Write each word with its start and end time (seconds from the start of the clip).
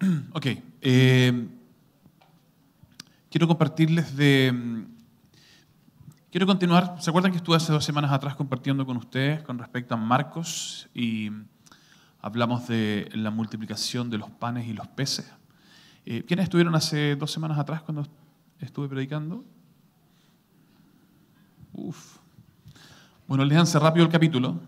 Ok. 0.32 0.46
eh, 0.80 1.48
quiero 3.30 3.48
compartirles 3.48 4.16
de... 4.16 4.84
Quiero 6.30 6.46
continuar. 6.46 6.96
¿Se 7.00 7.10
acuerdan 7.10 7.32
que 7.32 7.38
estuve 7.38 7.56
hace 7.56 7.72
dos 7.72 7.84
semanas 7.84 8.12
atrás 8.12 8.36
compartiendo 8.36 8.84
con 8.84 8.98
ustedes 8.98 9.42
con 9.42 9.58
respecto 9.58 9.94
a 9.94 9.96
Marcos 9.96 10.88
y 10.94 11.30
hablamos 12.20 12.68
de 12.68 13.08
la 13.14 13.30
multiplicación 13.30 14.10
de 14.10 14.18
los 14.18 14.30
panes 14.30 14.66
y 14.68 14.74
los 14.74 14.86
peces? 14.88 15.26
Eh, 16.04 16.24
¿Quiénes 16.26 16.44
estuvieron 16.44 16.74
hace 16.74 17.16
dos 17.16 17.32
semanas 17.32 17.58
atrás 17.58 17.82
cuando 17.82 18.06
estuve 18.60 18.88
predicando? 18.88 19.42
Uf. 21.72 22.18
Bueno, 23.26 23.44
léanse 23.44 23.78
rápido 23.78 24.04
el 24.04 24.12
capítulo. 24.12 24.60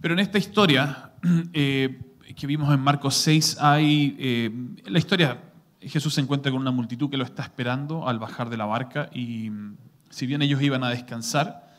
Pero 0.00 0.14
en 0.14 0.20
esta 0.20 0.38
historia 0.38 1.12
eh, 1.52 2.09
que 2.34 2.46
vimos 2.46 2.72
en 2.72 2.80
Marcos 2.80 3.14
6 3.16 3.58
hay 3.60 4.16
eh, 4.18 4.50
la 4.86 4.98
historia 4.98 5.50
Jesús 5.82 6.14
se 6.14 6.20
encuentra 6.20 6.52
con 6.52 6.60
una 6.60 6.70
multitud 6.70 7.08
que 7.08 7.16
lo 7.16 7.24
está 7.24 7.42
esperando 7.42 8.06
al 8.06 8.18
bajar 8.18 8.50
de 8.50 8.56
la 8.56 8.66
barca 8.66 9.08
y 9.14 9.48
mm, 9.50 9.76
si 10.10 10.26
bien 10.26 10.42
ellos 10.42 10.60
iban 10.60 10.84
a 10.84 10.90
descansar, 10.90 11.74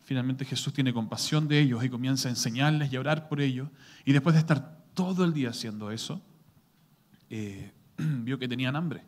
finalmente 0.00 0.44
Jesús 0.44 0.72
tiene 0.72 0.92
compasión 0.92 1.48
de 1.48 1.60
ellos 1.60 1.84
y 1.84 1.90
comienza 1.90 2.28
a 2.28 2.30
enseñarles 2.30 2.92
y 2.92 2.96
a 2.96 3.00
orar 3.00 3.28
por 3.28 3.40
ellos. 3.40 3.68
Y 4.04 4.12
después 4.12 4.34
de 4.34 4.40
estar 4.40 4.78
todo 4.94 5.24
el 5.24 5.34
día 5.34 5.50
haciendo 5.50 5.90
eso, 5.90 6.22
eh, 7.28 7.72
vio 7.98 8.38
que 8.38 8.48
tenían 8.48 8.76
hambre. 8.76 9.02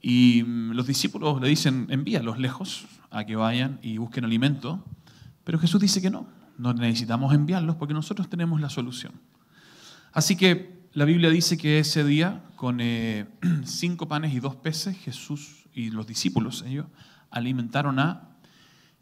Y 0.00 0.44
mm, 0.44 0.72
los 0.72 0.86
discípulos 0.86 1.40
le 1.40 1.48
dicen, 1.48 1.86
envíalos 1.90 2.38
lejos 2.38 2.86
a 3.10 3.24
que 3.24 3.34
vayan 3.34 3.80
y 3.82 3.98
busquen 3.98 4.24
alimento. 4.24 4.84
Pero 5.42 5.58
Jesús 5.58 5.80
dice 5.80 6.00
que 6.00 6.10
no, 6.10 6.28
no 6.58 6.74
necesitamos 6.74 7.34
enviarlos 7.34 7.74
porque 7.74 7.94
nosotros 7.94 8.28
tenemos 8.28 8.60
la 8.60 8.70
solución. 8.70 9.12
Así 10.12 10.36
que 10.36 10.88
la 10.92 11.04
Biblia 11.04 11.30
dice 11.30 11.56
que 11.56 11.78
ese 11.78 12.04
día, 12.04 12.42
con 12.56 12.80
eh, 12.80 13.26
cinco 13.64 14.08
panes 14.08 14.34
y 14.34 14.40
dos 14.40 14.56
peces, 14.56 14.96
Jesús 14.98 15.64
y 15.72 15.90
los 15.90 16.06
discípulos, 16.06 16.64
ellos, 16.66 16.86
alimentaron 17.30 17.98
a 17.98 18.28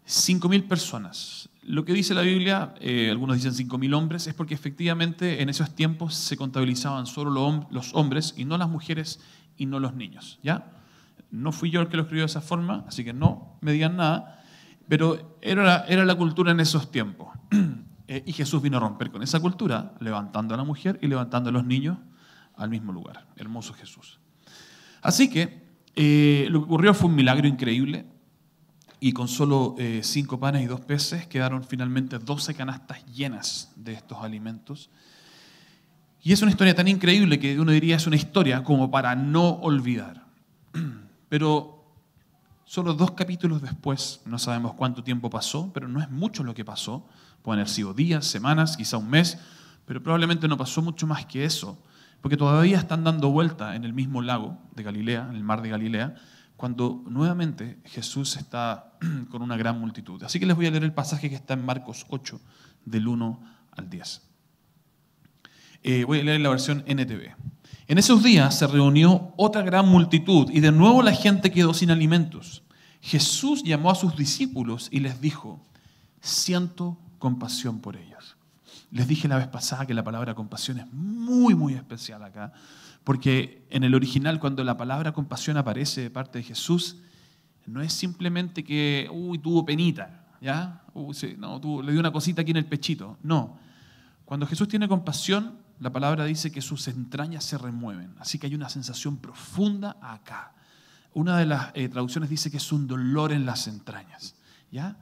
cinco 0.04 0.48
mil 0.48 0.64
personas. 0.64 1.48
Lo 1.62 1.84
que 1.84 1.92
dice 1.92 2.14
la 2.14 2.22
Biblia, 2.22 2.74
eh, 2.80 3.08
algunos 3.10 3.36
dicen 3.36 3.54
cinco 3.54 3.76
mil 3.76 3.92
hombres, 3.94 4.26
es 4.28 4.34
porque 4.34 4.54
efectivamente 4.54 5.42
en 5.42 5.48
esos 5.48 5.74
tiempos 5.74 6.14
se 6.14 6.36
contabilizaban 6.36 7.06
solo 7.06 7.66
los 7.70 7.94
hombres 7.94 8.34
y 8.36 8.44
no 8.44 8.56
las 8.56 8.68
mujeres 8.68 9.20
y 9.56 9.66
no 9.66 9.80
los 9.80 9.94
niños. 9.94 10.38
¿ya? 10.42 10.72
No 11.30 11.52
fui 11.52 11.70
yo 11.70 11.80
el 11.80 11.88
que 11.88 11.96
lo 11.96 12.04
escribió 12.04 12.22
de 12.22 12.30
esa 12.30 12.40
forma, 12.40 12.84
así 12.88 13.04
que 13.04 13.12
no 13.12 13.58
me 13.60 13.72
digan 13.72 13.96
nada, 13.96 14.42
pero 14.88 15.38
era, 15.42 15.84
era 15.86 16.04
la 16.04 16.14
cultura 16.14 16.52
en 16.52 16.60
esos 16.60 16.90
tiempos. 16.90 17.28
Eh, 18.12 18.24
y 18.26 18.32
Jesús 18.32 18.60
vino 18.60 18.76
a 18.76 18.80
romper 18.80 19.12
con 19.12 19.22
esa 19.22 19.38
cultura, 19.38 19.94
levantando 20.00 20.52
a 20.52 20.56
la 20.56 20.64
mujer 20.64 20.98
y 21.00 21.06
levantando 21.06 21.50
a 21.50 21.52
los 21.52 21.64
niños 21.64 21.96
al 22.56 22.68
mismo 22.68 22.92
lugar. 22.92 23.28
Hermoso 23.36 23.72
Jesús. 23.72 24.18
Así 25.00 25.30
que 25.30 25.62
eh, 25.94 26.48
lo 26.50 26.58
que 26.58 26.64
ocurrió 26.64 26.92
fue 26.92 27.08
un 27.08 27.14
milagro 27.14 27.46
increíble 27.46 28.04
y 28.98 29.12
con 29.12 29.28
solo 29.28 29.76
eh, 29.78 30.00
cinco 30.02 30.40
panes 30.40 30.64
y 30.64 30.66
dos 30.66 30.80
peces 30.80 31.28
quedaron 31.28 31.62
finalmente 31.62 32.18
doce 32.18 32.52
canastas 32.52 33.06
llenas 33.06 33.72
de 33.76 33.92
estos 33.92 34.18
alimentos. 34.18 34.90
Y 36.20 36.32
es 36.32 36.42
una 36.42 36.50
historia 36.50 36.74
tan 36.74 36.88
increíble 36.88 37.38
que 37.38 37.60
uno 37.60 37.70
diría 37.70 37.94
es 37.94 38.08
una 38.08 38.16
historia 38.16 38.64
como 38.64 38.90
para 38.90 39.14
no 39.14 39.50
olvidar. 39.60 40.26
Pero 41.28 41.80
solo 42.64 42.94
dos 42.94 43.12
capítulos 43.12 43.62
después, 43.62 44.20
no 44.26 44.36
sabemos 44.40 44.74
cuánto 44.74 45.04
tiempo 45.04 45.28
pasó, 45.28 45.72
pero 45.72 45.88
no 45.88 46.00
es 46.00 46.08
mucho 46.08 46.44
lo 46.44 46.54
que 46.54 46.64
pasó, 46.64 47.04
Pueden 47.42 47.60
haber 47.60 47.68
sido 47.68 47.94
días, 47.94 48.26
semanas, 48.26 48.76
quizá 48.76 48.96
un 48.96 49.08
mes, 49.08 49.38
pero 49.86 50.02
probablemente 50.02 50.46
no 50.48 50.56
pasó 50.56 50.82
mucho 50.82 51.06
más 51.06 51.26
que 51.26 51.44
eso, 51.44 51.82
porque 52.20 52.36
todavía 52.36 52.78
están 52.78 53.04
dando 53.04 53.30
vuelta 53.30 53.74
en 53.74 53.84
el 53.84 53.92
mismo 53.92 54.22
lago 54.22 54.58
de 54.74 54.82
Galilea, 54.82 55.26
en 55.30 55.36
el 55.36 55.42
mar 55.42 55.62
de 55.62 55.70
Galilea, 55.70 56.14
cuando 56.56 57.02
nuevamente 57.08 57.78
Jesús 57.86 58.36
está 58.36 58.92
con 59.30 59.42
una 59.42 59.56
gran 59.56 59.80
multitud. 59.80 60.22
Así 60.22 60.38
que 60.38 60.46
les 60.46 60.54
voy 60.54 60.66
a 60.66 60.70
leer 60.70 60.84
el 60.84 60.92
pasaje 60.92 61.30
que 61.30 61.36
está 61.36 61.54
en 61.54 61.64
Marcos 61.64 62.04
8, 62.10 62.40
del 62.84 63.08
1 63.08 63.40
al 63.72 63.88
10. 63.88 64.22
Eh, 65.82 66.04
voy 66.04 66.20
a 66.20 66.24
leer 66.24 66.40
la 66.40 66.50
versión 66.50 66.84
NTV. 66.86 67.34
En 67.86 67.98
esos 67.98 68.22
días 68.22 68.58
se 68.58 68.66
reunió 68.66 69.32
otra 69.36 69.62
gran 69.62 69.88
multitud 69.88 70.50
y 70.52 70.60
de 70.60 70.70
nuevo 70.70 71.02
la 71.02 71.12
gente 71.12 71.50
quedó 71.50 71.74
sin 71.74 71.90
alimentos. 71.90 72.62
Jesús 73.00 73.64
llamó 73.64 73.90
a 73.90 73.94
sus 73.94 74.14
discípulos 74.14 74.88
y 74.92 75.00
les 75.00 75.20
dijo, 75.20 75.66
siento 76.20 76.98
compasión 77.20 77.80
por 77.80 77.96
ellos. 77.96 78.36
Les 78.90 79.06
dije 79.06 79.28
la 79.28 79.36
vez 79.36 79.46
pasada 79.46 79.86
que 79.86 79.94
la 79.94 80.02
palabra 80.02 80.34
compasión 80.34 80.78
es 80.80 80.92
muy, 80.92 81.54
muy 81.54 81.74
especial 81.74 82.24
acá, 82.24 82.52
porque 83.04 83.64
en 83.70 83.84
el 83.84 83.94
original 83.94 84.40
cuando 84.40 84.64
la 84.64 84.76
palabra 84.76 85.12
compasión 85.12 85.56
aparece 85.56 86.00
de 86.00 86.10
parte 86.10 86.38
de 86.38 86.44
Jesús, 86.44 86.96
no 87.66 87.80
es 87.82 87.92
simplemente 87.92 88.64
que, 88.64 89.08
uy, 89.12 89.38
tuvo 89.38 89.64
penita, 89.64 90.26
¿ya? 90.40 90.82
no, 91.38 91.82
le 91.82 91.92
dio 91.92 92.00
una 92.00 92.10
cosita 92.10 92.42
aquí 92.42 92.50
en 92.50 92.56
el 92.56 92.66
pechito. 92.66 93.16
No. 93.22 93.58
Cuando 94.24 94.46
Jesús 94.46 94.66
tiene 94.66 94.88
compasión, 94.88 95.58
la 95.78 95.92
palabra 95.92 96.24
dice 96.24 96.50
que 96.50 96.60
sus 96.60 96.88
entrañas 96.88 97.44
se 97.44 97.58
remueven. 97.58 98.14
Así 98.18 98.38
que 98.38 98.46
hay 98.46 98.54
una 98.54 98.68
sensación 98.68 99.18
profunda 99.18 99.96
acá. 100.02 100.52
Una 101.12 101.38
de 101.38 101.46
las 101.46 101.70
eh, 101.74 101.88
traducciones 101.88 102.28
dice 102.28 102.50
que 102.50 102.56
es 102.56 102.72
un 102.72 102.86
dolor 102.86 103.32
en 103.32 103.46
las 103.46 103.68
entrañas. 103.68 104.34
¿Ya? 104.72 104.96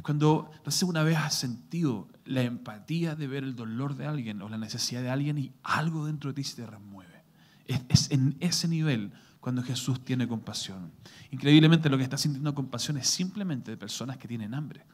Es 0.00 0.02
cuando, 0.02 0.50
no 0.64 0.70
sé, 0.72 0.86
una 0.86 1.02
vez 1.02 1.18
has 1.18 1.34
sentido 1.34 2.08
la 2.24 2.40
empatía 2.40 3.14
de 3.14 3.26
ver 3.26 3.44
el 3.44 3.54
dolor 3.54 3.96
de 3.96 4.06
alguien 4.06 4.40
o 4.40 4.48
la 4.48 4.56
necesidad 4.56 5.02
de 5.02 5.10
alguien 5.10 5.36
y 5.36 5.52
algo 5.62 6.06
dentro 6.06 6.30
de 6.30 6.36
ti 6.36 6.42
se 6.42 6.56
te 6.56 6.64
remueve. 6.64 7.22
Es, 7.66 8.10
en 8.10 8.34
ese 8.40 8.66
nivel 8.66 9.12
cuando 9.40 9.62
Jesús 9.62 10.02
tiene 10.02 10.26
compasión. 10.26 10.90
Increíblemente 11.30 11.90
lo 11.90 11.98
que 11.98 12.04
está 12.04 12.16
sintiendo 12.16 12.54
compasión 12.54 12.96
es 12.96 13.08
simplemente 13.08 13.72
de 13.72 13.76
personas 13.76 14.16
que 14.16 14.26
tienen 14.26 14.54
hambre. 14.54 14.86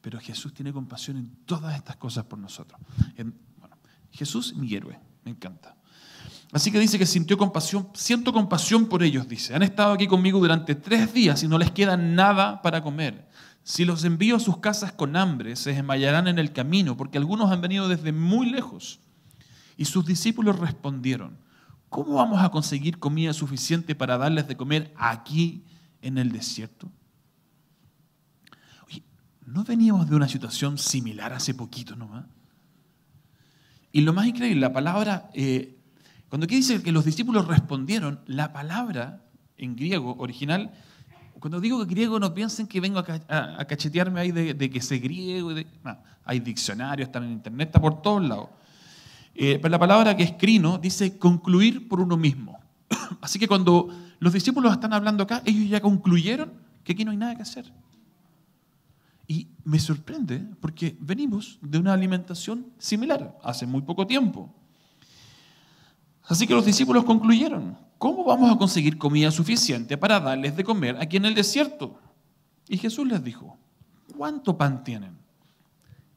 Pero 0.00 0.18
Jesús 0.18 0.54
tiene 0.54 0.72
compasión 0.72 1.18
en 1.18 1.30
todas 1.44 1.76
estas 1.76 1.96
cosas 1.96 2.24
por 2.24 2.38
nosotros. 2.38 2.80
bueno, 3.60 3.76
Jesús, 4.12 4.54
mi 4.54 4.72
héroe, 4.72 4.98
me 5.26 5.32
encanta. 5.32 5.76
Así 6.52 6.72
que 6.72 6.78
dice 6.78 6.98
que 6.98 7.04
sintió 7.04 7.36
compasión, 7.36 7.90
siento 7.92 8.32
compasión 8.32 8.86
por 8.86 9.02
ellos, 9.02 9.28
dice. 9.28 9.54
Han 9.54 9.62
estado 9.62 9.92
aquí 9.92 10.06
conmigo 10.06 10.38
durante 10.38 10.74
tres 10.74 11.12
días 11.12 11.42
y 11.42 11.48
no 11.48 11.58
les 11.58 11.70
queda 11.70 11.98
nada 11.98 12.62
para 12.62 12.82
comer. 12.82 13.26
Si 13.66 13.84
los 13.84 14.04
envío 14.04 14.36
a 14.36 14.40
sus 14.40 14.58
casas 14.58 14.92
con 14.92 15.16
hambre, 15.16 15.56
se 15.56 15.72
desmayarán 15.72 16.28
en 16.28 16.38
el 16.38 16.52
camino, 16.52 16.96
porque 16.96 17.18
algunos 17.18 17.50
han 17.50 17.60
venido 17.60 17.88
desde 17.88 18.12
muy 18.12 18.48
lejos. 18.48 19.00
Y 19.76 19.86
sus 19.86 20.06
discípulos 20.06 20.60
respondieron, 20.60 21.36
¿cómo 21.88 22.14
vamos 22.14 22.40
a 22.40 22.50
conseguir 22.50 23.00
comida 23.00 23.32
suficiente 23.32 23.96
para 23.96 24.18
darles 24.18 24.46
de 24.46 24.56
comer 24.56 24.94
aquí 24.96 25.64
en 26.00 26.16
el 26.16 26.30
desierto? 26.30 26.92
Oye, 28.86 29.02
¿no 29.44 29.64
veníamos 29.64 30.08
de 30.08 30.14
una 30.14 30.28
situación 30.28 30.78
similar 30.78 31.32
hace 31.32 31.52
poquito 31.52 31.96
nomás? 31.96 32.24
Y 33.90 34.02
lo 34.02 34.12
más 34.12 34.28
increíble, 34.28 34.60
la 34.60 34.72
palabra, 34.72 35.28
eh, 35.34 35.76
cuando 36.28 36.44
aquí 36.44 36.54
dice 36.54 36.84
que 36.84 36.92
los 36.92 37.04
discípulos 37.04 37.48
respondieron, 37.48 38.20
la 38.26 38.52
palabra 38.52 39.24
en 39.56 39.74
griego 39.74 40.14
original 40.18 40.72
cuando 41.40 41.60
digo 41.60 41.84
griego 41.84 42.18
no 42.18 42.32
piensen 42.32 42.66
que 42.66 42.80
vengo 42.80 42.98
a, 42.98 43.64
cachetearme 43.64 44.20
ahí 44.20 44.32
de, 44.32 44.70
que 44.70 44.80
sé 44.80 44.98
griego. 44.98 45.52
hay 46.24 46.40
diccionarios, 46.40 47.08
están 47.08 47.24
en 47.24 47.32
internet, 47.32 47.68
está 47.68 47.80
por 47.80 48.00
todos 48.02 48.22
lados. 48.22 48.48
Eh, 49.34 49.58
pero 49.60 49.70
la 49.70 49.78
palabra 49.78 50.16
que 50.16 50.22
es 50.22 50.32
crino 50.32 50.78
dice 50.78 51.18
concluir 51.18 51.88
por 51.88 52.00
uno 52.00 52.16
mismo. 52.16 52.58
Así 53.20 53.38
que 53.38 53.46
cuando 53.46 53.88
los 54.18 54.32
discípulos 54.32 54.72
están 54.72 54.92
hablando 54.92 55.24
acá, 55.24 55.42
ellos 55.44 55.68
ya 55.68 55.80
concluyeron 55.80 56.52
que 56.82 56.92
aquí 56.92 57.04
no 57.04 57.10
hay 57.10 57.16
nada 57.18 57.36
que 57.36 57.42
hacer. 57.42 57.70
Y 59.28 59.48
me 59.64 59.78
sorprende 59.78 60.38
porque 60.60 60.96
venimos 61.00 61.58
de 61.60 61.78
una 61.78 61.92
alimentación 61.92 62.66
similar 62.78 63.36
hace 63.42 63.66
muy 63.66 63.82
poco 63.82 64.06
tiempo. 64.06 64.54
Así 66.28 66.46
que 66.46 66.54
los 66.54 66.64
discípulos 66.64 67.04
concluyeron, 67.04 67.76
¿cómo 67.98 68.24
vamos 68.24 68.50
a 68.50 68.58
conseguir 68.58 68.98
comida 68.98 69.30
suficiente 69.30 69.96
para 69.96 70.20
darles 70.20 70.56
de 70.56 70.64
comer 70.64 70.96
aquí 71.00 71.16
en 71.16 71.26
el 71.26 71.34
desierto? 71.34 71.98
Y 72.68 72.78
Jesús 72.78 73.06
les 73.06 73.22
dijo, 73.22 73.56
¿cuánto 74.16 74.56
pan 74.56 74.84
tienen? 74.84 75.16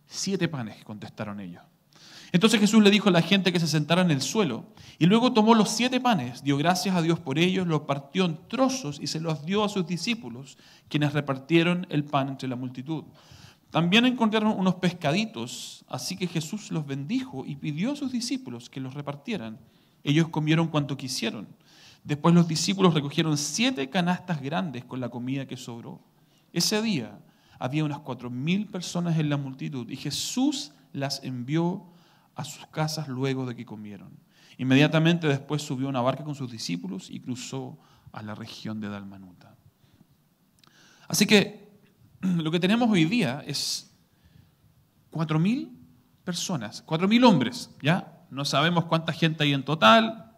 Siete 0.07 0.47
panes, 0.47 0.83
contestaron 0.83 1.39
ellos. 1.39 1.63
Entonces 2.31 2.59
Jesús 2.59 2.83
le 2.83 2.91
dijo 2.91 3.09
a 3.09 3.11
la 3.11 3.21
gente 3.21 3.51
que 3.51 3.59
se 3.59 3.67
sentara 3.67 4.01
en 4.01 4.11
el 4.11 4.21
suelo 4.21 4.65
y 4.99 5.07
luego 5.07 5.33
tomó 5.33 5.55
los 5.55 5.69
siete 5.69 5.99
panes, 5.99 6.43
dio 6.43 6.57
gracias 6.57 6.95
a 6.95 7.01
Dios 7.01 7.19
por 7.19 7.39
ellos, 7.39 7.65
los 7.67 7.81
partió 7.81 8.25
en 8.25 8.37
trozos 8.47 8.99
y 9.01 9.07
se 9.07 9.19
los 9.19 9.45
dio 9.45 9.63
a 9.63 9.69
sus 9.69 9.87
discípulos, 9.87 10.57
quienes 10.89 11.13
repartieron 11.13 11.87
el 11.89 12.03
pan 12.03 12.29
entre 12.29 12.47
la 12.47 12.55
multitud. 12.55 13.03
También 13.71 14.05
encontraron 14.05 14.57
unos 14.57 14.75
pescaditos, 14.75 15.85
así 15.87 16.17
que 16.17 16.27
Jesús 16.27 16.71
los 16.71 16.85
bendijo 16.85 17.45
y 17.45 17.55
pidió 17.55 17.91
a 17.91 17.95
sus 17.95 18.11
discípulos 18.11 18.69
que 18.69 18.79
los 18.79 18.93
repartieran. 18.93 19.59
Ellos 20.03 20.29
comieron 20.29 20.67
cuanto 20.67 20.97
quisieron. 20.97 21.47
Después 22.03 22.33
los 22.33 22.47
discípulos 22.47 22.93
recogieron 22.93 23.37
siete 23.37 23.89
canastas 23.89 24.41
grandes 24.41 24.85
con 24.85 24.99
la 24.99 25.09
comida 25.09 25.45
que 25.45 25.57
sobró. 25.57 26.01
Ese 26.53 26.81
día 26.81 27.19
había 27.59 27.83
unas 27.83 27.99
cuatro 27.99 28.29
mil 28.29 28.67
personas 28.67 29.17
en 29.19 29.29
la 29.29 29.37
multitud 29.37 29.89
y 29.89 29.95
Jesús 29.95 30.71
las 30.93 31.23
envió 31.23 31.85
a 32.35 32.45
sus 32.45 32.65
casas 32.67 33.07
luego 33.07 33.45
de 33.45 33.55
que 33.55 33.65
comieron. 33.65 34.17
Inmediatamente 34.57 35.27
después 35.27 35.61
subió 35.61 35.87
una 35.87 36.01
barca 36.01 36.23
con 36.23 36.35
sus 36.35 36.51
discípulos 36.51 37.09
y 37.09 37.19
cruzó 37.19 37.77
a 38.11 38.23
la 38.23 38.35
región 38.35 38.79
de 38.79 38.89
Dalmanuta. 38.89 39.55
Así 41.07 41.25
que 41.25 41.69
lo 42.21 42.49
que 42.51 42.59
tenemos 42.59 42.89
hoy 42.89 43.05
día 43.05 43.43
es 43.45 43.93
4.000 45.11 45.69
personas, 46.23 46.85
4.000 46.85 47.25
hombres, 47.25 47.75
¿ya? 47.81 48.25
No 48.29 48.45
sabemos 48.45 48.85
cuánta 48.85 49.11
gente 49.11 49.43
hay 49.43 49.53
en 49.53 49.63
total, 49.63 50.28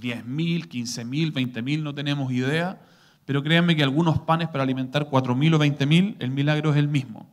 10.000, 0.00 0.68
15.000, 0.68 1.32
20.000, 1.32 1.82
no 1.82 1.94
tenemos 1.94 2.32
idea, 2.32 2.80
pero 3.24 3.42
créanme 3.42 3.76
que 3.76 3.82
algunos 3.82 4.20
panes 4.20 4.48
para 4.48 4.62
alimentar 4.64 5.08
4.000 5.08 5.54
o 5.54 5.58
20.000, 5.58 6.16
el 6.18 6.30
milagro 6.30 6.70
es 6.72 6.76
el 6.76 6.88
mismo. 6.88 7.28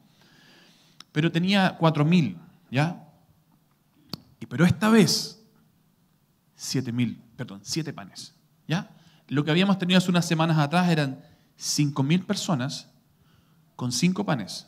Pero 1.11 1.31
tenía 1.31 1.77
4.000, 1.77 2.35
¿ya? 2.71 3.07
Y 4.39 4.45
pero 4.45 4.65
esta 4.65 4.89
vez, 4.89 5.43
7.000, 6.57 7.17
perdón, 7.35 7.59
7 7.63 7.93
panes, 7.93 8.33
¿ya? 8.67 8.89
Lo 9.27 9.43
que 9.43 9.51
habíamos 9.51 9.77
tenido 9.77 9.97
hace 9.97 10.09
unas 10.09 10.27
semanas 10.27 10.57
atrás 10.57 10.89
eran 10.89 11.23
5.000 11.57 12.25
personas 12.25 12.89
con 13.75 13.91
5 13.91 14.25
panes. 14.25 14.67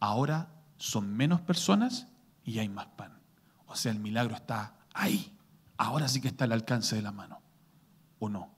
Ahora 0.00 0.48
son 0.78 1.14
menos 1.14 1.40
personas 1.40 2.06
y 2.44 2.58
hay 2.58 2.68
más 2.68 2.86
pan. 2.86 3.12
O 3.66 3.76
sea, 3.76 3.92
el 3.92 4.00
milagro 4.00 4.34
está 4.34 4.74
ahí. 4.94 5.30
Ahora 5.80 6.08
sí 6.08 6.20
que 6.20 6.28
está 6.28 6.44
al 6.44 6.52
alcance 6.52 6.94
de 6.94 7.00
la 7.00 7.10
mano. 7.10 7.40
¿O 8.18 8.28
no? 8.28 8.50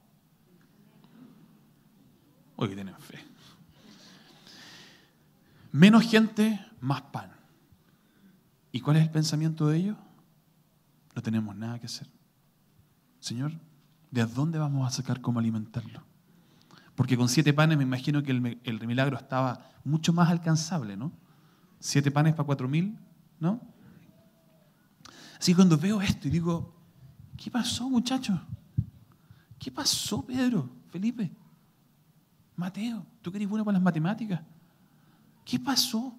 Hoy 2.57 2.75
tienen 2.75 2.99
fe. 2.99 3.25
Menos 5.71 6.03
gente, 6.03 6.59
más 6.81 7.03
pan. 7.03 7.31
¿Y 8.73 8.81
cuál 8.81 8.97
es 8.97 9.05
el 9.05 9.11
pensamiento 9.11 9.69
de 9.69 9.77
ellos? 9.77 9.97
No 11.15 11.23
tenemos 11.23 11.55
nada 11.55 11.79
que 11.79 11.87
hacer. 11.87 12.09
Señor, 13.21 13.53
¿de 14.11 14.27
dónde 14.27 14.59
vamos 14.59 14.85
a 14.85 14.91
sacar 14.91 15.21
cómo 15.21 15.39
alimentarlo? 15.39 16.03
Porque 16.97 17.17
con 17.17 17.29
siete 17.29 17.53
panes 17.53 17.79
me 17.79 17.85
imagino 17.85 18.25
que 18.25 18.33
el, 18.33 18.61
el 18.65 18.85
milagro 18.85 19.17
estaba 19.17 19.71
mucho 19.85 20.13
más 20.13 20.29
alcanzable, 20.29 20.97
¿no? 20.97 21.13
Siete 21.79 22.11
panes 22.11 22.35
para 22.35 22.47
cuatro 22.47 22.67
mil, 22.67 22.99
¿no? 23.39 23.61
Así 25.39 25.53
que 25.53 25.57
cuando 25.57 25.79
veo 25.79 26.03
esto 26.03 26.27
y 26.27 26.33
digo, 26.33 26.82
¿qué 27.43 27.51
pasó 27.51 27.91
muchachos? 27.91 28.39
¿Qué 29.59 29.73
pasó 29.73 30.25
Pedro, 30.25 30.71
Felipe, 30.91 31.33
Mateo? 32.55 33.05
¿Tú 33.21 33.33
que 33.33 33.39
eres 33.39 33.49
bueno 33.49 33.65
para 33.65 33.75
las 33.75 33.83
matemáticas? 33.83 34.41
¿Qué 35.45 35.59
pasó? 35.59 36.17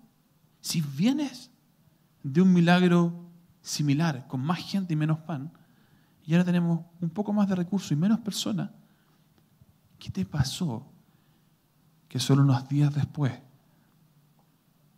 Si 0.60 0.81
vienes 0.81 1.50
de 2.24 2.42
un 2.42 2.52
milagro 2.52 3.30
similar, 3.62 4.28
con 4.28 4.42
más 4.42 4.60
gente 4.60 4.94
y 4.94 4.98
menos 4.98 5.20
pan, 5.20 5.52
y 6.25 6.34
ahora 6.34 6.44
tenemos 6.44 6.81
un 7.00 7.10
poco 7.10 7.31
más 7.31 7.48
de 7.48 7.56
recursos 7.56 7.92
y 7.92 7.96
menos 7.96 8.20
personas, 8.20 8.70
¿qué 10.00 10.10
te 10.10 10.25
pasó 10.25 10.86
que 12.10 12.20
solo 12.20 12.44
unos 12.44 12.68
días 12.68 12.94
después 12.94 13.34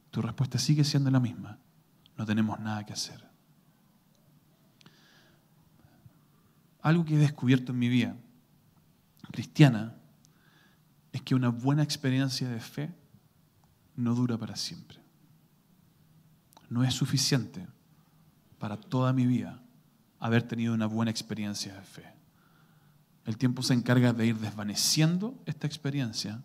tu 0.10 0.24
respuesta 0.24 0.58
sigue 0.58 0.84
siendo 0.84 1.12
la 1.12 1.20
misma? 1.20 1.60
No 2.18 2.26
tenemos 2.26 2.60
nada 2.60 2.84
que 2.84 2.94
hacer. 2.94 3.25
Algo 6.86 7.04
que 7.04 7.16
he 7.16 7.18
descubierto 7.18 7.72
en 7.72 7.80
mi 7.80 7.90
vida 7.90 8.16
cristiana 9.32 9.96
es 11.12 11.24
que 11.24 11.34
una 11.34 11.50
buena 11.50 11.82
experiencia 11.82 12.48
de 12.48 12.60
fe 12.60 12.94
no 13.96 14.14
dura 14.14 14.38
para 14.38 14.56
siempre. 14.56 15.00
No 16.70 16.84
es 16.84 16.94
suficiente 16.94 17.66
para 18.60 18.78
toda 18.78 19.14
mi 19.14 19.26
vida 19.26 19.64
haber 20.20 20.44
tenido 20.44 20.76
una 20.76 20.86
buena 20.86 21.10
experiencia 21.10 21.74
de 21.74 21.82
fe. 21.82 22.14
El 23.26 23.36
tiempo 23.40 23.64
se 23.64 23.74
encarga 23.74 24.14
de 24.14 24.28
ir 24.28 24.38
desvaneciendo 24.38 25.42
esta 25.48 25.66
experiencia 25.66 26.44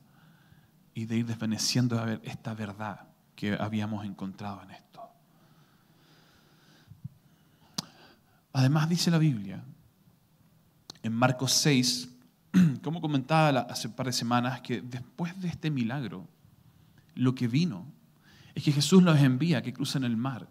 y 0.94 1.04
de 1.04 1.19
ir 1.19 1.26
desvaneciendo 1.26 2.02
esta 2.22 2.54
verdad 2.54 3.08
que 3.36 3.58
habíamos 3.60 4.06
encontrado 4.06 4.62
en 4.62 4.70
esto. 4.70 5.02
Además 8.54 8.88
dice 8.88 9.10
la 9.10 9.19
Biblia 9.19 9.62
en 11.02 11.12
Marcos 11.12 11.52
6, 11.52 12.08
como 12.82 13.00
comentaba 13.00 13.61
hace 13.61 13.88
un 13.88 13.94
par 13.94 14.06
de 14.06 14.12
semanas, 14.12 14.61
que 14.61 14.81
después 14.81 15.41
de 15.41 15.49
este 15.49 15.70
milagro, 15.70 16.29
lo 17.14 17.35
que 17.35 17.49
vino 17.49 17.87
es 18.55 18.62
que 18.62 18.73
Jesús 18.73 19.02
los 19.02 19.19
envía 19.19 19.62
que 19.62 19.73
crucen 19.73 20.05
el 20.05 20.17
mar. 20.17 20.49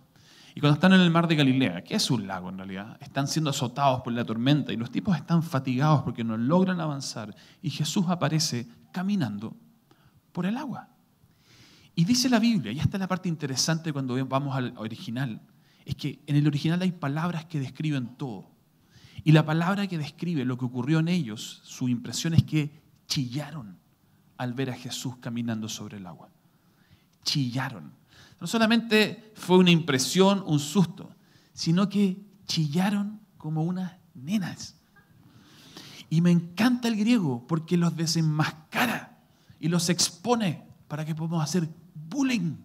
Y 0.56 0.62
cuando 0.62 0.76
están 0.76 0.94
en 0.94 1.02
el 1.02 1.12
mar 1.12 1.28
de 1.28 1.36
Galilea, 1.36 1.84
que 1.84 1.96
es 1.96 2.10
un 2.10 2.28
lago 2.28 2.50
en 2.50 2.58
realidad, 2.58 2.98
están 3.02 3.28
siendo 3.28 3.50
azotados 3.50 4.02
por 4.02 4.14
la 4.14 4.26
tormenta 4.26 4.74
y 4.74 4.78
los 4.78 4.92
tipos 4.92 5.16
están 5.16 5.44
fatigados 5.44 6.02
porque 6.04 6.24
no 6.24 6.38
logran 6.38 6.80
avanzar. 6.80 7.36
Y 7.62 7.70
Jesús 7.70 8.06
aparece 8.08 8.68
caminando 8.92 9.56
por 10.32 10.46
el 10.46 10.58
agua. 10.58 10.90
Y 11.96 12.06
dice 12.06 12.30
la 12.30 12.40
Biblia, 12.40 12.72
y 12.72 12.80
esta 12.80 12.98
es 12.98 13.02
la 13.02 13.08
parte 13.08 13.30
interesante 13.30 13.94
cuando 13.94 14.26
vamos 14.26 14.56
al 14.56 14.74
original, 14.78 15.42
es 15.86 15.96
que 15.96 16.20
en 16.28 16.36
el 16.36 16.48
original 16.48 16.82
hay 16.82 16.92
palabras 16.92 17.46
que 17.46 17.60
describen 17.60 18.16
todo. 18.16 18.50
Y 19.24 19.32
la 19.32 19.46
palabra 19.46 19.88
que 19.88 19.98
describe 19.98 20.46
lo 20.46 20.58
que 20.58 20.66
ocurrió 20.66 21.00
en 21.00 21.08
ellos, 21.08 21.62
su 21.64 21.90
impresión 21.90 22.34
es 22.34 22.44
que 22.44 22.82
chillaron 23.08 23.78
al 24.38 24.54
ver 24.54 24.70
a 24.70 24.76
Jesús 24.76 25.18
caminando 25.18 25.68
sobre 25.68 25.98
el 25.98 26.06
agua. 26.06 26.30
Chillaron. 27.24 27.92
No 28.40 28.48
solamente 28.48 29.34
fue 29.36 29.58
una 29.58 29.72
impresión, 29.72 30.44
un 30.46 30.60
susto, 30.60 31.14
sino 31.54 31.90
que 31.90 32.26
chillaron 32.46 33.20
como 33.38 33.64
unas 33.64 33.94
nenas. 34.14 34.76
Y 36.10 36.22
me 36.22 36.32
encanta 36.32 36.88
el 36.88 36.96
griego 36.96 37.46
porque 37.48 37.78
los 37.78 37.96
desenmascara 37.96 39.20
y 39.60 39.68
los 39.68 39.90
expone 39.90 40.66
para 40.88 41.06
que 41.06 41.14
podamos 41.14 41.44
hacer 41.44 41.70
bullying 42.10 42.56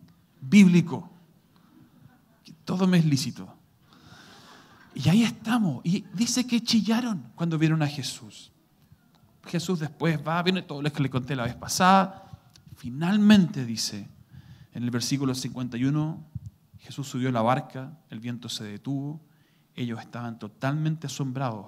bíblico. 0.41 1.11
Todo 2.65 2.87
me 2.87 2.99
es 2.99 3.05
lícito. 3.05 3.55
Y 4.95 5.09
ahí 5.09 5.25
estamos. 5.25 5.81
Y 5.85 6.05
dice 6.15 6.47
que 6.47 6.63
chillaron 6.63 7.33
cuando 7.35 7.59
vieron 7.59 7.83
a 7.83 7.87
Jesús. 7.87 8.53
Jesús 9.47 9.81
después 9.81 10.19
va, 10.27 10.43
viene 10.43 10.63
todo 10.63 10.81
lo 10.81 10.93
que 10.93 11.03
le 11.03 11.11
conté 11.11 11.37
la 11.37 11.45
vez 11.45 11.55
pasada. 11.55 12.31
Finalmente 12.77 13.65
dice, 13.65 14.09
en 14.73 14.85
el 14.85 14.91
versículo 14.91 15.35
51, 15.35 16.25
Jesús 16.79 17.09
subió 17.09 17.29
a 17.29 17.33
la 17.33 17.43
barca, 17.43 17.99
el 18.11 18.21
viento 18.21 18.49
se 18.49 18.65
detuvo, 18.65 19.21
ellos 19.75 20.01
estaban 20.01 20.39
totalmente 20.39 21.09
asombrados 21.09 21.67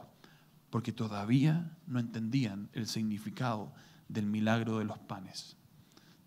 porque 0.70 0.92
todavía 0.92 1.76
no 1.86 1.98
entendían 1.98 2.68
el 2.72 2.86
significado 2.86 3.72
del 4.08 4.26
milagro 4.26 4.78
de 4.78 4.84
los 4.84 4.98
panes. 4.98 5.56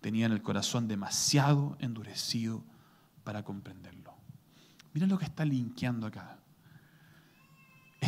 Tenían 0.00 0.32
el 0.32 0.42
corazón 0.42 0.88
demasiado 0.88 1.76
endurecido 1.78 2.64
para 3.24 3.42
comprenderlo. 3.42 4.14
Miren 4.92 5.08
lo 5.08 5.18
que 5.18 5.24
está 5.24 5.44
linkeando 5.44 6.06
acá 6.06 6.39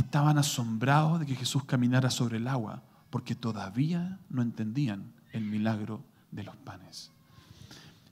estaban 0.02 0.38
asombrados 0.38 1.20
de 1.20 1.26
que 1.26 1.34
Jesús 1.34 1.64
caminara 1.64 2.10
sobre 2.10 2.36
el 2.36 2.48
agua 2.48 2.82
porque 3.10 3.34
todavía 3.34 4.18
no 4.30 4.42
entendían 4.42 5.12
el 5.32 5.44
milagro 5.44 6.04
de 6.30 6.44
los 6.44 6.56
panes. 6.56 7.10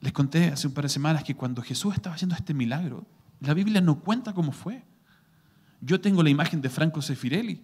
Les 0.01 0.13
conté 0.13 0.49
hace 0.49 0.67
un 0.67 0.75
par 0.75 0.85
de 0.85 0.89
semanas 0.89 1.25
que 1.25 1.35
cuando 1.35 1.63
Jesús 1.63 1.95
estaba 1.95 2.15
haciendo 2.15 2.35
este 2.35 2.55
milagro, 2.55 3.07
la 3.41 3.55
Biblia 3.55 3.81
no 3.81 4.01
cuenta 4.01 4.33
cómo 4.33 4.53
fue. 4.53 4.83
Yo 5.81 6.01
tengo 6.01 6.23
la 6.23 6.31
imagen 6.31 6.61
de 6.61 6.69
Franco 6.69 7.01
Sefirelli, 7.01 7.63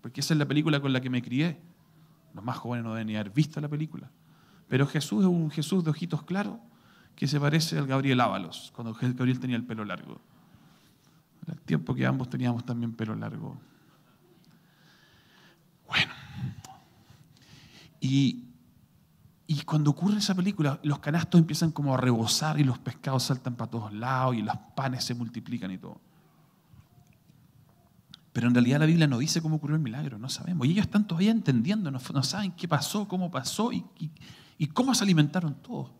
porque 0.00 0.20
esa 0.20 0.34
es 0.34 0.38
la 0.38 0.46
película 0.46 0.80
con 0.80 0.92
la 0.92 1.00
que 1.00 1.10
me 1.10 1.22
crié. 1.22 1.60
Los 2.34 2.44
más 2.44 2.56
jóvenes 2.56 2.84
no 2.84 2.92
deben 2.92 3.08
ni 3.08 3.16
haber 3.16 3.30
visto 3.30 3.60
la 3.60 3.68
película. 3.68 4.10
Pero 4.68 4.86
Jesús 4.86 5.22
es 5.22 5.28
un 5.28 5.50
Jesús 5.50 5.84
de 5.84 5.90
ojitos 5.90 6.22
claros 6.22 6.58
que 7.14 7.26
se 7.26 7.40
parece 7.40 7.78
al 7.78 7.86
Gabriel 7.86 8.20
Ábalos, 8.20 8.72
cuando 8.74 8.94
Gabriel 8.94 9.40
tenía 9.40 9.56
el 9.56 9.64
pelo 9.64 9.84
largo. 9.84 10.20
El 11.46 11.60
tiempo 11.60 11.94
que 11.94 12.04
ambos 12.04 12.28
teníamos 12.28 12.64
también 12.64 12.92
pelo 12.92 13.14
largo. 13.14 13.56
Bueno. 15.86 16.12
Y, 18.00 18.44
y 19.46 19.62
cuando 19.62 19.90
ocurre 19.90 20.18
esa 20.18 20.34
película, 20.34 20.80
los 20.82 20.98
canastos 20.98 21.40
empiezan 21.40 21.70
como 21.70 21.94
a 21.94 21.96
rebosar 21.96 22.58
y 22.58 22.64
los 22.64 22.78
pescados 22.78 23.24
saltan 23.24 23.54
para 23.54 23.70
todos 23.70 23.92
lados 23.92 24.34
y 24.34 24.42
los 24.42 24.56
panes 24.74 25.04
se 25.04 25.14
multiplican 25.14 25.70
y 25.70 25.78
todo. 25.78 26.00
Pero 28.32 28.48
en 28.48 28.54
realidad 28.54 28.80
la 28.80 28.86
Biblia 28.86 29.06
no 29.06 29.18
dice 29.18 29.40
cómo 29.40 29.56
ocurrió 29.56 29.76
el 29.76 29.82
milagro, 29.82 30.18
no 30.18 30.28
sabemos. 30.28 30.66
Y 30.66 30.72
ellos 30.72 30.84
están 30.86 31.06
todavía 31.06 31.30
entendiendo, 31.30 31.90
no, 31.90 32.22
saben 32.22 32.52
qué 32.52 32.68
pasó, 32.68 33.08
cómo 33.08 33.30
pasó 33.30 33.72
y, 33.72 33.84
y 34.58 34.66
cómo 34.66 34.94
se 34.94 35.04
alimentaron 35.04 35.54
todos. 35.54 35.90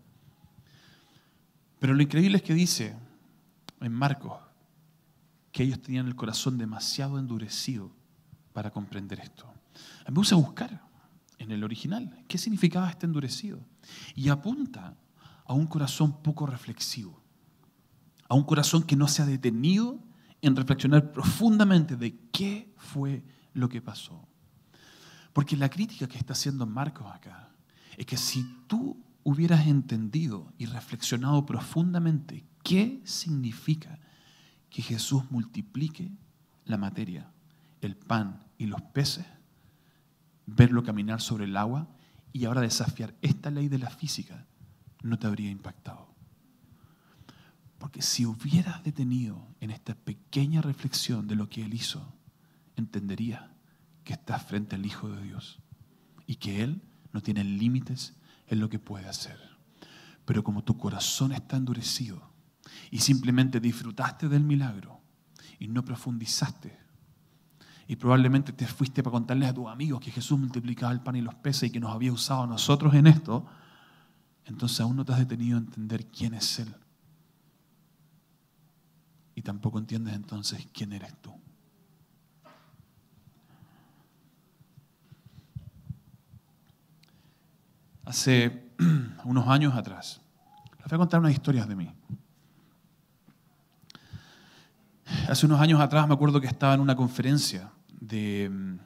Pero 1.78 1.94
lo 1.94 2.02
increíble 2.02 2.36
es 2.36 2.42
que 2.42 2.52
dice 2.52 2.94
en 3.80 3.92
Marcos 3.92 4.45
que 5.56 5.62
ellos 5.62 5.80
tenían 5.80 6.06
el 6.06 6.14
corazón 6.14 6.58
demasiado 6.58 7.18
endurecido 7.18 7.90
para 8.52 8.70
comprender 8.70 9.20
esto. 9.20 9.50
Me 10.06 10.12
puse 10.12 10.34
a 10.34 10.36
buscar 10.36 10.86
en 11.38 11.50
el 11.50 11.64
original 11.64 12.22
qué 12.28 12.36
significaba 12.36 12.90
este 12.90 13.06
endurecido. 13.06 13.66
Y 14.14 14.28
apunta 14.28 14.98
a 15.46 15.54
un 15.54 15.66
corazón 15.66 16.22
poco 16.22 16.44
reflexivo, 16.44 17.22
a 18.28 18.34
un 18.34 18.44
corazón 18.44 18.82
que 18.82 18.96
no 18.96 19.08
se 19.08 19.22
ha 19.22 19.24
detenido 19.24 19.98
en 20.42 20.56
reflexionar 20.56 21.10
profundamente 21.10 21.96
de 21.96 22.18
qué 22.32 22.70
fue 22.76 23.24
lo 23.54 23.70
que 23.70 23.80
pasó. 23.80 24.28
Porque 25.32 25.56
la 25.56 25.70
crítica 25.70 26.06
que 26.06 26.18
está 26.18 26.34
haciendo 26.34 26.66
Marcos 26.66 27.06
acá 27.10 27.48
es 27.96 28.04
que 28.04 28.18
si 28.18 28.44
tú 28.66 29.02
hubieras 29.24 29.66
entendido 29.66 30.52
y 30.58 30.66
reflexionado 30.66 31.46
profundamente 31.46 32.44
qué 32.62 33.00
significa 33.06 33.98
que 34.70 34.82
Jesús 34.82 35.30
multiplique 35.30 36.10
la 36.64 36.76
materia, 36.76 37.30
el 37.80 37.96
pan 37.96 38.44
y 38.58 38.66
los 38.66 38.82
peces, 38.82 39.26
verlo 40.46 40.82
caminar 40.82 41.20
sobre 41.20 41.44
el 41.44 41.56
agua 41.56 41.88
y 42.32 42.44
ahora 42.44 42.60
desafiar 42.60 43.14
esta 43.22 43.50
ley 43.50 43.68
de 43.68 43.78
la 43.78 43.90
física, 43.90 44.46
no 45.02 45.18
te 45.18 45.26
habría 45.26 45.50
impactado. 45.50 46.14
Porque 47.78 48.02
si 48.02 48.26
hubieras 48.26 48.82
detenido 48.82 49.46
en 49.60 49.70
esta 49.70 49.94
pequeña 49.94 50.62
reflexión 50.62 51.26
de 51.26 51.36
lo 51.36 51.48
que 51.48 51.62
Él 51.62 51.74
hizo, 51.74 52.14
entenderías 52.76 53.42
que 54.04 54.14
estás 54.14 54.42
frente 54.44 54.76
al 54.76 54.86
Hijo 54.86 55.08
de 55.08 55.22
Dios 55.22 55.58
y 56.26 56.36
que 56.36 56.62
Él 56.62 56.82
no 57.12 57.22
tiene 57.22 57.44
límites 57.44 58.14
en 58.48 58.60
lo 58.60 58.68
que 58.68 58.78
puede 58.78 59.08
hacer. 59.08 59.38
Pero 60.24 60.42
como 60.42 60.64
tu 60.64 60.76
corazón 60.76 61.32
está 61.32 61.56
endurecido 61.56 62.35
y 62.90 62.98
simplemente 62.98 63.60
disfrutaste 63.60 64.28
del 64.28 64.44
milagro 64.44 65.00
y 65.58 65.68
no 65.68 65.84
profundizaste, 65.84 66.86
y 67.88 67.96
probablemente 67.96 68.52
te 68.52 68.66
fuiste 68.66 69.02
para 69.02 69.12
contarles 69.12 69.50
a 69.50 69.54
tus 69.54 69.68
amigos 69.68 70.00
que 70.00 70.10
Jesús 70.10 70.38
multiplicaba 70.38 70.92
el 70.92 71.00
pan 71.00 71.16
y 71.16 71.20
los 71.20 71.34
peces 71.36 71.68
y 71.68 71.72
que 71.72 71.80
nos 71.80 71.94
había 71.94 72.12
usado 72.12 72.42
a 72.42 72.46
nosotros 72.46 72.94
en 72.94 73.06
esto, 73.06 73.46
entonces 74.44 74.80
aún 74.80 74.96
no 74.96 75.04
te 75.04 75.12
has 75.12 75.18
detenido 75.18 75.56
a 75.56 75.60
entender 75.60 76.06
quién 76.06 76.34
es 76.34 76.58
Él. 76.58 76.74
Y 79.34 79.42
tampoco 79.42 79.78
entiendes 79.78 80.14
entonces 80.14 80.66
quién 80.72 80.92
eres 80.92 81.14
tú. 81.20 81.32
Hace 88.04 88.72
unos 89.24 89.46
años 89.48 89.74
atrás, 89.74 90.20
les 90.78 90.88
voy 90.88 90.94
a 90.94 90.98
contar 90.98 91.20
unas 91.20 91.32
historias 91.32 91.68
de 91.68 91.76
mí. 91.76 91.92
Hace 95.28 95.46
unos 95.46 95.60
años 95.60 95.80
atrás 95.80 96.06
me 96.08 96.14
acuerdo 96.14 96.40
que 96.40 96.46
estaba 96.46 96.74
en 96.74 96.80
una 96.80 96.96
conferencia 96.96 97.70
de, 98.00 98.78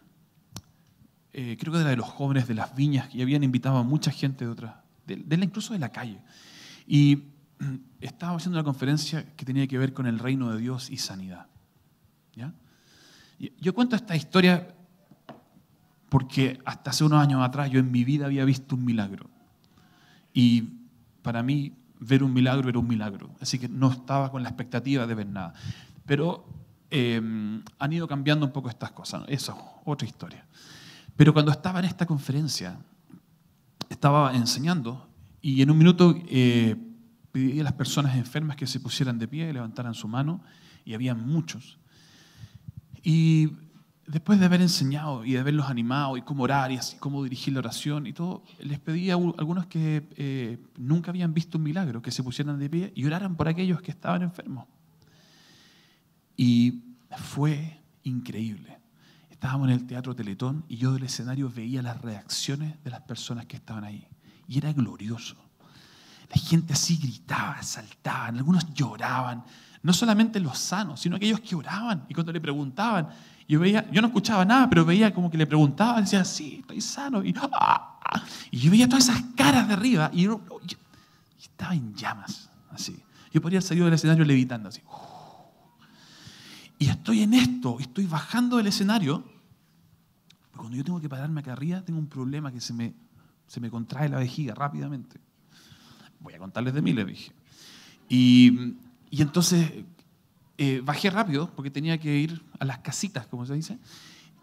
eh, 1.33 1.57
creo 1.59 1.73
que 1.73 1.81
era 1.81 1.91
de 1.91 1.97
los 1.97 2.09
jóvenes 2.09 2.49
de 2.49 2.55
las 2.55 2.75
viñas, 2.75 3.15
y 3.15 3.23
habían 3.23 3.43
invitado 3.43 3.79
a 3.79 3.83
mucha 3.83 4.11
gente 4.11 4.45
de 4.45 4.51
otras, 4.51 4.75
de, 5.07 5.37
incluso 5.37 5.73
de 5.73 5.79
la 5.79 5.91
calle. 5.91 6.21
Y 6.87 7.25
estaba 8.01 8.37
haciendo 8.37 8.59
una 8.59 8.65
conferencia 8.65 9.25
que 9.37 9.45
tenía 9.45 9.67
que 9.67 9.79
ver 9.79 9.93
con 9.93 10.07
el 10.07 10.19
reino 10.19 10.53
de 10.53 10.61
Dios 10.61 10.91
y 10.91 10.97
sanidad. 10.97 11.47
Yo 13.59 13.73
cuento 13.73 13.97
esta 13.97 14.15
historia 14.15 14.75
porque 16.11 16.61
hasta 16.67 16.91
hace 16.91 17.05
unos 17.05 17.23
años 17.23 17.43
atrás 17.43 17.71
yo 17.71 17.81
en 17.81 17.91
mi 17.91 18.05
vida 18.05 18.27
había 18.27 18.45
visto 18.45 18.75
un 18.75 18.85
milagro. 18.85 19.31
Y 20.35 20.63
para 21.23 21.43
mí 21.43 21.73
ver 22.01 22.23
un 22.23 22.35
milagro 22.35 22.69
era 22.69 22.79
un 22.79 22.87
milagro. 22.87 23.31
Así 23.41 23.59
que 23.59 23.69
no 23.69 23.91
estaba 23.91 24.31
con 24.31 24.43
la 24.43 24.51
expectativa 24.51 25.07
de 25.07 25.15
ver 25.15 25.27
nada. 25.29 25.55
Pero 26.11 26.45
em, 26.91 27.63
han 27.79 27.93
ido 27.93 28.09
cambiando 28.09 28.45
un 28.45 28.51
poco 28.51 28.69
estas 28.69 28.91
cosas. 28.91 29.23
Eso 29.29 29.53
es 29.53 29.59
otra 29.85 30.09
historia. 30.09 30.45
Pero 31.15 31.33
cuando 31.33 31.53
estaba 31.53 31.79
en 31.79 31.85
esta 31.85 32.05
conferencia, 32.05 32.81
estaba 33.89 34.35
enseñando 34.35 35.07
y 35.41 35.63
en 35.63 35.71
un 35.71 35.79
minuto 35.79 36.17
eh, 36.27 36.75
pedí 37.31 37.61
a 37.61 37.63
las 37.63 37.75
personas 37.75 38.17
enfermas 38.17 38.57
que 38.57 38.67
se 38.67 38.81
pusieran 38.81 39.21
de 39.21 39.29
pie, 39.29 39.53
levantaran 39.53 39.95
su 39.95 40.09
mano, 40.09 40.41
y 40.85 40.95
había 40.95 41.15
muchos. 41.15 41.79
Y 43.05 43.53
después 44.09 44.41
de 44.41 44.47
haber 44.47 44.63
enseñado 44.63 45.25
y 45.25 45.35
de 45.35 45.39
haberlos 45.39 45.71
animado 45.71 46.17
y 46.17 46.23
cómo 46.23 46.43
orar 46.43 46.73
y 46.73 46.77
así, 46.77 46.97
cómo 46.97 47.23
dirigir 47.23 47.55
la 47.55 47.61
oración 47.61 48.09
y 48.09 48.13
todo, 48.13 48.43
les 48.59 48.81
pedí 48.81 49.11
a 49.11 49.15
algunos 49.15 49.67
que 49.67 50.09
eh, 50.17 50.59
nunca 50.77 51.13
habían 51.13 51.35
visto 51.35 51.57
un 51.57 51.63
milagro 51.63 52.03
que 52.03 52.11
se 52.11 52.25
pusieran 52.25 52.59
de 52.59 52.69
pie 52.69 52.93
y 52.97 53.07
oraran 53.07 53.37
por 53.37 53.47
aquellos 53.47 53.81
que 53.81 53.93
estaban 53.93 54.23
enfermos. 54.23 54.67
Y 56.43 56.85
fue 57.19 57.83
increíble. 58.03 58.79
Estábamos 59.29 59.69
en 59.69 59.75
el 59.75 59.87
Teatro 59.87 60.17
Teletón 60.17 60.65
y 60.69 60.79
yo 60.79 60.95
del 60.95 61.03
escenario 61.03 61.53
veía 61.55 61.83
las 61.83 62.01
reacciones 62.01 62.83
de 62.83 62.89
las 62.89 63.03
personas 63.03 63.45
que 63.45 63.59
estaban 63.59 63.85
ahí. 63.85 64.09
Y 64.49 64.57
era 64.57 64.73
glorioso. 64.73 65.37
La 66.31 66.41
gente 66.41 66.73
así 66.73 66.97
gritaba, 66.97 67.63
saltaban, 67.63 68.39
algunos 68.39 68.73
lloraban. 68.73 69.45
No 69.83 69.93
solamente 69.93 70.41
los 70.41 70.57
sanos, 70.57 71.01
sino 71.01 71.17
aquellos 71.17 71.41
que 71.41 71.55
oraban. 71.55 72.07
Y 72.09 72.15
cuando 72.15 72.33
le 72.33 72.41
preguntaban, 72.41 73.11
yo, 73.47 73.61
veía, 73.61 73.91
yo 73.91 74.01
no 74.01 74.07
escuchaba 74.07 74.43
nada, 74.47 74.67
pero 74.71 74.83
veía 74.87 75.13
como 75.13 75.31
que 75.31 75.37
le 75.37 75.47
preguntaban, 75.47 76.05
decía, 76.05 76.25
sí, 76.25 76.61
estoy 76.61 76.81
sano. 76.81 77.23
Y, 77.23 77.35
ah, 77.53 77.99
yo 78.51 78.71
veía 78.71 78.89
todas 78.89 79.11
esas 79.11 79.23
caras 79.37 79.69
de 79.69 79.75
arriba 79.75 80.09
y 80.11 80.23
yo, 80.23 80.41
estaba 81.39 81.75
en 81.75 81.95
llamas, 81.95 82.49
así. 82.71 82.99
Yo 83.31 83.43
podría 83.43 83.61
salido 83.61 83.85
del 83.85 83.95
escenario 83.95 84.25
levitando, 84.25 84.71
así. 84.71 84.81
Y 86.81 86.89
estoy 86.89 87.23
en 87.23 87.35
esto, 87.35 87.77
estoy 87.79 88.07
bajando 88.07 88.57
del 88.57 88.67
escenario. 88.67 89.23
Pero 90.51 90.63
cuando 90.63 90.79
yo 90.79 90.83
tengo 90.83 90.99
que 90.99 91.11
pararme 91.11 91.43
acá 91.43 91.53
arriba, 91.53 91.83
tengo 91.83 91.99
un 91.99 92.07
problema 92.07 92.51
que 92.51 92.61
se 92.63 92.73
me, 92.73 92.95
se 93.47 93.61
me 93.61 93.71
contrae 93.71 94.09
la 94.09 94.17
vejiga 94.17 94.55
rápidamente. 94.55 95.21
Voy 96.21 96.33
a 96.33 96.39
contarles 96.39 96.73
de 96.73 96.81
mí, 96.81 96.95
le 96.95 97.05
dije. 97.05 97.33
Y, 98.09 98.77
y 99.11 99.21
entonces 99.21 99.71
eh, 100.57 100.81
bajé 100.83 101.11
rápido 101.11 101.51
porque 101.55 101.71
tenía 101.71 101.99
que 101.99 102.17
ir 102.17 102.43
a 102.59 102.65
las 102.65 102.79
casitas, 102.79 103.27
como 103.27 103.45
se 103.45 103.53
dice. 103.53 103.79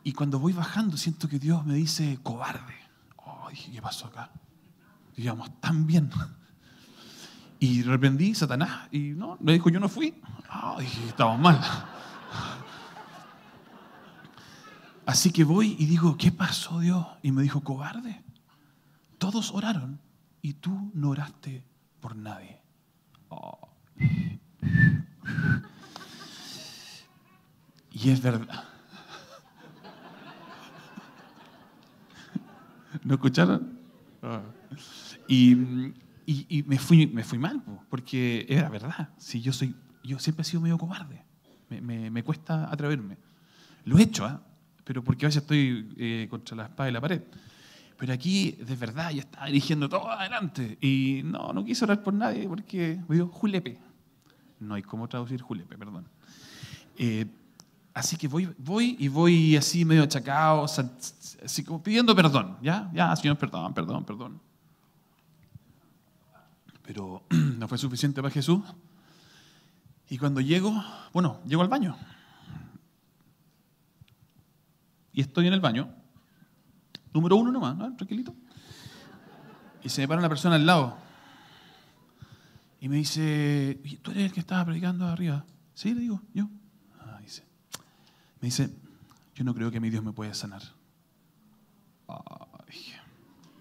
Y 0.04 0.14
cuando 0.14 0.38
voy 0.38 0.54
bajando 0.54 0.96
siento 0.96 1.28
que 1.28 1.40
Dios 1.40 1.66
me 1.66 1.74
dice, 1.74 2.20
cobarde. 2.22 2.76
Oh, 3.16 3.48
dije, 3.50 3.72
¿qué 3.72 3.82
pasó 3.82 4.06
acá? 4.06 4.30
Digamos, 5.16 5.60
tan 5.60 5.88
bien. 5.88 6.12
Y 7.60 7.82
reprendí 7.82 8.36
Satanás 8.36 8.90
y 8.92 9.14
no, 9.14 9.40
me 9.42 9.54
dijo, 9.54 9.72
yo 9.72 9.80
no 9.80 9.90
fui. 9.90 10.14
Oh, 10.54 10.80
dije, 10.80 11.08
estamos 11.08 11.40
mal. 11.40 11.60
Así 15.08 15.32
que 15.32 15.46
voy 15.46 15.78
y 15.80 15.86
digo, 15.86 16.18
¿qué 16.18 16.34
pasó 16.34 16.82
Dios? 16.82 17.08
Y 17.24 17.32
me 17.32 17.42
dijo, 17.42 17.62
cobarde. 17.62 18.22
Todos 19.18 19.54
oraron 19.54 20.02
y 20.42 20.56
tú 20.56 20.92
no 20.94 21.12
oraste 21.12 21.64
por 22.02 22.18
nadie. 22.18 22.60
Y 27.90 28.10
es 28.10 28.22
verdad. 28.22 28.66
¿No 33.06 33.14
escucharon? 33.14 33.80
Ah. 34.22 34.42
Y, 35.26 35.56
me, 36.66 36.78
fui, 36.78 37.08
me 37.08 37.24
fui 37.24 37.40
mal, 37.40 37.64
porque 37.90 38.46
era 38.50 38.68
verdad. 38.68 39.10
Si 39.18 39.40
yo, 39.40 39.54
soy, 39.54 39.74
yo 40.04 40.20
siempre 40.20 40.42
he 40.42 40.46
sido 40.46 40.60
medio 40.60 40.78
cobarde. 40.78 41.24
Me, 41.70 42.24
cuesta 42.24 42.70
atreverme. 42.70 43.18
Lo 43.86 43.98
he 43.98 44.04
hecho, 44.04 44.26
¿ah? 44.26 44.44
Pero 44.88 45.04
porque 45.04 45.26
a 45.26 45.28
veces 45.28 45.42
estoy 45.42 45.94
eh, 45.98 46.28
contra 46.30 46.56
la 46.56 46.64
espada 46.64 46.90
y 46.90 46.94
la 46.94 47.02
pared. 47.02 47.22
Pero 47.98 48.14
aquí, 48.14 48.52
de 48.52 48.76
verdad, 48.78 49.12
ya 49.12 49.20
estaba 49.20 49.48
dirigiendo 49.48 49.90
todo 49.90 50.10
adelante. 50.10 50.78
Y 50.80 51.24
no, 51.26 51.52
no 51.52 51.66
quise 51.66 51.84
orar 51.84 52.02
por 52.02 52.14
nadie 52.14 52.48
porque 52.48 52.98
me 53.10 53.16
dijo 53.18 53.28
julepe. 53.28 53.78
No 54.62 54.76
hay 54.76 54.84
cómo 54.84 55.10
traducir 55.10 55.42
julepe, 55.42 55.78
perdón. 55.78 56.08
Eh, 56.98 57.26
Así 57.98 58.16
que 58.16 58.28
voy, 58.28 58.48
voy 58.60 58.96
y 59.00 59.08
voy 59.08 59.58
así 59.58 59.84
medio 59.84 60.04
achacado, 60.04 60.66
así 61.44 61.64
como 61.64 61.82
pidiendo 61.82 62.16
perdón. 62.16 62.56
¿Ya? 62.62 62.92
Ya, 62.94 63.16
Señor, 63.16 63.40
perdón, 63.40 63.74
perdón, 63.74 64.06
perdón. 64.06 64.40
Pero 66.84 67.24
no 67.32 67.68
fue 67.68 67.80
suficiente 67.80 68.22
para 68.22 68.32
Jesús. 68.32 68.62
Y 70.10 70.20
cuando 70.20 70.42
llego, 70.42 70.80
bueno, 71.12 71.40
llego 71.48 71.64
al 71.64 71.70
baño. 71.70 71.98
Y 75.18 75.22
estoy 75.22 75.48
en 75.48 75.54
el 75.54 75.60
baño. 75.60 75.90
Número 77.12 77.38
uno 77.38 77.52
nomás, 77.52 77.76
¿no? 77.76 77.96
Tranquilito. 77.96 78.36
Y 79.84 79.90
se 79.90 80.02
me 80.02 80.08
para 80.08 80.20
una 80.20 80.30
persona 80.30 80.58
al 80.58 80.66
lado. 80.68 80.96
Y 82.80 82.88
me 82.88 82.98
dice, 82.98 83.82
¿tú 84.04 84.12
eres 84.12 84.26
el 84.26 84.32
que 84.32 84.40
estaba 84.40 84.64
predicando 84.66 85.08
arriba? 85.08 85.44
Sí, 85.74 85.96
le 85.96 86.02
digo, 86.02 86.22
yo. 86.36 86.46
Me 86.46 88.42
dice, 88.42 88.70
yo 89.34 89.44
no 89.44 89.56
creo 89.56 89.72
que 89.72 89.80
mi 89.80 89.90
Dios 89.90 90.04
me 90.04 90.14
pueda 90.14 90.36
sanar. 90.36 90.62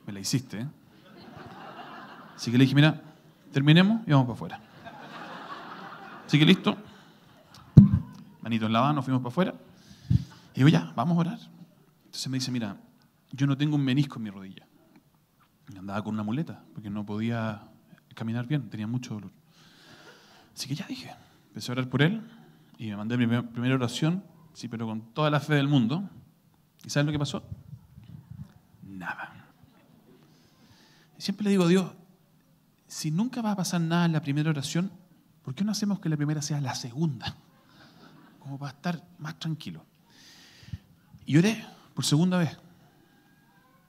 me 0.07 0.13
la 0.13 0.21
hiciste, 0.21 0.61
¿eh? 0.61 0.69
Así 2.37 2.51
que 2.51 2.59
le 2.59 2.65
dije, 2.65 2.75
mira, 2.75 3.01
terminemos 3.51 4.07
y 4.07 4.11
vamos 4.11 4.27
para 4.27 4.35
afuera. 4.35 4.61
Así 6.27 6.39
que 6.39 6.45
listo. 6.45 6.77
Manito 8.43 8.67
en 8.67 8.75
la 8.75 8.83
mano, 8.83 9.01
fuimos 9.01 9.23
para 9.23 9.31
afuera. 9.31 9.66
Y 10.57 10.61
digo, 10.61 10.71
ya, 10.71 10.91
vamos 10.97 11.19
a 11.19 11.21
orar. 11.21 11.39
Entonces 12.07 12.29
me 12.29 12.39
dice, 12.39 12.51
mira, 12.51 12.79
yo 13.31 13.47
no 13.47 13.59
tengo 13.59 13.77
un 13.77 13.85
menisco 13.85 14.17
en 14.17 14.23
mi 14.23 14.31
rodilla. 14.31 14.67
andaba 15.77 16.03
con 16.03 16.15
una 16.15 16.23
muleta, 16.23 16.65
porque 16.73 16.89
no 16.89 17.05
podía 17.05 17.63
caminar 18.15 18.47
bien, 18.47 18.71
tenía 18.71 18.87
mucho 18.87 19.15
dolor. 19.15 19.33
Así 20.55 20.67
que 20.67 20.75
ya 20.75 20.87
dije, 20.87 21.15
empecé 21.49 21.71
a 21.71 21.75
orar 21.75 21.91
por 21.91 22.01
él 22.01 22.23
Y 22.79 22.87
me 22.87 22.97
mandé 22.97 23.19
mi 23.19 23.27
primera 23.27 23.75
oración, 23.75 24.25
sí, 24.55 24.67
pero 24.67 24.87
con 24.87 25.13
toda 25.13 25.31
la 25.31 25.41
fe 25.41 25.57
del 25.57 25.69
mundo. 25.69 26.09
¿Y 26.87 26.89
sabes 26.89 27.05
lo 27.05 27.13
que 27.13 27.19
pasó? 27.19 27.43
Nada. 28.83 29.35
siempre 31.19 31.45
le 31.45 31.51
digo 31.51 31.65
a 31.65 31.69
Dios, 31.69 31.93
si 32.87 33.11
nunca 33.11 33.43
va 33.43 33.51
a 33.51 33.57
pasar 33.57 33.83
nada 33.83 34.07
en 34.07 34.13
la 34.13 34.23
primera 34.23 34.49
oración, 34.49 34.91
¿por 35.43 35.55
qué 35.55 35.65
no 35.65 35.73
hacemos 35.73 36.01
que 36.01 36.09
la 36.09 36.17
primera 36.17 36.41
sea 36.41 36.63
la 36.63 36.75
segunda? 36.75 37.37
Como 38.39 38.59
para 38.59 38.73
estar 38.73 39.07
más 39.19 39.39
tranquilo. 39.39 39.85
Y 41.27 41.37
oré 41.37 41.67
por 41.95 42.05
segunda 42.05 42.39
vez. 42.39 42.57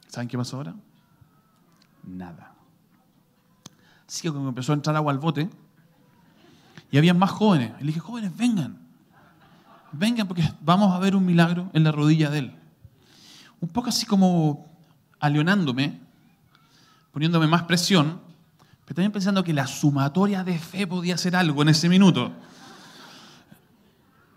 ¿Saben 0.08 0.28
qué 0.28 0.38
pasó 0.38 0.58
ahora? 0.58 0.76
Nada. 2.04 2.54
Así 4.08 4.22
que 4.22 4.32
cuando 4.32 4.50
empezó 4.50 4.72
a 4.72 4.76
entrar 4.76 4.96
agua 4.96 5.12
al 5.12 5.20
bote, 5.20 5.50
y 6.92 6.98
había 6.98 7.14
más 7.14 7.32
jóvenes. 7.32 7.74
Y 7.80 7.82
le 7.82 7.88
dije, 7.88 8.00
jóvenes, 8.00 8.36
vengan. 8.36 8.80
Vengan 9.92 10.28
porque 10.28 10.44
vamos 10.62 10.94
a 10.94 11.00
ver 11.00 11.16
un 11.16 11.26
milagro 11.26 11.70
en 11.74 11.84
la 11.84 11.92
rodilla 11.92 12.30
de 12.30 12.40
él. 12.40 12.56
Un 13.60 13.70
poco 13.70 13.90
así 13.90 14.06
como 14.06 14.66
aleonándome, 15.20 16.00
poniéndome 17.12 17.48
más 17.48 17.64
presión, 17.64 18.22
pero 18.86 18.96
también 18.96 19.12
pensando 19.12 19.44
que 19.44 19.54
la 19.54 19.68
sumatoria 19.68 20.44
de 20.44 20.58
fe 20.58 20.88
podía 20.88 21.16
hacer 21.16 21.36
algo 21.36 21.62
en 21.62 21.70
ese 21.70 21.90
minuto. 21.90 22.32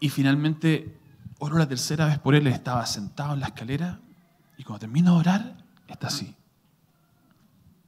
Y 0.01 0.09
finalmente 0.09 1.00
oro 1.41 1.59
la 1.59 1.67
tercera 1.67 2.07
vez 2.07 2.19
por 2.19 2.35
él, 2.35 2.47
estaba 2.47 2.87
sentado 2.87 3.35
en 3.35 3.41
la 3.41 3.47
escalera 3.47 4.01
y 4.57 4.63
cuando 4.63 4.81
termino 4.81 5.15
de 5.15 5.21
orar, 5.21 5.57
está 5.89 6.07
así. 6.07 6.37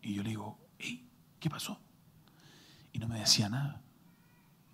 Y 0.01 0.15
yo 0.15 0.23
le 0.23 0.31
digo, 0.31 0.59
hey, 0.79 1.07
¿qué 1.39 1.49
pasó? 1.49 1.79
Y 2.93 2.99
no 2.99 3.07
me 3.07 3.21
decía 3.21 3.49
nada. 3.49 3.81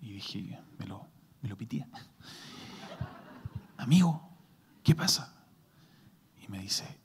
Y 0.01 0.13
dije, 0.13 0.59
me 0.79 0.87
lo, 0.87 1.05
me 1.41 1.49
lo 1.49 1.57
pitía. 1.57 1.87
Amigo, 3.77 4.29
¿qué 4.81 4.95
pasa? 4.95 5.35
Y 6.41 6.47
me 6.47 6.59
dice, 6.59 6.99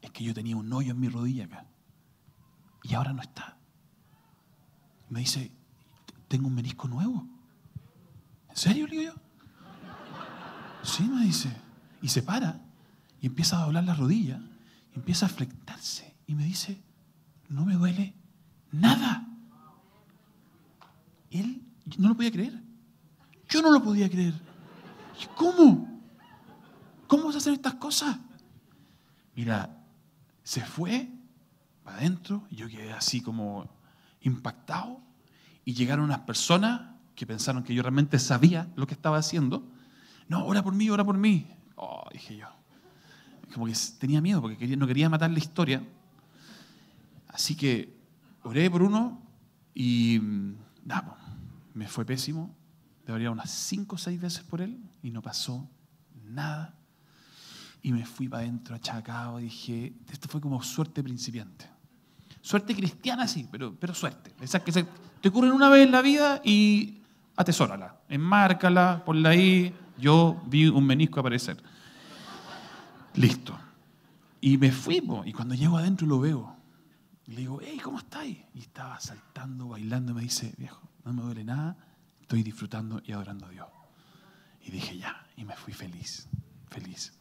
es 0.00 0.10
que 0.12 0.22
yo 0.22 0.32
tenía 0.32 0.56
un 0.56 0.72
hoyo 0.72 0.92
en 0.92 1.00
mi 1.00 1.08
rodilla 1.08 1.44
acá. 1.46 1.66
Y 2.84 2.94
ahora 2.94 3.12
no 3.12 3.22
está. 3.22 3.58
Me 5.08 5.20
dice, 5.20 5.52
tengo 6.28 6.46
un 6.46 6.54
menisco 6.54 6.86
nuevo. 6.86 7.26
¿En 8.48 8.56
serio? 8.56 8.86
Le 8.86 8.98
digo 8.98 9.12
yo. 9.12 9.29
Sí, 10.82 11.04
me 11.04 11.24
dice. 11.24 11.50
Y 12.02 12.08
se 12.08 12.22
para 12.22 12.60
y 13.20 13.26
empieza 13.26 13.58
a 13.60 13.64
doblar 13.64 13.84
la 13.84 13.94
rodilla 13.94 14.40
y 14.94 14.98
empieza 14.98 15.26
a 15.26 15.28
flectarse. 15.28 16.14
Y 16.26 16.34
me 16.34 16.44
dice, 16.44 16.80
no 17.48 17.64
me 17.64 17.74
duele 17.74 18.14
nada. 18.72 19.26
Él 21.30 21.62
no 21.98 22.08
lo 22.08 22.16
podía 22.16 22.32
creer. 22.32 22.62
Yo 23.48 23.62
no 23.62 23.70
lo 23.70 23.82
podía 23.82 24.08
creer. 24.08 24.34
¿Cómo? 25.36 26.00
¿Cómo 27.06 27.24
vas 27.24 27.34
a 27.34 27.38
hacer 27.38 27.52
estas 27.52 27.74
cosas? 27.74 28.16
Mira, 29.34 29.84
se 30.42 30.64
fue 30.64 31.10
para 31.82 31.98
adentro 31.98 32.46
y 32.50 32.56
yo 32.56 32.68
quedé 32.68 32.92
así 32.92 33.20
como 33.20 33.68
impactado 34.22 35.00
y 35.64 35.74
llegaron 35.74 36.04
unas 36.04 36.20
personas 36.20 36.82
que 37.14 37.26
pensaron 37.26 37.62
que 37.62 37.74
yo 37.74 37.82
realmente 37.82 38.18
sabía 38.18 38.68
lo 38.76 38.86
que 38.86 38.94
estaba 38.94 39.18
haciendo. 39.18 39.68
No, 40.30 40.46
ora 40.46 40.62
por 40.62 40.72
mí, 40.72 40.88
ora 40.88 41.04
por 41.04 41.18
mí. 41.18 41.44
Oh, 41.74 42.04
dije 42.12 42.36
yo. 42.36 42.46
Como 43.52 43.66
que 43.66 43.74
tenía 43.98 44.20
miedo 44.20 44.40
porque 44.40 44.76
no 44.76 44.86
quería 44.86 45.08
matar 45.08 45.28
la 45.28 45.40
historia. 45.40 45.82
Así 47.26 47.56
que 47.56 47.92
oré 48.44 48.70
por 48.70 48.80
uno 48.80 49.20
y 49.74 50.20
mm, 50.20 50.54
nada, 50.84 51.16
me 51.74 51.88
fue 51.88 52.04
pésimo. 52.04 52.54
Debería 53.04 53.32
unas 53.32 53.50
cinco 53.50 53.96
o 53.96 53.98
seis 53.98 54.20
veces 54.20 54.44
por 54.44 54.60
él 54.60 54.80
y 55.02 55.10
no 55.10 55.20
pasó 55.20 55.68
nada. 56.26 56.78
Y 57.82 57.90
me 57.90 58.06
fui 58.06 58.28
para 58.28 58.44
adentro 58.44 58.76
achacado. 58.76 59.38
Dije, 59.38 59.94
esto 60.12 60.28
fue 60.28 60.40
como 60.40 60.62
suerte 60.62 61.02
principiante. 61.02 61.68
Suerte 62.40 62.76
cristiana, 62.76 63.26
sí, 63.26 63.48
pero, 63.50 63.74
pero 63.74 63.94
suerte. 63.94 64.32
Esas 64.40 64.62
que 64.62 64.70
te 64.70 65.28
ocurren 65.28 65.50
una 65.50 65.68
vez 65.68 65.84
en 65.84 65.90
la 65.90 66.02
vida 66.02 66.40
y 66.44 67.00
atesórala, 67.34 67.96
enmárcala, 68.08 69.02
ponla 69.04 69.30
ahí. 69.30 69.74
Yo 70.00 70.40
vi 70.46 70.68
un 70.68 70.84
menisco 70.84 71.20
aparecer. 71.20 71.62
Listo. 73.14 73.58
Y 74.40 74.56
me 74.56 74.72
fui, 74.72 75.02
y 75.26 75.32
cuando 75.32 75.54
llego 75.54 75.76
adentro 75.76 76.06
lo 76.06 76.20
veo. 76.20 76.56
le 77.26 77.36
digo, 77.36 77.60
hey, 77.62 77.78
¿cómo 77.82 77.98
estáis? 77.98 78.38
Y 78.54 78.60
estaba 78.60 78.98
saltando, 79.00 79.68
bailando, 79.68 80.14
me 80.14 80.22
dice, 80.22 80.54
viejo, 80.56 80.80
no 81.04 81.12
me 81.12 81.22
duele 81.22 81.44
nada, 81.44 81.76
estoy 82.20 82.42
disfrutando 82.42 83.02
y 83.04 83.12
adorando 83.12 83.46
a 83.46 83.50
Dios. 83.50 83.68
Y 84.64 84.70
dije, 84.70 84.98
ya, 84.98 85.26
y 85.36 85.44
me 85.44 85.54
fui 85.54 85.72
feliz, 85.72 86.28
feliz. 86.70 87.12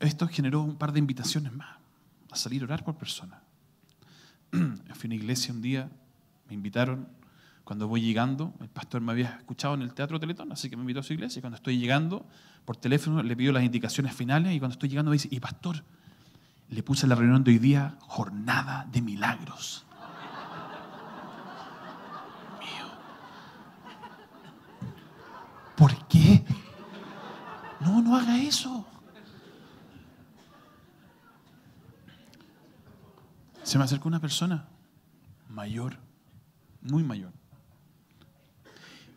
Esto 0.00 0.26
generó 0.26 0.62
un 0.62 0.76
par 0.76 0.92
de 0.92 0.98
invitaciones 0.98 1.52
más, 1.52 1.76
a 2.30 2.36
salir 2.36 2.62
a 2.62 2.64
orar 2.64 2.82
por 2.82 2.96
personas. 2.96 3.40
Fui 4.50 4.60
a 4.60 5.06
una 5.06 5.14
iglesia 5.14 5.52
un 5.52 5.60
día, 5.60 5.90
me 6.48 6.54
invitaron, 6.54 7.06
cuando 7.70 7.86
voy 7.86 8.00
llegando, 8.00 8.52
el 8.60 8.68
pastor 8.68 9.00
me 9.00 9.12
había 9.12 9.28
escuchado 9.28 9.74
en 9.74 9.82
el 9.82 9.94
Teatro 9.94 10.18
Teletón, 10.18 10.50
así 10.50 10.68
que 10.68 10.74
me 10.74 10.82
invitó 10.82 10.98
a 10.98 11.02
su 11.04 11.12
iglesia, 11.12 11.38
y 11.38 11.40
cuando 11.40 11.54
estoy 11.54 11.78
llegando, 11.78 12.26
por 12.64 12.76
teléfono 12.76 13.22
le 13.22 13.36
pido 13.36 13.52
las 13.52 13.62
indicaciones 13.62 14.12
finales, 14.12 14.52
y 14.52 14.58
cuando 14.58 14.72
estoy 14.72 14.88
llegando 14.88 15.12
me 15.12 15.14
dice, 15.14 15.28
y 15.30 15.38
pastor, 15.38 15.84
le 16.68 16.82
puse 16.82 17.06
la 17.06 17.14
reunión 17.14 17.44
de 17.44 17.52
hoy 17.52 17.58
día 17.60 17.96
jornada 18.00 18.88
de 18.90 19.00
milagros. 19.02 19.86
¿Por 25.76 26.08
qué? 26.08 26.44
No, 27.78 28.02
no 28.02 28.16
haga 28.16 28.42
eso. 28.42 28.84
Se 33.62 33.78
me 33.78 33.84
acercó 33.84 34.08
una 34.08 34.18
persona 34.18 34.66
mayor, 35.48 35.98
muy 36.82 37.04
mayor, 37.04 37.32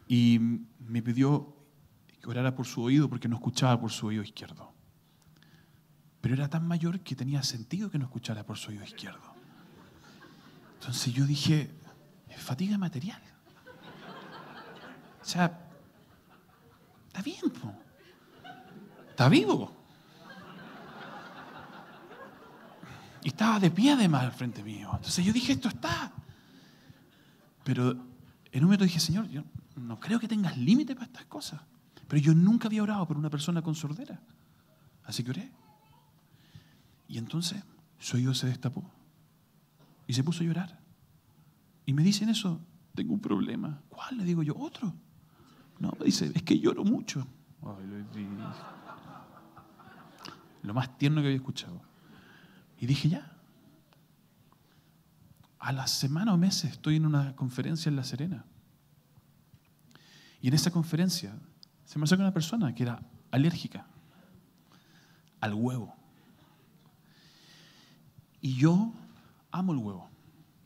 y 0.07 0.39
me 0.79 1.01
pidió 1.01 1.55
que 2.21 2.29
orara 2.29 2.55
por 2.55 2.65
su 2.65 2.81
oído 2.83 3.09
porque 3.09 3.27
no 3.27 3.35
escuchaba 3.35 3.79
por 3.79 3.91
su 3.91 4.07
oído 4.07 4.23
izquierdo. 4.23 4.73
Pero 6.21 6.35
era 6.35 6.49
tan 6.49 6.65
mayor 6.67 7.01
que 7.01 7.15
tenía 7.15 7.43
sentido 7.43 7.89
que 7.89 7.97
no 7.97 8.05
escuchara 8.05 8.45
por 8.45 8.57
su 8.57 8.71
oído 8.71 8.83
izquierdo. 8.83 9.33
Entonces 10.79 11.13
yo 11.13 11.25
dije, 11.25 11.69
fatiga 12.37 12.77
material. 12.77 13.21
O 15.21 15.25
sea, 15.25 15.63
Está 17.13 17.21
bien, 17.21 17.39
está 19.11 19.29
vivo. 19.29 19.71
Y 23.21 23.27
estaba 23.27 23.59
de 23.59 23.69
pie 23.69 23.91
además 23.91 24.23
al 24.23 24.31
frente 24.31 24.63
mío. 24.63 24.89
Entonces 24.95 25.23
yo 25.23 25.31
dije, 25.31 25.53
esto 25.53 25.67
está. 25.67 26.11
Pero 27.63 27.91
en 27.91 28.59
un 28.59 28.63
momento 28.63 28.83
dije, 28.83 28.99
Señor, 28.99 29.29
yo 29.29 29.43
no 29.75 29.99
creo 29.99 30.19
que 30.19 30.27
tengas 30.27 30.57
límite 30.57 30.95
para 30.95 31.07
estas 31.07 31.25
cosas. 31.25 31.61
Pero 32.07 32.21
yo 32.21 32.33
nunca 32.33 32.67
había 32.67 32.83
orado 32.83 33.07
por 33.07 33.17
una 33.17 33.29
persona 33.29 33.61
con 33.61 33.75
sordera. 33.75 34.21
Así 35.03 35.23
que 35.23 35.31
oré. 35.31 35.51
Y 37.07 37.17
entonces 37.17 37.63
su 37.99 38.17
oído 38.17 38.33
se 38.33 38.47
destapó. 38.47 38.83
Y 40.07 40.13
se 40.13 40.23
puso 40.23 40.43
a 40.43 40.47
llorar. 40.47 40.79
Y 41.85 41.93
me 41.93 42.03
dicen 42.03 42.29
eso, 42.29 42.59
tengo 42.93 43.13
un 43.13 43.19
problema. 43.19 43.81
¿Cuál? 43.89 44.17
Le 44.17 44.23
digo 44.25 44.43
yo, 44.43 44.55
otro. 44.57 44.93
No, 45.79 45.91
me 45.99 46.05
dice, 46.05 46.31
es 46.33 46.43
que 46.43 46.59
lloro 46.59 46.83
mucho. 46.83 47.25
lo 50.61 50.73
más 50.73 50.97
tierno 50.97 51.21
que 51.21 51.27
había 51.27 51.37
escuchado. 51.37 51.81
Y 52.79 52.85
dije, 52.85 53.09
ya. 53.09 53.37
A 55.59 55.71
la 55.71 55.87
semana 55.87 56.33
o 56.33 56.37
meses 56.37 56.71
estoy 56.71 56.97
en 56.97 57.05
una 57.05 57.35
conferencia 57.35 57.89
en 57.89 57.95
La 57.95 58.03
Serena. 58.03 58.45
Y 60.43 60.49
en 60.49 60.55
esa 60.55 60.71
conferencia 60.71 61.33
se 61.85 61.97
me 61.97 62.03
acerca 62.03 62.21
una 62.21 62.33
persona 62.33 62.75
que 62.75 62.83
era 62.83 63.01
alérgica 63.31 63.87
al 65.39 65.53
huevo. 65.53 65.95
Y 68.41 68.55
yo 68.55 68.91
amo 69.51 69.71
el 69.71 69.77
huevo 69.77 70.09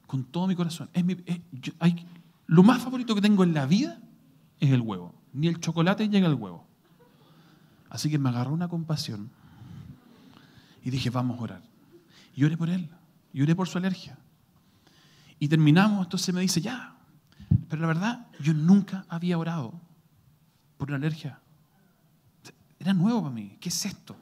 con 0.08 0.24
todo 0.24 0.48
mi 0.48 0.56
corazón. 0.56 0.90
Es 0.94 1.06
hay, 1.78 2.08
lo 2.48 2.64
más 2.64 2.82
favorito 2.82 3.14
que 3.14 3.22
tengo 3.22 3.44
en 3.44 3.54
la 3.54 3.68
vida 3.68 4.00
es 4.60 4.72
el 4.72 4.82
huevo. 4.82 5.14
Ni 5.32 5.48
el 5.48 5.60
chocolate 5.60 6.10
llega 6.10 6.26
al 6.26 6.34
huevo. 6.34 6.66
Así 7.92 8.10
que 8.10 8.18
me 8.18 8.30
agarró 8.30 8.54
una 8.54 8.68
compasión 8.68 9.30
y 10.84 10.90
dije, 10.90 11.12
vamos 11.12 11.38
a 11.40 11.44
orar. 11.44 11.62
Y 12.34 12.44
oré 12.46 12.58
por 12.58 12.72
él, 12.72 12.90
y 13.32 13.44
oré 13.44 13.56
por 13.56 13.68
su 13.68 13.78
alergia. 13.78 14.18
Y 15.38 15.48
terminamos, 15.48 16.08
entonces 16.08 16.34
me 16.34 16.42
dice, 16.42 16.62
ya. 16.62 16.97
Pero 17.70 17.82
la 17.82 17.88
verdad, 17.88 18.28
yo 18.40 18.54
nunca 18.54 19.06
había 19.10 19.38
orado 19.38 19.80
por 20.78 20.90
una 20.90 20.98
alergia. 20.98 21.40
Era 22.80 22.94
nuevo 22.94 23.24
para 23.24 23.34
mí. 23.34 23.58
¿Qué 23.60 23.70
es 23.70 23.86
esto? 23.86 24.16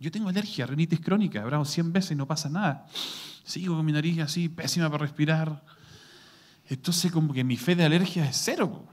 Yo 0.00 0.10
tengo 0.10 0.28
alergia, 0.28 0.66
rinitis 0.66 1.00
crónica, 1.00 1.40
he 1.40 1.44
orado 1.44 1.64
100 1.64 1.92
veces 1.92 2.10
y 2.12 2.14
no 2.16 2.26
pasa 2.26 2.48
nada. 2.48 2.86
Sigo 3.44 3.76
con 3.76 3.86
mi 3.86 3.92
nariz 3.92 4.18
así, 4.20 4.48
pésima 4.48 4.90
para 4.90 5.02
respirar. 5.02 5.62
Entonces, 6.68 7.12
como 7.12 7.32
que 7.32 7.44
mi 7.44 7.56
fe 7.56 7.76
de 7.76 7.84
alergia 7.84 8.28
es 8.28 8.36
cero. 8.36 8.84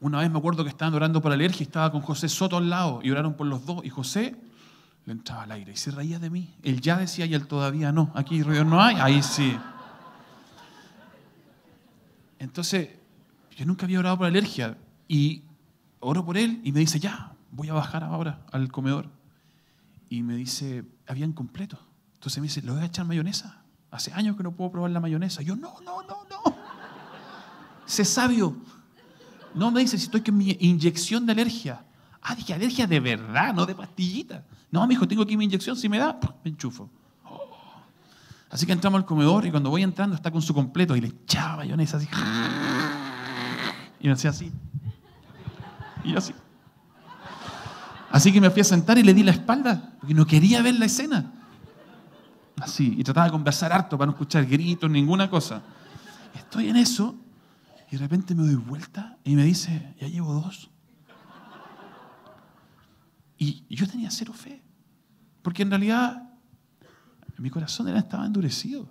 Una 0.00 0.20
vez 0.20 0.30
me 0.30 0.38
acuerdo 0.38 0.62
que 0.64 0.70
estaban 0.70 0.94
orando 0.94 1.20
por 1.22 1.32
alergia 1.32 1.60
y 1.60 1.62
estaba 1.64 1.90
con 1.90 2.02
José 2.02 2.28
Soto 2.28 2.58
al 2.58 2.68
lado 2.68 3.00
y 3.02 3.10
oraron 3.10 3.34
por 3.34 3.46
los 3.46 3.64
dos 3.64 3.84
y 3.84 3.88
José 3.88 4.36
le 5.06 5.12
entraba 5.12 5.44
al 5.44 5.52
aire 5.52 5.72
y 5.72 5.76
se 5.76 5.90
reía 5.90 6.18
de 6.18 6.30
mí. 6.30 6.54
Él 6.62 6.80
ya 6.80 6.98
decía 6.98 7.26
y 7.26 7.34
él 7.34 7.46
todavía 7.46 7.90
no. 7.90 8.12
Aquí 8.14 8.42
ruido 8.42 8.64
no 8.64 8.82
hay, 8.82 8.96
ahí 8.96 9.22
sí. 9.22 9.56
Entonces, 12.38 12.90
yo 13.56 13.66
nunca 13.66 13.86
había 13.86 13.98
orado 13.98 14.18
por 14.18 14.26
alergia 14.26 14.76
y 15.08 15.42
oro 16.00 16.24
por 16.24 16.36
él 16.36 16.60
y 16.64 16.72
me 16.72 16.80
dice, 16.80 17.00
ya, 17.00 17.34
voy 17.50 17.68
a 17.68 17.74
bajar 17.74 18.04
ahora 18.04 18.44
al 18.52 18.70
comedor. 18.70 19.08
Y 20.08 20.22
me 20.22 20.36
dice, 20.36 20.84
habían 21.06 21.32
completo. 21.32 21.78
Entonces 22.14 22.40
me 22.40 22.48
dice, 22.48 22.62
¿le 22.62 22.72
voy 22.72 22.82
a 22.82 22.86
echar 22.86 23.06
mayonesa? 23.06 23.62
Hace 23.90 24.12
años 24.12 24.36
que 24.36 24.42
no 24.42 24.52
puedo 24.52 24.72
probar 24.72 24.90
la 24.90 25.00
mayonesa. 25.00 25.42
Yo, 25.42 25.56
no, 25.56 25.74
no, 25.84 26.02
no, 26.02 26.24
no. 26.28 26.56
Sé 27.86 28.04
sabio. 28.04 28.56
No 29.54 29.70
me 29.70 29.80
dice 29.80 29.96
si 29.98 30.04
estoy 30.04 30.22
con 30.22 30.36
mi 30.36 30.56
inyección 30.60 31.26
de 31.26 31.32
alergia. 31.32 31.84
Ah, 32.20 32.34
dije, 32.34 32.54
alergia 32.54 32.86
de 32.86 32.98
verdad, 32.98 33.54
no 33.54 33.66
de 33.66 33.74
pastillita. 33.74 34.44
No, 34.70 34.82
me 34.82 34.94
dijo, 34.94 35.06
tengo 35.06 35.22
aquí 35.22 35.36
mi 35.36 35.44
inyección, 35.44 35.76
si 35.76 35.88
me 35.88 35.98
da, 35.98 36.18
me 36.42 36.50
enchufo. 36.50 36.90
Así 38.54 38.66
que 38.66 38.72
entramos 38.72 39.00
al 39.00 39.04
comedor 39.04 39.44
y 39.44 39.50
cuando 39.50 39.68
voy 39.68 39.82
entrando 39.82 40.14
está 40.14 40.30
con 40.30 40.40
su 40.40 40.54
completo 40.54 40.94
y 40.94 41.00
le 41.00 41.08
echaba 41.08 41.56
mayonesa 41.56 41.96
así. 41.96 42.06
Y 43.98 44.06
me 44.06 44.12
hacía 44.12 44.30
así. 44.30 44.52
Y 46.04 46.12
yo 46.12 46.18
así. 46.18 46.32
Así 48.12 48.32
que 48.32 48.40
me 48.40 48.48
fui 48.50 48.60
a 48.60 48.64
sentar 48.64 48.96
y 48.96 49.02
le 49.02 49.12
di 49.12 49.24
la 49.24 49.32
espalda, 49.32 49.94
porque 49.98 50.14
no 50.14 50.24
quería 50.24 50.62
ver 50.62 50.76
la 50.76 50.84
escena. 50.84 51.32
Así, 52.60 52.94
y 52.96 53.02
trataba 53.02 53.26
de 53.26 53.32
conversar 53.32 53.72
harto 53.72 53.98
para 53.98 54.06
no 54.06 54.12
escuchar 54.12 54.46
gritos, 54.46 54.88
ninguna 54.88 55.28
cosa. 55.28 55.60
Estoy 56.36 56.68
en 56.68 56.76
eso 56.76 57.16
y 57.90 57.96
de 57.96 57.98
repente 57.98 58.36
me 58.36 58.44
doy 58.44 58.54
vuelta 58.54 59.18
y 59.24 59.34
me 59.34 59.42
dice, 59.42 59.96
ya 60.00 60.06
llevo 60.06 60.32
dos. 60.32 60.70
Y 63.36 63.64
yo 63.74 63.88
tenía 63.88 64.12
cero 64.12 64.32
fe, 64.32 64.62
porque 65.42 65.62
en 65.62 65.70
realidad 65.70 66.23
mi 67.38 67.50
corazón 67.50 67.88
era, 67.88 67.98
estaba 67.98 68.26
endurecido, 68.26 68.88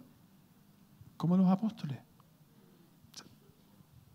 como 1.17 1.38
los 1.38 1.49
apóstoles. 1.49 1.99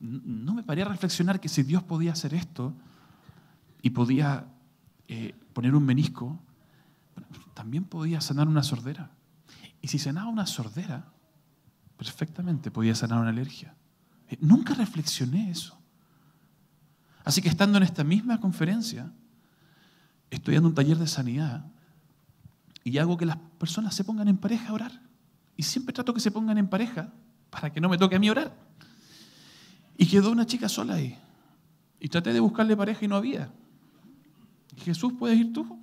No 0.01 0.55
me 0.55 0.63
paré 0.63 0.83
a 0.83 0.87
reflexionar 0.87 1.41
que 1.41 1.49
si 1.49 1.63
Dios 1.63 1.83
podía 1.83 2.13
hacer 2.13 2.35
esto 2.35 2.75
y 3.83 3.91
podía 3.91 4.47
eh, 5.09 5.35
poner 5.53 5.75
un 5.75 5.85
menisco, 5.85 6.39
también 7.55 7.85
podía 7.85 8.21
sanar 8.21 8.47
una 8.47 8.63
sordera. 8.63 9.11
Y 9.81 9.89
si 9.89 9.99
sanaba 9.99 10.29
una 10.29 10.47
sordera, 10.47 11.11
perfectamente 11.97 12.71
podía 12.71 12.95
sanar 12.95 13.21
una 13.21 13.31
alergia. 13.31 13.75
Eh, 14.29 14.39
nunca 14.41 14.75
reflexioné 14.75 15.51
eso. 15.51 15.79
Así 17.25 17.43
que 17.43 17.49
estando 17.49 17.79
en 17.79 17.85
esta 17.85 18.05
misma 18.05 18.41
conferencia, 18.41 19.13
estoy 20.31 20.55
dando 20.55 20.69
un 20.69 20.75
taller 20.75 20.99
de 20.99 21.07
sanidad 21.07 21.67
y 22.89 22.99
hago 22.99 23.19
que 23.19 23.27
las 23.27 23.37
personas 23.59 23.95
se 23.95 24.03
pongan 24.03 24.29
en 24.29 24.39
pareja 24.39 24.71
a 24.71 24.73
orar. 24.73 25.03
Y 25.57 25.63
siempre 25.63 25.93
trato 25.93 26.15
que 26.15 26.21
se 26.21 26.31
pongan 26.31 26.57
en 26.57 26.69
pareja 26.69 27.13
para 27.51 27.71
que 27.71 27.83
no 27.83 27.89
me 27.89 27.99
toque 27.99 28.17
a 28.17 28.19
mí 28.19 28.31
orar. 28.31 28.57
Y 29.99 30.07
quedó 30.07 30.31
una 30.31 30.47
chica 30.47 30.71
sola 30.71 30.95
ahí. 30.95 31.19
Y 32.01 32.09
traté 32.09 32.33
de 32.33 32.41
buscarle 32.41 32.77
pareja 32.77 33.05
y 33.05 33.09
no 33.09 33.17
había. 33.17 33.53
Jesús, 34.79 35.13
¿puedes 35.19 35.39
ir 35.39 35.53
tú? 35.53 35.79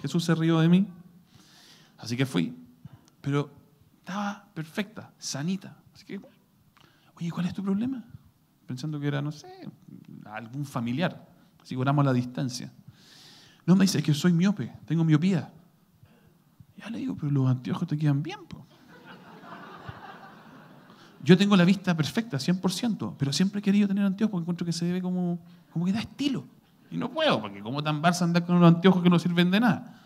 Jesús 0.00 0.24
se 0.24 0.34
rió 0.36 0.60
de 0.60 0.68
mí. 0.68 0.86
Así 1.98 2.16
que 2.16 2.26
fui. 2.26 2.54
Pero 3.20 3.50
estaba 3.98 4.48
perfecta, 4.54 5.12
sanita. 5.18 5.76
Así 5.94 6.04
que, 6.04 6.20
oye, 7.16 7.30
¿cuál 7.32 7.46
es 7.46 7.54
tu 7.54 7.62
problema? 7.64 8.04
Pensando 8.66 9.00
que 9.00 9.08
era, 9.08 9.20
no 9.20 9.32
sé, 9.32 9.68
algún 10.26 10.64
familiar. 10.64 11.28
Así 11.60 11.74
que 11.74 11.80
oramos 11.80 12.04
a 12.04 12.06
la 12.06 12.12
distancia. 12.12 12.72
No 13.66 13.74
me 13.74 13.82
dice, 13.82 13.98
es 13.98 14.04
que 14.04 14.14
soy 14.14 14.32
miope, 14.32 14.72
tengo 14.86 15.02
miopía. 15.02 15.52
Ya 16.82 16.90
le 16.90 16.98
digo, 16.98 17.16
pero 17.16 17.30
los 17.30 17.48
anteojos 17.48 17.86
te 17.86 17.96
quedan 17.96 18.22
bien. 18.22 18.44
Po. 18.46 18.66
Yo 21.22 21.36
tengo 21.38 21.56
la 21.56 21.64
vista 21.64 21.96
perfecta, 21.96 22.38
100%, 22.38 23.14
pero 23.16 23.32
siempre 23.32 23.60
he 23.60 23.62
querido 23.62 23.86
tener 23.86 24.04
anteojos 24.04 24.32
porque 24.32 24.42
encuentro 24.42 24.66
que 24.66 24.72
se 24.72 24.90
ve 24.90 25.00
como, 25.00 25.38
como 25.72 25.84
que 25.84 25.92
da 25.92 26.00
estilo. 26.00 26.44
Y 26.90 26.96
no 26.96 27.10
puedo, 27.10 27.40
porque 27.40 27.60
como 27.60 27.82
tan 27.82 28.02
barça 28.02 28.22
andar 28.22 28.44
con 28.44 28.56
unos 28.56 28.74
anteojos 28.74 29.02
que 29.02 29.08
no 29.08 29.18
sirven 29.18 29.50
de 29.50 29.60
nada. 29.60 30.00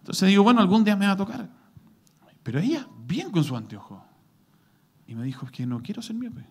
Entonces 0.00 0.28
digo, 0.28 0.42
bueno, 0.42 0.60
algún 0.60 0.84
día 0.84 0.94
me 0.94 1.06
va 1.06 1.12
a 1.12 1.16
tocar. 1.16 1.48
Pero 2.42 2.58
ella, 2.58 2.86
bien 3.06 3.30
con 3.30 3.44
su 3.44 3.56
anteojo. 3.56 4.04
Y 5.06 5.14
me 5.14 5.24
dijo, 5.24 5.46
es 5.46 5.52
que 5.52 5.66
no 5.66 5.82
quiero 5.82 6.02
ser 6.02 6.16
miope. 6.16 6.46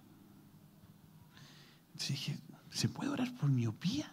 Entonces 1.94 2.10
dije, 2.10 2.39
¿se 2.72 2.89
puede 2.89 3.12
orar 3.12 3.34
por 3.36 3.50
miopía? 3.50 4.12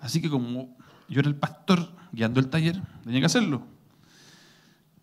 Así 0.00 0.20
que 0.20 0.30
como 0.30 0.75
yo 1.08 1.20
era 1.20 1.28
el 1.28 1.36
pastor 1.36 1.94
guiando 2.12 2.40
el 2.40 2.48
taller, 2.48 2.82
tenía 3.04 3.20
que 3.20 3.26
hacerlo. 3.26 3.66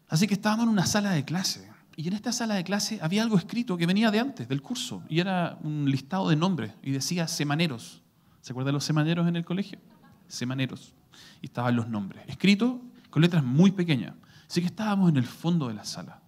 Así 0.08 0.28
que 0.28 0.34
estábamos 0.34 0.66
en 0.66 0.70
una 0.70 0.86
sala 0.86 1.12
de 1.12 1.26
clase. 1.26 1.72
Y 1.96 2.08
en 2.08 2.13
esta 2.13 2.32
sala 2.32 2.56
de 2.56 2.63
clase 2.63 3.00
había 3.02 3.24
algo 3.24 3.38
escrito 3.38 3.78
que 3.78 3.86
venía 3.86 4.12
de 4.12 4.20
antes, 4.20 4.48
del 4.48 4.62
curso. 4.62 5.04
Y 5.10 5.20
era 5.20 5.58
un 5.62 5.89
listado 5.89 6.30
de 6.30 6.36
nombres. 6.36 6.74
Y 6.82 6.92
decía 6.92 7.28
semaneros. 7.28 8.02
¿Se 8.42 8.52
acuerdan 8.52 8.68
de 8.68 8.74
los 8.74 8.84
semaneros 8.84 9.28
en 9.28 9.36
el 9.36 9.46
colegio? 9.46 9.80
Semaneros. 10.28 10.94
Y 11.42 11.48
estaban 11.48 11.76
los 11.76 11.88
nombres. 11.88 12.24
Escritos 12.28 12.80
con 13.10 13.22
letras 13.22 13.44
muy 13.44 13.72
pequeñas. 13.72 14.16
Así 14.50 14.62
que 14.62 14.68
estábamos 14.68 15.10
en 15.10 15.18
el 15.18 15.26
fondo 15.26 15.68
de 15.68 15.76
la 15.76 15.86
sala. 15.86 16.22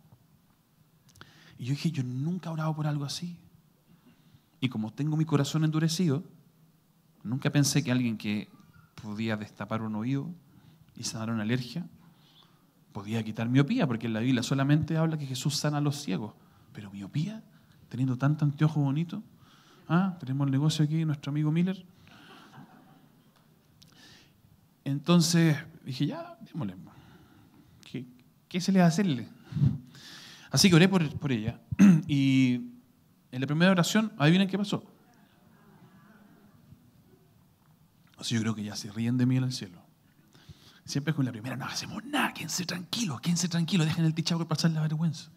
Y 1.57 1.65
yo 1.65 1.71
dije, 1.71 1.91
yo 1.91 2.03
nunca 2.03 2.49
he 2.49 2.53
orado 2.53 2.75
por 2.75 2.87
algo 2.87 3.05
así. 3.05 3.37
Y 4.59 4.69
como 4.69 4.93
tengo 4.93 5.17
mi 5.17 5.25
corazón 5.25 5.63
endurecido, 5.63 6.23
nunca 7.23 7.49
pensé 7.49 7.83
que 7.83 7.91
alguien 7.91 8.17
que 8.17 8.49
podía 9.01 9.37
destapar 9.37 9.81
un 9.81 9.95
oído 9.95 10.33
y 10.95 11.03
sanar 11.03 11.29
una 11.29 11.43
alergia, 11.43 11.85
podía 12.91 13.23
quitar 13.23 13.49
miopía, 13.49 13.87
porque 13.87 14.07
en 14.07 14.13
la 14.13 14.21
Biblia 14.21 14.41
solamente 14.41 14.97
habla 14.97 15.17
que 15.17 15.25
Jesús 15.25 15.57
sana 15.57 15.77
a 15.77 15.81
los 15.81 16.01
ciegos. 16.01 16.33
Pero 16.73 16.91
miopía, 16.91 17.43
teniendo 17.89 18.17
tanto 18.17 18.45
anteojo 18.45 18.79
bonito, 18.79 19.21
¿ah? 19.87 20.17
tenemos 20.19 20.45
el 20.47 20.51
negocio 20.51 20.85
aquí, 20.85 21.03
nuestro 21.05 21.31
amigo 21.31 21.51
Miller. 21.51 21.85
Entonces 24.83 25.57
dije, 25.83 26.05
ya, 26.05 26.37
démosle. 26.41 26.75
¿Qué, 27.89 28.05
qué 28.47 28.61
se 28.61 28.71
le 28.71 28.79
va 28.79 28.85
a 28.85 28.89
hacerle? 28.89 29.27
Así 30.55 30.69
que 30.69 30.75
oré 30.75 30.87
por, 30.87 31.31
ella. 31.31 31.59
Y 32.07 32.61
en 33.31 33.41
la 33.41 33.47
primera 33.47 33.71
oración, 33.71 34.13
adivinen 34.17 34.47
qué 34.47 34.57
pasó. 34.57 34.85
Yo 38.33 38.41
creo 38.41 38.55
que 38.55 38.63
ya 38.63 38.75
se 38.75 38.91
ríen 38.91 39.17
de 39.17 39.25
mí 39.25 39.37
en 39.37 39.43
el 39.43 39.53
cielo. 39.53 39.79
Siempre 40.85 41.13
con 41.13 41.25
la 41.25 41.31
primera 41.31 41.55
no 41.55 41.65
hacemos 41.65 42.03
nada, 42.05 42.33
quédense 42.33 42.65
tranquilos, 42.65 43.21
quédense 43.21 43.47
tranquilos, 43.47 43.87
dejen 43.87 44.05
el 44.05 44.13
por 44.13 44.47
pasar 44.47 44.71
la 44.71 44.81
vergüenza. 44.81 45.29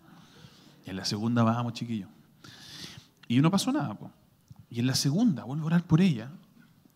Y 0.87 0.91
en 0.91 0.97
la 0.97 1.05
segunda 1.05 1.43
bajamos, 1.43 1.73
chiquillos. 1.73 2.09
Y 3.29 3.41
no 3.41 3.51
pasó 3.51 3.73
nada. 3.73 3.99
Y 4.71 4.81
en 4.81 4.87
la 4.87 4.95
segunda 4.95 5.45
vuelvo 5.45 5.65
a 5.65 5.67
orar 5.67 5.85
por 5.85 6.01
ella 6.01 6.31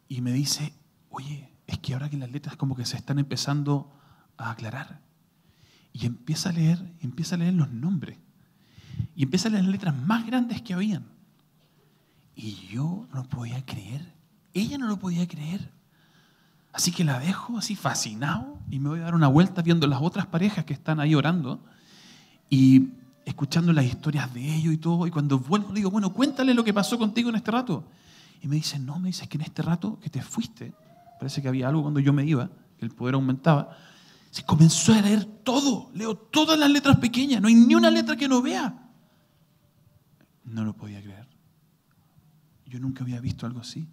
y 0.09 0.21
me 0.21 0.33
dice, 0.33 0.73
oye, 1.11 1.51
es 1.67 1.79
que 1.79 1.95
ahora 1.95 2.11
que 2.11 2.17
las 2.17 2.31
letras 2.31 2.57
como 2.57 2.77
que 2.77 2.85
se 2.85 2.97
están 2.97 3.19
empezando 3.19 3.91
a 4.37 4.51
aclarar. 4.51 5.01
Y 5.93 6.07
empieza 6.07 6.51
a 6.51 6.53
leer, 6.53 6.79
empieza 7.01 7.35
a 7.35 7.39
leer 7.39 7.55
los 7.55 7.71
nombres. 7.71 8.19
Y 9.15 9.23
empieza 9.25 9.49
a 9.49 9.53
leer 9.53 9.65
las 9.65 9.73
letras 9.73 9.97
más 9.97 10.27
grandes 10.27 10.63
que 10.63 10.75
habían. 10.75 11.07
Y 12.35 12.53
yo 12.71 13.07
no 13.13 13.25
podía 13.25 13.65
creer. 13.65 14.13
Ella 14.55 14.79
no 14.79 14.87
lo 14.87 14.99
podía 14.99 15.27
creer. 15.27 15.71
Así 16.73 16.91
que 16.91 17.05
la 17.05 17.19
dejo 17.19 17.59
así 17.59 17.77
fascinado 17.77 18.59
y 18.71 18.79
me 18.79 18.89
voy 18.89 19.01
a 19.01 19.03
dar 19.03 19.15
una 19.15 19.29
vuelta 19.29 19.61
viendo 19.61 19.87
las 19.87 20.01
otras 20.01 20.27
parejas 20.27 20.65
que 20.65 20.73
están 20.73 21.01
ahí 21.01 21.15
orando 21.15 21.63
y 22.49 22.91
escuchando 23.25 23.73
las 23.73 23.85
historias 23.85 24.33
de 24.33 24.55
ellos 24.55 24.73
y 24.73 24.79
todo. 24.79 25.07
Y 25.07 25.11
cuando 25.11 25.39
vuelvo 25.39 25.69
le 25.69 25.77
digo, 25.77 25.91
bueno, 25.91 26.13
cuéntale 26.13 26.55
lo 26.55 26.65
que 26.65 26.73
pasó 26.73 26.99
contigo 26.99 27.29
en 27.29 27.37
este 27.37 27.51
rato. 27.51 27.85
Y 28.41 28.49
me 28.49 28.57
dice, 28.57 28.79
no, 28.79 28.99
me 28.99 29.09
dice 29.09 29.29
que 29.29 29.37
en 29.37 29.43
este 29.43 29.63
rato 29.63 29.99
que 30.01 30.09
te 30.09 30.23
fuiste, 30.23 30.73
parece 31.19 31.43
que 31.43 31.49
había 31.49 31.69
algo 31.69 31.83
cuando 31.83 32.01
yo 32.01 32.13
me 32.13 32.25
iba, 32.25 32.49
que 32.79 32.87
el 32.87 32.91
poder 32.91 33.15
aumentaba, 33.15 33.77
se 34.31 34.43
comenzó 34.45 34.95
a 34.95 35.03
leer 35.03 35.25
todo, 35.25 35.91
leo 35.95 36.17
todas 36.17 36.59
las 36.59 36.71
letras 36.71 36.97
pequeñas, 36.97 37.43
no 37.43 37.49
hay 37.49 37.55
ni 37.55 37.75
una 37.75 37.91
letra 37.91 38.17
que 38.17 38.27
no 38.27 38.41
vea. 38.41 38.91
No 40.45 40.65
lo 40.65 40.75
podía 40.75 41.03
creer. 41.03 41.29
Yo 42.67 42.81
nunca 42.81 43.05
había 43.05 43.21
visto 43.21 43.47
algo 43.47 43.61
así 43.61 43.87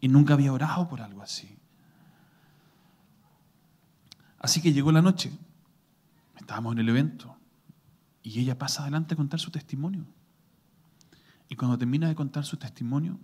y 0.00 0.08
nunca 0.08 0.34
había 0.34 0.52
orado 0.52 0.86
por 0.86 1.00
algo 1.00 1.22
así. 1.22 1.56
Así 4.46 4.62
que 4.62 4.72
llegó 4.72 4.92
la 4.92 5.02
noche, 5.02 5.32
estábamos 6.36 6.74
en 6.74 6.78
el 6.78 6.88
evento, 6.88 7.36
y 8.22 8.38
ella 8.38 8.56
pasa 8.56 8.82
adelante 8.82 9.14
a 9.14 9.16
contar 9.16 9.40
su 9.40 9.50
testimonio. 9.50 10.06
Y 11.48 11.56
cuando 11.56 11.76
termina 11.76 12.06
de 12.06 12.14
contar 12.14 12.44
su 12.44 12.56
testimonio 12.56 13.18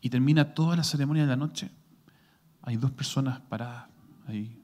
y 0.00 0.08
termina 0.08 0.54
toda 0.54 0.76
la 0.76 0.82
ceremonia 0.82 1.24
de 1.24 1.28
la 1.28 1.36
noche, 1.36 1.70
hay 2.62 2.78
dos 2.78 2.90
personas 2.92 3.42
paradas 3.42 3.90
ahí 4.26 4.58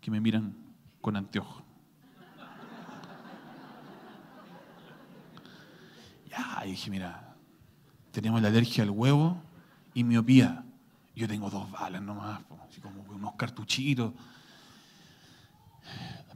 que 0.00 0.10
me 0.10 0.18
miran 0.18 0.56
con 1.02 1.16
anteojos. 1.16 1.62
Y 6.24 6.30
Ya, 6.30 6.62
dije, 6.64 6.90
mira, 6.90 7.36
tenemos 8.12 8.40
la 8.40 8.48
alergia 8.48 8.82
al 8.82 8.88
huevo 8.88 9.42
y 9.92 10.04
miopía. 10.04 10.64
Yo 11.14 11.28
tengo 11.28 11.50
dos 11.50 11.70
balas 11.70 12.00
nomás, 12.00 12.40
así 12.66 12.80
como 12.80 13.02
unos 13.10 13.34
cartuchitos. 13.34 14.14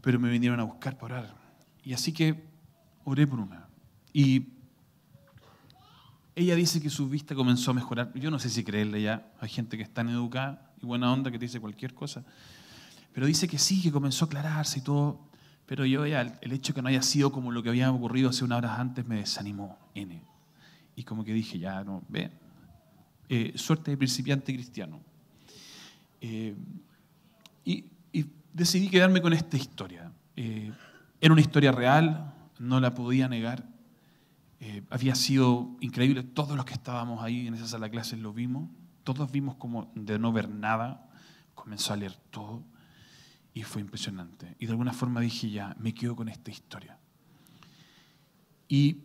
Pero 0.00 0.18
me 0.18 0.30
vinieron 0.30 0.58
a 0.60 0.64
buscar 0.64 0.98
para 0.98 1.20
orar. 1.20 1.34
Y 1.84 1.92
así 1.92 2.12
que 2.12 2.42
oré 3.04 3.26
por 3.26 3.38
una. 3.38 3.68
Y 4.12 4.46
ella 6.34 6.54
dice 6.54 6.80
que 6.80 6.90
su 6.90 7.08
vista 7.08 7.34
comenzó 7.34 7.70
a 7.70 7.74
mejorar. 7.74 8.12
Yo 8.14 8.30
no 8.30 8.38
sé 8.38 8.48
si 8.48 8.64
creerle 8.64 9.02
ya. 9.02 9.32
Hay 9.40 9.48
gente 9.48 9.76
que 9.76 9.82
es 9.82 9.92
tan 9.92 10.08
educada 10.08 10.72
y 10.80 10.86
buena 10.86 11.12
onda 11.12 11.30
que 11.30 11.38
te 11.38 11.44
dice 11.44 11.60
cualquier 11.60 11.94
cosa. 11.94 12.24
Pero 13.12 13.26
dice 13.26 13.46
que 13.46 13.58
sí, 13.58 13.82
que 13.82 13.92
comenzó 13.92 14.24
a 14.24 14.26
aclararse 14.26 14.78
y 14.78 14.82
todo. 14.82 15.20
Pero 15.66 15.84
yo 15.84 16.06
ya, 16.06 16.22
el 16.22 16.52
hecho 16.52 16.72
de 16.72 16.76
que 16.76 16.82
no 16.82 16.88
haya 16.88 17.02
sido 17.02 17.30
como 17.30 17.52
lo 17.52 17.62
que 17.62 17.68
había 17.68 17.90
ocurrido 17.90 18.30
hace 18.30 18.44
unas 18.44 18.58
horas 18.58 18.78
antes 18.78 19.06
me 19.06 19.16
desanimó. 19.16 19.78
N. 19.94 20.22
Y 20.96 21.04
como 21.04 21.24
que 21.24 21.32
dije, 21.32 21.58
ya, 21.58 21.84
no, 21.84 22.02
ve, 22.08 22.30
eh, 23.28 23.52
suerte 23.56 23.90
de 23.90 23.96
principiante 23.96 24.52
cristiano. 24.52 25.00
Eh, 26.20 26.54
y, 27.64 27.86
decidí 28.52 28.88
quedarme 28.88 29.22
con 29.22 29.32
esta 29.32 29.56
historia. 29.56 30.12
Eh, 30.36 30.72
era 31.20 31.32
una 31.32 31.40
historia 31.40 31.72
real, 31.72 32.34
no 32.58 32.80
la 32.80 32.94
podía 32.94 33.28
negar. 33.28 33.68
había 34.90 35.14
sido 35.14 35.76
increíble, 35.80 36.22
todos 36.22 36.56
los 36.56 36.64
que 36.64 36.74
estábamos 36.74 37.22
ahí 37.22 37.46
en 37.46 37.54
esa 37.54 37.66
sala 37.66 37.86
de 37.86 37.90
clases 37.90 38.18
lo 38.18 38.32
vimos, 38.32 38.70
todos 39.02 39.30
vimos 39.30 39.56
como 39.56 39.90
de 39.94 40.18
no 40.18 40.32
ver 40.32 40.48
nada, 40.48 41.08
comenzó 41.54 41.92
a 41.92 41.96
leer 41.96 42.14
todo 42.30 42.62
y 43.54 43.62
fue 43.62 43.82
impresionante. 43.82 44.56
Y 44.58 44.66
de 44.66 44.72
alguna 44.72 44.92
forma 44.92 45.20
dije, 45.20 45.50
ya, 45.50 45.76
me 45.78 45.92
quedo 45.92 46.16
con 46.16 46.28
esta 46.28 46.50
historia. 46.50 46.98
Y 48.68 49.02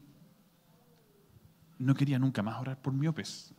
no 1.79 1.93
quería 1.93 2.19
nunca 2.19 2.41
más 2.41 2.59
orar 2.59 2.81
por 2.81 2.93
miopes, 2.93 3.53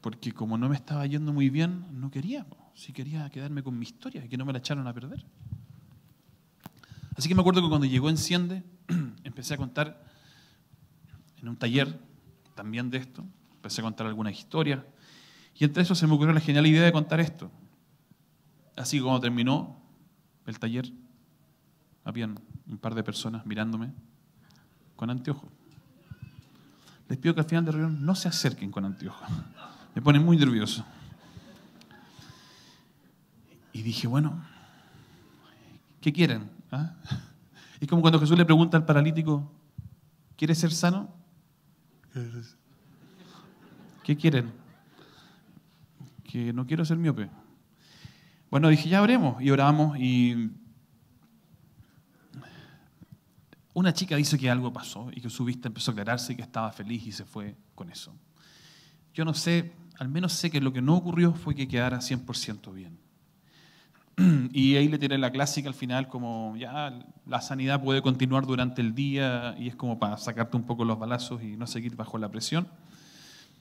porque 0.00 0.32
como 0.32 0.56
no 0.58 0.68
me 0.68 0.76
estaba 0.76 1.06
yendo 1.06 1.32
muy 1.32 1.50
bien, 1.50 1.86
no 1.92 2.10
quería, 2.10 2.46
si 2.74 2.92
quería 2.92 3.28
quedarme 3.30 3.62
con 3.62 3.78
mi 3.78 3.84
historia 3.84 4.24
y 4.24 4.28
que 4.28 4.36
no 4.36 4.44
me 4.44 4.52
la 4.52 4.58
echaron 4.58 4.86
a 4.86 4.92
perder. 4.92 5.24
Así 7.16 7.28
que 7.28 7.34
me 7.34 7.40
acuerdo 7.40 7.60
que 7.62 7.68
cuando 7.68 7.86
llegó 7.86 8.08
Enciende, 8.08 8.62
empecé 9.24 9.54
a 9.54 9.56
contar 9.56 10.04
en 11.36 11.48
un 11.48 11.56
taller 11.56 12.00
también 12.54 12.90
de 12.90 12.98
esto, 12.98 13.24
empecé 13.54 13.80
a 13.80 13.84
contar 13.84 14.06
algunas 14.06 14.38
historias, 14.38 14.82
y 15.54 15.64
entre 15.64 15.82
eso 15.82 15.94
se 15.94 16.06
me 16.06 16.14
ocurrió 16.14 16.32
la 16.32 16.40
genial 16.40 16.66
idea 16.66 16.84
de 16.84 16.92
contar 16.92 17.18
esto. 17.18 17.50
Así 18.76 19.00
como 19.00 19.18
terminó 19.18 19.82
el 20.46 20.58
taller, 20.60 20.92
habían 22.04 22.38
un 22.68 22.78
par 22.78 22.94
de 22.94 23.02
personas 23.02 23.44
mirándome 23.44 23.92
con 24.94 25.10
anteojos. 25.10 25.50
Les 27.08 27.18
pido 27.18 27.34
que 27.34 27.40
al 27.40 27.46
final 27.46 27.64
de 27.64 27.72
reunión 27.72 28.04
no 28.04 28.14
se 28.14 28.28
acerquen 28.28 28.70
con 28.70 28.84
anteojos. 28.84 29.28
Me 29.94 30.02
pone 30.02 30.20
muy 30.20 30.36
nervioso. 30.36 30.84
Y 33.72 33.82
dije, 33.82 34.06
bueno, 34.06 34.44
¿qué 36.00 36.12
quieren? 36.12 36.50
¿Ah? 36.70 36.94
Es 37.80 37.86
como 37.86 38.02
cuando 38.02 38.18
Jesús 38.18 38.36
le 38.36 38.44
pregunta 38.44 38.76
al 38.76 38.84
paralítico, 38.84 39.52
¿quieres 40.36 40.58
ser 40.58 40.72
sano? 40.72 41.14
¿Qué 44.02 44.16
quieren? 44.16 44.52
Que 46.24 46.52
no 46.52 46.66
quiero 46.66 46.84
ser 46.84 46.96
miope. 46.96 47.30
Bueno, 48.50 48.68
dije, 48.68 48.88
ya 48.88 49.00
oremos. 49.00 49.40
Y 49.40 49.50
oramos 49.50 49.96
y 49.96 50.50
una 53.74 53.92
chica 53.92 54.16
dice 54.16 54.36
que 54.36 54.50
algo 54.50 54.72
pasó 54.72 55.08
y 55.14 55.20
que 55.20 55.30
su 55.30 55.44
vista 55.44 55.68
empezó 55.68 55.90
a 55.90 55.92
aclararse 55.92 56.32
y 56.32 56.36
que 56.36 56.42
estaba 56.42 56.72
feliz 56.72 57.06
y 57.06 57.12
se 57.12 57.24
fue 57.24 57.56
con 57.76 57.90
eso. 57.90 58.12
Yo 59.18 59.24
no 59.24 59.34
sé, 59.34 59.72
al 59.98 60.08
menos 60.08 60.32
sé 60.32 60.48
que 60.48 60.60
lo 60.60 60.72
que 60.72 60.80
no 60.80 60.94
ocurrió 60.94 61.34
fue 61.34 61.52
que 61.56 61.66
quedara 61.66 61.98
100% 61.98 62.72
bien. 62.72 63.00
Y 64.52 64.76
ahí 64.76 64.86
le 64.86 64.96
tiré 64.96 65.18
la 65.18 65.32
clásica 65.32 65.68
al 65.68 65.74
final 65.74 66.06
como, 66.06 66.56
ya, 66.56 66.96
la 67.26 67.40
sanidad 67.40 67.82
puede 67.82 68.00
continuar 68.00 68.46
durante 68.46 68.80
el 68.80 68.94
día 68.94 69.56
y 69.58 69.66
es 69.66 69.74
como 69.74 69.98
para 69.98 70.16
sacarte 70.18 70.56
un 70.56 70.62
poco 70.62 70.84
los 70.84 71.00
balazos 71.00 71.42
y 71.42 71.56
no 71.56 71.66
seguir 71.66 71.96
bajo 71.96 72.16
la 72.16 72.30
presión. 72.30 72.68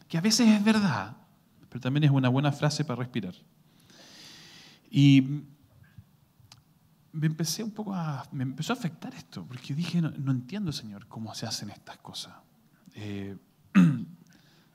Que 0.08 0.20
a 0.20 0.22
veces 0.22 0.48
es 0.48 0.64
verdad, 0.64 1.18
pero 1.70 1.82
también 1.82 2.04
es 2.04 2.12
una 2.12 2.30
buena 2.30 2.52
frase 2.52 2.86
para 2.86 3.00
respirar. 3.00 3.34
Y 4.92 5.42
me 7.14 7.26
empecé 7.26 7.64
un 7.64 7.72
poco 7.72 7.96
a, 7.96 8.28
me 8.32 8.44
empezó 8.44 8.74
a 8.74 8.76
afectar 8.76 9.12
esto, 9.16 9.44
porque 9.44 9.74
dije, 9.74 10.02
no, 10.02 10.32
entiendo, 10.32 10.72
Señor, 10.72 11.08
cómo 11.08 11.34
se 11.34 11.48
hacen 11.48 11.72
estas 11.72 11.98
cosas. 11.98 12.36
Eh, 12.94 13.36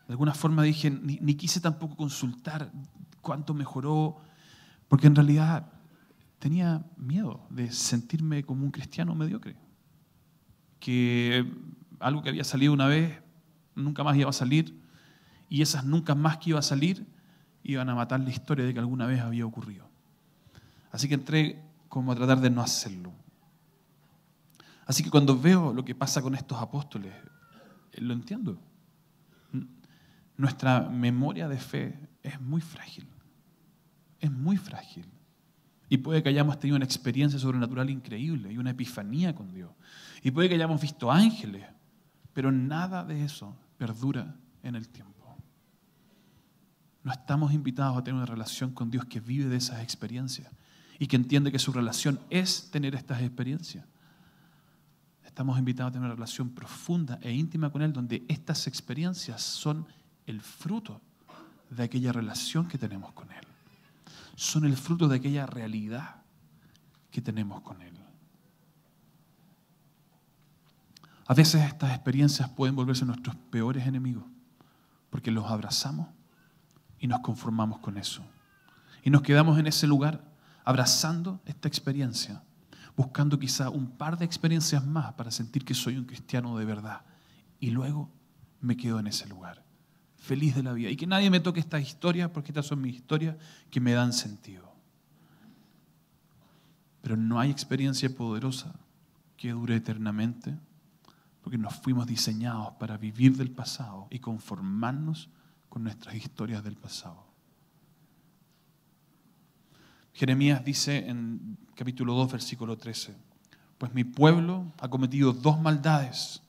de 0.06 0.12
alguna 0.12 0.34
forma 0.34 0.62
dije, 0.62 0.90
ni, 0.90 1.18
ni, 1.20 1.34
quise 1.34 1.60
tampoco 1.60 1.96
consultar 1.96 2.72
cuánto 3.20 3.54
mejoró, 3.54 4.16
porque 4.88 5.06
en 5.06 5.14
realidad 5.14 5.72
tenía 6.38 6.84
miedo 6.96 7.46
de 7.50 7.70
sentirme 7.70 8.44
como 8.44 8.64
un 8.64 8.70
cristiano 8.70 9.14
mediocre, 9.14 9.56
que 10.80 11.50
algo 12.00 12.22
que 12.22 12.30
había 12.30 12.44
salido 12.44 12.72
una 12.72 12.86
vez 12.86 13.22
nunca 13.74 14.02
más 14.02 14.16
iba 14.16 14.30
a 14.30 14.32
salir, 14.32 14.80
y 15.48 15.62
esas 15.62 15.84
nunca 15.84 16.14
más 16.14 16.38
que 16.38 16.50
iba 16.50 16.58
a 16.58 16.62
salir 16.62 17.06
iban 17.62 17.88
a 17.88 17.94
matar 17.94 18.20
la 18.20 18.30
historia 18.30 18.64
de 18.64 18.72
que 18.72 18.80
alguna 18.80 19.06
vez 19.06 19.20
había 19.20 19.46
ocurrido. 19.46 19.88
Así 20.90 21.08
que 21.08 21.14
entré 21.14 21.62
como 21.88 22.12
a 22.12 22.14
tratar 22.16 22.40
de 22.40 22.50
no 22.50 22.62
hacerlo. 22.62 23.12
Así 24.86 25.02
que 25.02 25.10
cuando 25.10 25.38
veo 25.38 25.72
lo 25.72 25.84
que 25.84 25.94
pasa 25.94 26.22
con 26.22 26.34
estos 26.34 26.60
apóstoles, 26.60 27.14
eh, 27.92 28.00
lo 28.00 28.12
entiendo. 28.14 28.58
Nuestra 30.36 30.88
memoria 30.88 31.48
de 31.48 31.58
fe 31.58 32.08
es 32.22 32.40
muy 32.40 32.60
frágil. 32.60 33.06
Es 34.18 34.30
muy 34.30 34.56
frágil. 34.56 35.06
Y 35.88 35.98
puede 35.98 36.22
que 36.22 36.30
hayamos 36.30 36.58
tenido 36.58 36.76
una 36.76 36.84
experiencia 36.84 37.38
sobrenatural 37.38 37.90
increíble 37.90 38.52
y 38.52 38.58
una 38.58 38.70
epifanía 38.70 39.34
con 39.34 39.52
Dios. 39.52 39.70
Y 40.22 40.30
puede 40.30 40.48
que 40.48 40.54
hayamos 40.54 40.80
visto 40.80 41.10
ángeles, 41.10 41.66
pero 42.32 42.50
nada 42.50 43.04
de 43.04 43.24
eso 43.24 43.56
perdura 43.76 44.34
en 44.62 44.74
el 44.74 44.88
tiempo. 44.88 45.12
No 47.02 47.10
estamos 47.10 47.52
invitados 47.52 47.98
a 47.98 48.04
tener 48.04 48.16
una 48.16 48.26
relación 48.26 48.72
con 48.72 48.90
Dios 48.90 49.04
que 49.06 49.20
vive 49.20 49.46
de 49.46 49.56
esas 49.56 49.82
experiencias 49.82 50.48
y 50.98 51.08
que 51.08 51.16
entiende 51.16 51.50
que 51.50 51.58
su 51.58 51.72
relación 51.72 52.20
es 52.30 52.70
tener 52.70 52.94
estas 52.94 53.20
experiencias. 53.22 53.84
Estamos 55.24 55.58
invitados 55.58 55.90
a 55.90 55.92
tener 55.92 56.06
una 56.06 56.14
relación 56.14 56.50
profunda 56.50 57.18
e 57.22 57.32
íntima 57.32 57.70
con 57.70 57.82
Él, 57.82 57.92
donde 57.92 58.24
estas 58.28 58.66
experiencias 58.66 59.42
son 59.42 59.86
el 60.26 60.40
fruto 60.40 61.00
de 61.70 61.85
aquella 61.85 62.12
relación 62.12 62.68
que 62.68 62.78
tenemos 62.78 63.12
con 63.12 63.30
Él. 63.32 63.46
Son 64.37 64.64
el 64.64 64.76
fruto 64.76 65.08
de 65.08 65.16
aquella 65.16 65.46
realidad 65.46 66.22
que 67.11 67.20
tenemos 67.20 67.61
con 67.62 67.80
Él. 67.82 67.92
A 71.26 71.35
veces 71.35 71.62
estas 71.62 71.92
experiencias 71.92 72.48
pueden 72.50 72.76
volverse 72.76 73.04
nuestros 73.04 73.37
peores 73.37 73.87
enemigos, 73.87 74.24
porque 75.08 75.30
los 75.30 75.50
abrazamos 75.50 76.08
y 76.98 77.06
nos 77.06 77.20
conformamos 77.20 77.78
con 77.78 77.96
eso. 77.96 78.22
Y 79.02 79.11
nos 79.11 79.22
quedamos 79.22 79.58
en 79.58 79.66
ese 79.66 79.87
lugar 79.87 80.24
abrazando 80.64 81.40
esta 81.44 81.68
experiencia, 81.68 82.42
buscando 82.96 83.38
quizá 83.38 83.70
un 83.70 83.90
par 83.90 84.18
de 84.18 84.24
experiencias 84.24 84.85
más 84.85 85.14
para 85.14 85.30
sentir 85.30 85.64
que 85.64 85.74
soy 85.74 85.96
un 85.96 86.04
cristiano 86.04 86.56
de 86.58 86.64
verdad. 86.64 87.02
Y 87.61 87.70
luego 87.70 88.11
me 88.61 88.76
quedo 88.76 88.98
en 88.98 89.06
ese 89.06 89.26
lugar, 89.26 89.64
feliz 90.22 90.54
de 90.54 90.62
la 90.62 90.72
vida. 90.72 90.88
Y 90.88 90.96
que 90.96 91.06
nadie 91.06 91.30
me 91.30 91.40
toque 91.40 91.61
estas 91.61 91.82
historias, 91.82 92.30
porque 92.30 92.52
estas 92.52 92.66
son 92.66 92.80
mis 92.80 92.94
historias 92.94 93.37
que 93.70 93.80
me 93.80 93.92
dan 93.92 94.12
sentido. 94.12 94.72
Pero 97.02 97.16
no 97.16 97.40
hay 97.40 97.50
experiencia 97.50 98.08
poderosa 98.14 98.72
que 99.37 99.50
dure 99.50 99.74
eternamente, 99.74 100.56
porque 101.42 101.58
nos 101.58 101.74
fuimos 101.74 102.06
diseñados 102.06 102.74
para 102.78 102.96
vivir 102.96 103.37
del 103.37 103.50
pasado 103.50 104.06
y 104.11 104.20
conformarnos 104.20 105.28
con 105.68 105.82
nuestras 105.82 106.14
historias 106.14 106.62
del 106.62 106.76
pasado. 106.76 107.26
Jeremías 110.12 110.64
dice 110.64 111.08
en 111.08 111.58
capítulo 111.74 112.14
2, 112.14 112.30
versículo 112.30 112.78
13, 112.78 113.16
pues 113.78 113.92
mi 113.92 114.04
pueblo 114.04 114.72
ha 114.78 114.88
cometido 114.88 115.32
dos 115.32 115.61
maldades. 115.61 116.42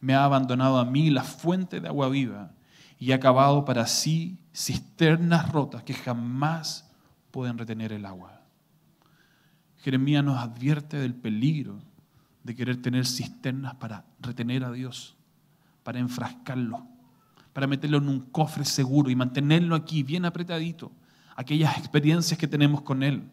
Me 0.00 0.14
ha 0.14 0.24
abandonado 0.24 0.78
a 0.78 0.86
mí 0.86 1.10
la 1.10 1.24
fuente 1.24 1.80
de 1.80 1.88
agua 1.88 2.08
viva 2.08 2.52
y 3.00 3.10
ha 3.10 3.18
cavado 3.18 3.64
para 3.64 3.86
sí 3.86 4.38
cisternas 4.54 5.50
rotas 5.50 5.82
que 5.82 5.94
jamás 5.94 6.88
pueden 7.32 7.58
retener 7.58 7.92
el 7.92 8.06
agua. 8.06 8.42
Jeremías 9.78 10.22
nos 10.22 10.38
advierte 10.38 10.98
del 10.98 11.14
peligro 11.14 11.80
de 12.44 12.54
querer 12.54 12.80
tener 12.80 13.06
cisternas 13.06 13.74
para 13.76 14.04
retener 14.20 14.62
a 14.62 14.70
Dios, 14.70 15.16
para 15.82 15.98
enfrascarlo, 15.98 16.86
para 17.54 17.66
meterlo 17.66 17.98
en 17.98 18.08
un 18.08 18.20
cofre 18.20 18.64
seguro 18.64 19.10
y 19.10 19.16
mantenerlo 19.16 19.74
aquí 19.74 20.02
bien 20.02 20.26
apretadito 20.26 20.92
aquellas 21.40 21.78
experiencias 21.78 22.38
que 22.38 22.46
tenemos 22.46 22.82
con 22.82 23.02
Él. 23.02 23.30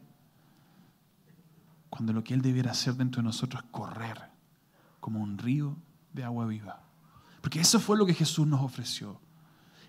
Cuando 1.90 2.14
lo 2.14 2.24
que 2.24 2.34
Él 2.34 2.42
debiera 2.42 2.72
hacer 2.72 2.94
dentro 2.94 3.22
de 3.22 3.26
nosotros 3.26 3.64
es 3.64 3.70
correr 3.70 4.18
como 5.02 5.22
un 5.22 5.38
río 5.38 5.76
de 6.14 6.24
agua 6.24 6.46
viva. 6.46 6.82
Porque 7.42 7.60
eso 7.60 7.82
fue 7.82 7.98
lo 7.98 8.06
que 8.06 8.14
Jesús 8.14 8.48
nos 8.48 8.62
ofreció. 8.62 9.20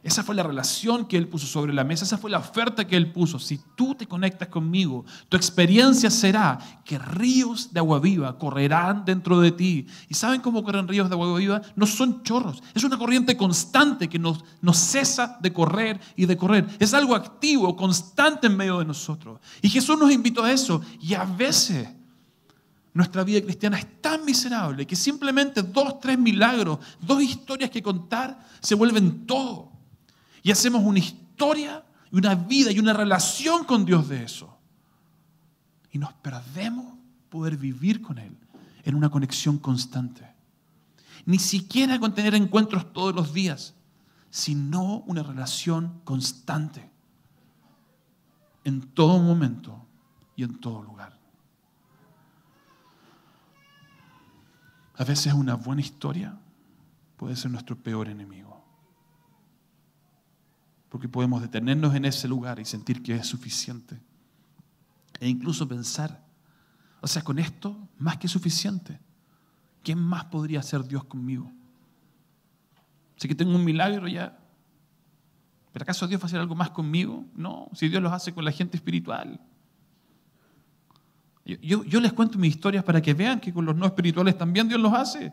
Esa 0.01 0.23
fue 0.23 0.37
la 0.37 0.45
relación 0.45 1.07
que 1.07 1.17
Él 1.17 1.27
puso 1.27 1.47
sobre 1.47 1.73
la 1.73 1.83
mesa, 1.83 2.05
esa 2.05 2.19
fue 2.19 2.31
la 2.31 2.39
oferta 2.39 2.87
que 2.87 2.97
Él 2.97 3.11
puso. 3.11 3.41
Si 3.41 3.59
tú 3.75 3.97
te 3.97 4.07
conectas 4.07 4.47
conmigo, 4.47 5.05
tu 5.29 5.37
experiencia 5.37 6.09
será 6.09 6.59
que 6.85 6.99
ríos 6.99 7.73
de 7.73 7.81
agua 7.81 7.99
viva 7.99 8.39
correrán 8.39 9.05
dentro 9.05 9.41
de 9.41 9.51
ti. 9.51 9.87
¿Y 10.09 10.15
saben 10.15 10.41
cómo 10.41 10.63
corren 10.63 10.87
ríos 10.87 11.09
de 11.09 11.15
agua 11.15 11.37
viva? 11.37 11.63
No 11.75 11.85
son 11.85 12.23
chorros, 12.23 12.63
es 12.75 12.85
una 12.85 12.97
corriente 12.97 13.37
constante 13.37 14.09
que 14.09 14.21
nos, 14.21 14.45
cesa 14.73 15.37
de 15.41 15.53
correr 15.53 16.01
y 16.15 16.27
de 16.27 16.37
correr. 16.37 16.69
Es 16.79 16.95
algo 16.95 17.17
activo, 17.17 17.75
constante 17.75 18.47
en 18.47 18.57
medio 18.57 18.79
de 18.79 18.85
nosotros. 18.85 19.41
Y 19.63 19.69
Jesús 19.69 19.99
nos 19.99 20.13
invitó 20.13 20.45
a 20.45 20.53
eso. 20.53 20.81
Y 21.01 21.15
a 21.15 21.25
veces 21.25 21.89
nuestra 22.95 23.25
vida 23.25 23.43
cristiana 23.43 23.79
es 23.79 24.01
tan 24.01 24.25
miserable 24.25 24.87
que 24.87 24.95
simplemente 24.95 25.61
dos, 25.63 25.99
tres 25.99 26.17
milagros, 26.17 26.79
dos 27.01 27.21
historias 27.21 27.71
que 27.71 27.83
contar 27.83 28.39
se 28.61 28.77
vuelven 28.77 29.27
todo. 29.27 29.78
Y 30.43 30.51
hacemos 30.51 30.83
una 30.83 30.99
historia 30.99 31.85
y 32.11 32.17
una 32.17 32.35
vida 32.35 32.71
y 32.71 32.79
una 32.79 32.93
relación 32.93 33.65
con 33.65 33.85
Dios 33.85 34.09
de 34.09 34.25
eso. 34.25 34.57
Y 35.91 35.99
nos 35.99 36.13
perdemos 36.15 36.99
poder 37.29 37.57
vivir 37.57 38.01
con 38.03 38.19
Él 38.19 38.37
en 38.85 38.95
una 38.95 39.11
conexión 39.11 39.59
constante. 39.59 40.27
Ni 41.27 41.39
siquiera 41.39 41.99
con 41.99 42.15
tener 42.15 42.35
encuentros 42.35 42.93
todos 42.93 43.15
los 43.15 43.33
días, 43.33 43.75
sino 44.31 44.99
una 45.07 45.23
relación 45.23 46.01
constante 46.05 46.89
en 48.65 48.83
todo 48.83 49.19
momento 49.19 49.87
y 50.37 50.45
en 50.45 50.59
todo 50.61 50.83
lugar. 50.83 51.19
A 54.97 55.05
veces 55.05 55.33
una 55.33 55.55
buena 55.55 55.81
historia 55.81 56.39
puede 57.17 57.37
ser 57.37 57.51
nuestro 57.51 57.77
peor 57.77 58.09
enemigo 58.09 58.58
porque 60.89 61.09
podemos 61.09 61.43
detenernos 61.43 61.95
en 61.95 62.05
ese 62.05 62.29
lugar 62.29 62.59
y 62.59 62.65
sentir 62.65 63.03
que 63.03 63.15
es 63.15 63.27
suficiente. 63.27 64.01
E 65.21 65.29
incluso 65.29 65.69
pensar, 65.69 66.25
o 67.01 67.07
sea, 67.07 67.23
con 67.23 67.39
esto 67.39 67.89
más 67.99 68.17
que 68.19 68.29
suficiente. 68.29 69.01
¿Quién 69.83 69.99
más 69.99 70.25
podría 70.27 70.61
hacer 70.61 70.85
Dios 70.85 71.05
conmigo? 71.05 71.51
Si 73.17 73.29
que 73.29 73.35
tengo 73.35 73.55
un 73.55 73.65
milagro 73.65 74.09
ya. 74.09 74.39
¿Pero 75.73 75.83
acaso 75.83 76.07
Dios 76.07 76.21
va 76.21 76.25
a 76.25 76.27
hacer 76.27 76.41
algo 76.41 76.55
más 76.55 76.71
conmigo? 76.71 77.25
No, 77.35 77.69
si 77.75 77.89
Dios 77.89 78.03
lo 78.03 78.11
hace 78.11 78.33
con 78.33 78.45
la 78.45 78.53
gente 78.53 78.77
espiritual. 78.77 79.41
Yo, 81.45 82.01
les 82.01 82.13
cuento 82.13 82.39
mis 82.39 82.51
historias 82.51 82.85
para 82.85 83.01
que 83.01 83.15
vean 83.15 83.41
que 83.41 83.55
con 83.55 83.65
los 83.65 83.75
no 83.75 83.87
espirituales 83.87 84.37
también 84.37 84.69
Dios 84.69 84.81
los 84.81 84.93
hace. 84.93 85.33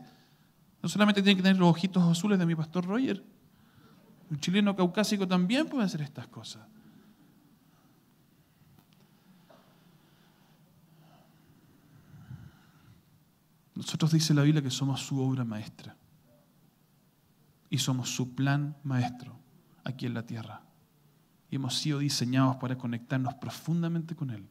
No 0.82 0.88
solamente 0.88 1.22
tienen 1.22 1.36
que 1.36 1.44
tener 1.44 1.58
los 1.58 1.70
ojitos 1.70 2.04
azules 2.04 2.40
de 2.40 2.46
mi 2.46 2.56
pastor 2.56 2.86
Roger. 2.86 3.22
Un 4.30 4.40
chileno 4.40 4.76
caucásico 4.76 5.28
también 5.28 5.68
puede 5.68 5.86
hacer 5.86 6.02
estas 6.02 6.28
cosas. 6.28 6.68
Nosotros 13.76 14.14
dice 14.14 14.34
la 14.34 14.42
Biblia 14.42 14.62
que 14.62 14.72
somos 14.72 15.02
su 15.02 15.20
obra 15.20 15.44
maestra 15.44 15.96
y 17.70 17.78
somos 17.78 18.10
su 18.10 18.34
plan 18.34 18.76
maestro 18.84 19.38
aquí 19.84 20.06
en 20.06 20.14
la 20.14 20.26
tierra. 20.26 20.62
Y 21.52 21.58
hemos 21.58 21.76
sido 21.78 22.00
diseñados 22.00 22.56
para 22.56 22.78
conectarnos 22.78 23.34
profundamente 23.36 24.16
con 24.16 24.32
Él 24.32 24.48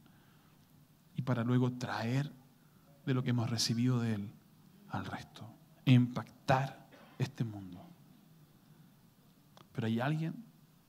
y 1.15 1.23
para 1.23 1.43
luego 1.43 1.71
traer 1.73 2.31
de 3.05 3.13
lo 3.13 3.23
que 3.23 3.31
hemos 3.31 3.49
recibido 3.49 3.99
de 3.99 4.13
Él 4.15 4.31
al 4.89 5.05
resto 5.05 5.49
e 5.85 5.93
impactar 5.93 6.87
este 7.17 7.43
mundo. 7.43 7.84
Pero 9.75 9.87
hay 9.87 9.99
alguien 9.99 10.33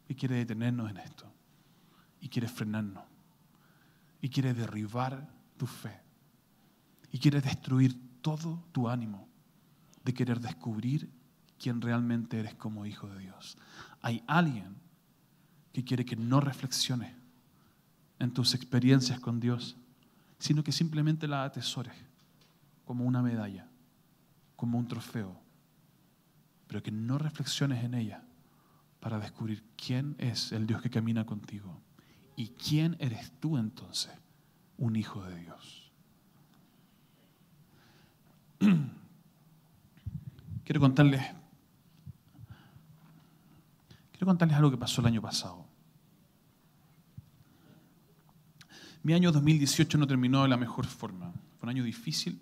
que 0.06 0.14
quiere 0.14 0.36
detenernos 0.36 0.88
en 0.88 0.98
esto 0.98 1.26
y 2.20 2.28
quiere 2.28 2.46
frenarnos 2.48 3.02
y 4.22 4.30
quiere 4.30 4.54
derribar 4.54 5.28
tu 5.56 5.66
fe 5.66 6.00
y 7.10 7.18
quiere 7.18 7.40
destruir 7.40 7.98
todo 8.22 8.64
tu 8.70 8.88
ánimo 8.88 9.28
de 10.04 10.14
querer 10.14 10.40
descubrir 10.40 11.10
quién 11.58 11.80
realmente 11.80 12.38
eres 12.38 12.54
como 12.54 12.86
hijo 12.86 13.08
de 13.08 13.18
Dios. 13.18 13.58
Hay 14.02 14.22
alguien 14.28 14.76
que 15.72 15.84
quiere 15.84 16.04
que 16.04 16.14
no 16.14 16.40
reflexiones 16.40 17.12
en 18.20 18.32
tus 18.32 18.54
experiencias 18.54 19.18
con 19.18 19.40
Dios, 19.40 19.76
sino 20.38 20.62
que 20.62 20.70
simplemente 20.70 21.26
la 21.26 21.42
atesores 21.42 21.94
como 22.84 23.04
una 23.04 23.20
medalla, 23.20 23.68
como 24.54 24.78
un 24.78 24.86
trofeo, 24.86 25.36
pero 26.68 26.82
que 26.82 26.92
no 26.92 27.18
reflexiones 27.18 27.82
en 27.82 27.94
ella 27.94 28.25
para 29.06 29.20
descubrir 29.20 29.62
quién 29.76 30.16
es 30.18 30.50
el 30.50 30.66
Dios 30.66 30.82
que 30.82 30.90
camina 30.90 31.24
contigo 31.24 31.80
y 32.34 32.48
quién 32.48 32.96
eres 32.98 33.30
tú 33.38 33.56
entonces, 33.56 34.10
un 34.78 34.96
hijo 34.96 35.22
de 35.22 35.36
Dios. 35.38 35.92
Quiero 40.64 40.80
contarles 40.80 41.22
Quiero 44.10 44.26
contarles 44.26 44.56
algo 44.56 44.72
que 44.72 44.76
pasó 44.76 45.02
el 45.02 45.06
año 45.06 45.22
pasado. 45.22 45.64
Mi 49.04 49.12
año 49.12 49.30
2018 49.30 49.98
no 49.98 50.08
terminó 50.08 50.42
de 50.42 50.48
la 50.48 50.56
mejor 50.56 50.84
forma. 50.84 51.30
Fue 51.30 51.66
un 51.66 51.68
año 51.68 51.84
difícil. 51.84 52.40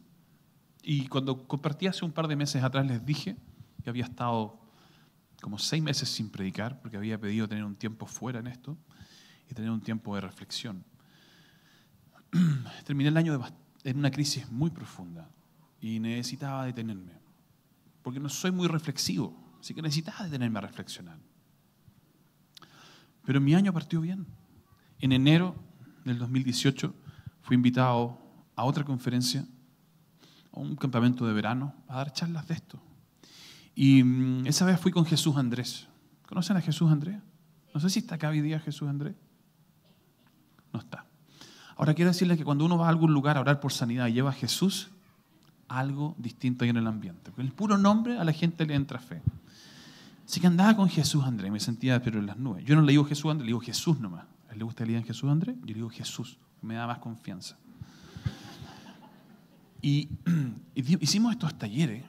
Y 0.83 1.09
cuando 1.09 1.47
compartí 1.47 1.89
hace 1.89 2.07
un 2.07 2.13
par 2.13 2.27
de 2.27 2.37
meses 2.37 2.63
atrás 2.63 2.87
les 2.87 3.05
dije 3.05 3.37
que 3.83 3.91
había 3.91 4.05
estado 4.05 4.64
como 5.45 5.59
seis 5.59 5.83
meses 5.83 6.09
sin 6.09 6.31
predicar, 6.31 6.81
porque 6.81 6.97
había 6.97 7.21
pedido 7.21 7.47
tener 7.47 7.65
un 7.65 7.77
tiempo 7.77 8.07
fuera 8.07 8.39
en 8.39 8.47
esto 8.47 8.79
y 9.47 9.53
tener 9.53 9.71
un 9.71 9.83
tiempo 9.83 10.15
de 10.15 10.23
reflexión. 10.23 10.83
Terminé 12.87 13.11
el 13.11 13.17
año 13.19 13.39
en 13.83 13.99
una 13.99 14.11
crisis 14.11 14.51
muy 14.51 14.71
profunda 14.71 15.31
y 15.83 16.01
necesitaba 16.01 16.65
detenerme, 16.65 17.13
porque 18.03 18.21
no 18.21 18.31
soy 18.31 18.53
muy 18.53 18.69
reflexivo, 18.69 19.37
así 19.61 19.75
que 19.75 19.83
necesitaba 19.83 20.25
detenerme 20.25 20.61
a 20.61 20.63
reflexionar. 20.63 21.19
Pero 23.27 23.39
mi 23.39 23.55
año 23.55 23.71
partió 23.71 24.01
bien. 24.01 24.27
En 24.99 25.13
enero 25.13 25.55
del 26.07 26.19
2018 26.21 26.95
fui 27.43 27.55
invitado 27.55 28.19
a 28.57 28.65
otra 28.65 28.83
conferencia, 28.83 29.47
a 30.55 30.59
un 30.59 30.75
campamento 30.75 31.27
de 31.27 31.35
verano, 31.35 31.75
a 31.87 31.97
dar 31.97 32.15
charlas 32.15 32.49
de 32.49 32.55
esto. 32.55 32.81
Y 33.75 34.03
mm, 34.03 34.47
esa 34.47 34.65
vez 34.65 34.79
fui 34.81 34.93
con 34.93 35.05
Jesús 35.05 35.37
Andrés. 35.37 35.89
¿Conocen 36.27 36.57
a 36.57 36.61
Jesús 36.61 36.91
Andrés? 36.91 37.17
No 37.75 37.81
sé 37.81 37.91
si 37.91 37.99
está 37.99 38.15
acá 38.15 38.29
hoy 38.29 38.41
día 38.41 38.61
Jesús 38.61 38.89
Andrés. 38.89 39.15
No 40.73 40.81
está. 40.81 41.07
Ahora 41.77 41.95
quiero 41.95 42.11
decirles 42.11 42.39
que 42.39 42.45
cuando 42.45 42.65
uno 42.65 42.79
va 42.79 42.87
a 42.87 42.91
algún 42.91 43.13
lugar 43.13 43.37
a 43.37 43.41
orar 43.41 43.61
por 43.61 43.73
sanidad 43.73 44.07
y 44.07 44.13
lleva 44.13 44.31
a 44.31 44.35
Jesús, 44.35 44.91
algo 45.69 46.15
distinto 46.19 46.65
hay 46.65 46.71
en 46.71 46.77
el 46.77 46.87
ambiente. 46.87 47.31
Porque 47.31 47.43
el 47.43 47.53
puro 47.53 47.77
nombre 47.77 48.19
a 48.19 48.25
la 48.25 48.33
gente 48.33 48.65
le 48.65 48.75
entra 48.75 49.01
fe. 49.01 49.23
Así 50.25 50.41
que 50.41 50.47
andaba 50.47 50.77
con 50.77 50.89
Jesús 50.89 51.25
Andrés, 51.25 51.51
me 51.51 51.61
sentía 51.61 52.01
pero 52.01 52.19
en 52.19 52.27
las 52.27 52.39
nubes. 52.39 52.65
Yo 52.65 52.77
no 52.77 52.83
le 52.83 52.93
digo 52.93 53.05
Jesús 53.05 53.31
Andrés, 53.31 53.47
le 53.47 53.51
digo 53.51 53.61
Jesús 53.61 53.99
nomás. 53.99 54.25
¿A 54.49 54.53
él 54.53 54.59
le 54.59 54.65
gusta 54.65 54.85
le 54.85 54.89
digan 54.89 55.05
Jesús 55.05 55.31
Andrés? 55.31 55.57
Yo 55.61 55.67
le 55.67 55.75
digo 55.75 55.91
Jesús, 55.91 56.39
me 56.63 56.75
da 56.75 56.87
más 56.87 56.99
confianza. 56.99 57.57
Y, 59.83 60.09
y 60.75 60.97
hicimos 61.03 61.33
estos 61.33 61.55
talleres 61.59 62.05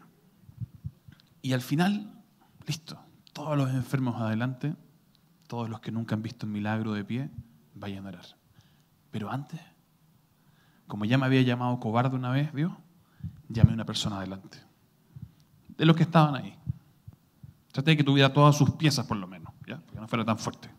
y 1.46 1.54
al 1.54 1.62
final, 1.62 2.12
listo, 2.66 3.00
todos 3.32 3.56
los 3.56 3.70
enfermos 3.70 4.20
adelante, 4.20 4.76
todos 5.46 5.70
los 5.70 5.80
que 5.80 5.92
nunca 5.92 6.16
han 6.16 6.24
visto 6.24 6.48
un 6.48 6.54
milagro 6.54 6.94
de 6.94 7.06
pie, 7.06 7.30
vayan 7.76 8.08
a 8.08 8.10
orar. 8.10 8.26
Pero 9.12 9.30
antes, 9.30 9.62
como 10.88 11.06
ya 11.06 11.20
me 11.20 11.28
había 11.28 11.44
llamado 11.44 11.80
cobarde 11.80 12.16
una 12.16 12.32
vez, 12.32 12.52
Dios, 12.52 12.74
llamé 13.48 13.70
a 13.70 13.74
una 13.76 13.86
persona 13.86 14.18
adelante. 14.18 14.58
De 15.78 15.86
los 15.86 15.96
que 15.96 16.02
estaban 16.02 16.34
ahí. 16.34 16.58
Traté 17.72 17.92
de 17.92 17.98
que 17.98 18.04
tuviera 18.04 18.34
todas 18.34 18.58
sus 18.58 18.72
piezas 18.72 19.06
por 19.06 19.18
lo 19.18 19.28
menos, 19.28 19.54
¿ya? 19.68 19.78
porque 19.78 20.00
no 20.00 20.08
fuera 20.08 20.26
tan 20.26 20.40
fuerte. 20.40 20.72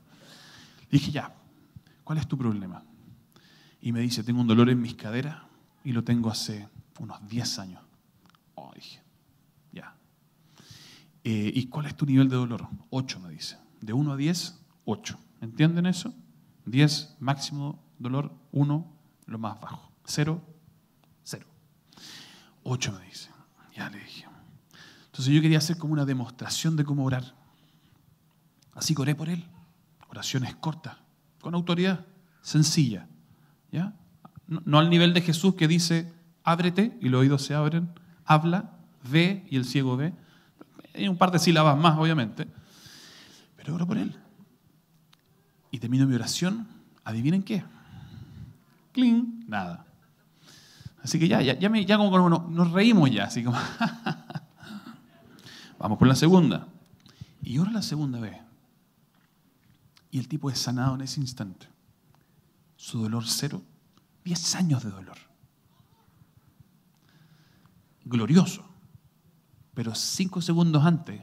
dije, 0.91 1.13
ya, 1.13 1.33
¿cuál 2.03 2.19
es 2.19 2.27
tu 2.27 2.37
problema? 2.37 2.83
Y 3.81 3.93
me 3.93 4.01
dice, 4.01 4.25
tengo 4.25 4.41
un 4.41 4.49
dolor 4.49 4.69
en 4.69 4.81
mis 4.81 4.97
caderas 4.97 5.45
y 5.85 5.93
lo 5.93 6.03
tengo 6.03 6.29
hace 6.29 6.69
unos 6.99 7.25
10 7.29 7.59
años. 7.61 7.83
Oh, 8.57 8.73
dije, 8.75 9.06
eh, 11.29 11.51
¿Y 11.53 11.67
cuál 11.67 11.87
es 11.87 11.97
tu 11.97 12.07
nivel 12.07 12.29
de 12.29 12.37
dolor? 12.37 12.69
8 12.91 13.19
me 13.19 13.31
dice. 13.31 13.59
De 13.81 13.93
1 13.93 14.13
a 14.13 14.17
10, 14.17 14.61
8. 14.85 15.19
¿Entienden 15.41 15.87
eso? 15.87 16.15
10 16.67 17.17
máximo 17.19 17.83
dolor, 17.99 18.33
1 18.53 18.93
lo 19.27 19.39
más 19.39 19.61
bajo. 19.61 19.91
0, 20.05 20.41
0. 21.25 21.45
8 22.63 22.93
me 22.93 23.07
dice. 23.07 23.31
Ya 23.75 23.91
le 23.91 23.99
dije. 23.99 24.25
Entonces 25.07 25.35
yo 25.35 25.43
quería 25.43 25.59
hacer 25.59 25.79
como 25.79 25.95
una 25.95 26.05
demostración 26.05 26.77
de 26.77 26.85
cómo 26.85 27.05
orar. 27.05 27.35
Así 28.73 28.95
que 28.95 29.03
oré 29.03 29.17
por 29.17 29.29
él. 29.29 29.45
Oraciones 30.09 30.55
cortas, 30.55 30.97
con 31.41 31.57
autoridad, 31.57 32.07
sencilla. 32.41 33.09
¿Ya? 33.73 33.97
No, 34.47 34.63
no 34.65 34.79
al 34.79 34.91
nivel 34.91 35.13
de 35.13 35.23
Jesús 35.23 35.57
que 35.57 35.67
dice, 35.67 36.13
ábrete 36.45 36.97
y 37.01 37.09
los 37.09 37.23
oídos 37.23 37.43
se 37.43 37.53
abren, 37.53 37.91
habla, 38.25 38.79
ve 39.03 39.45
y 39.51 39.57
el 39.57 39.65
ciego 39.65 39.97
ve 39.97 40.15
Hay 40.97 41.09
un 41.09 41.17
par 41.17 41.31
de 41.31 41.39
sílabas 41.39 41.77
más, 41.77 41.99
obviamente. 41.99 42.47
Pero 43.57 43.75
oro 43.75 43.87
por 43.87 43.99
él. 43.99 44.17
Y 45.71 45.79
termino 45.79 46.07
mi 46.07 46.15
oración. 46.15 46.67
¿Adivinen 47.05 47.43
qué? 47.43 47.63
Cling, 48.93 49.45
nada. 49.47 49.85
Así 51.03 51.19
que 51.19 51.29
ya, 51.29 51.43
ya, 51.43 51.59
ya, 51.59 51.69
me, 51.69 51.85
ya 51.85 51.99
como 51.99 52.29
nos 52.29 52.71
reímos 52.73 53.11
ya, 53.11 53.25
así 53.25 53.45
como. 53.45 53.59
Vamos 55.79 55.99
por 55.99 56.09
la 56.09 56.17
segunda. 56.17 56.67
Y 57.43 57.59
oro 57.59 57.71
la 57.71 57.83
segunda 57.83 58.19
vez. 58.19 58.39
Y 60.11 60.19
el 60.19 60.29
tipo 60.29 60.51
es 60.51 60.59
sanado 60.59 60.95
en 60.95 61.03
ese 61.03 61.21
instante. 61.21 61.69
Su 62.77 63.03
dolor 63.03 63.25
cero. 63.27 63.63
Diez 64.25 64.55
años 64.55 64.83
de 64.83 64.91
dolor. 64.91 65.19
Glorioso. 68.05 68.76
Pero 69.77 69.95
cinco 69.95 70.41
segundos 70.41 70.87
antes, 70.87 71.21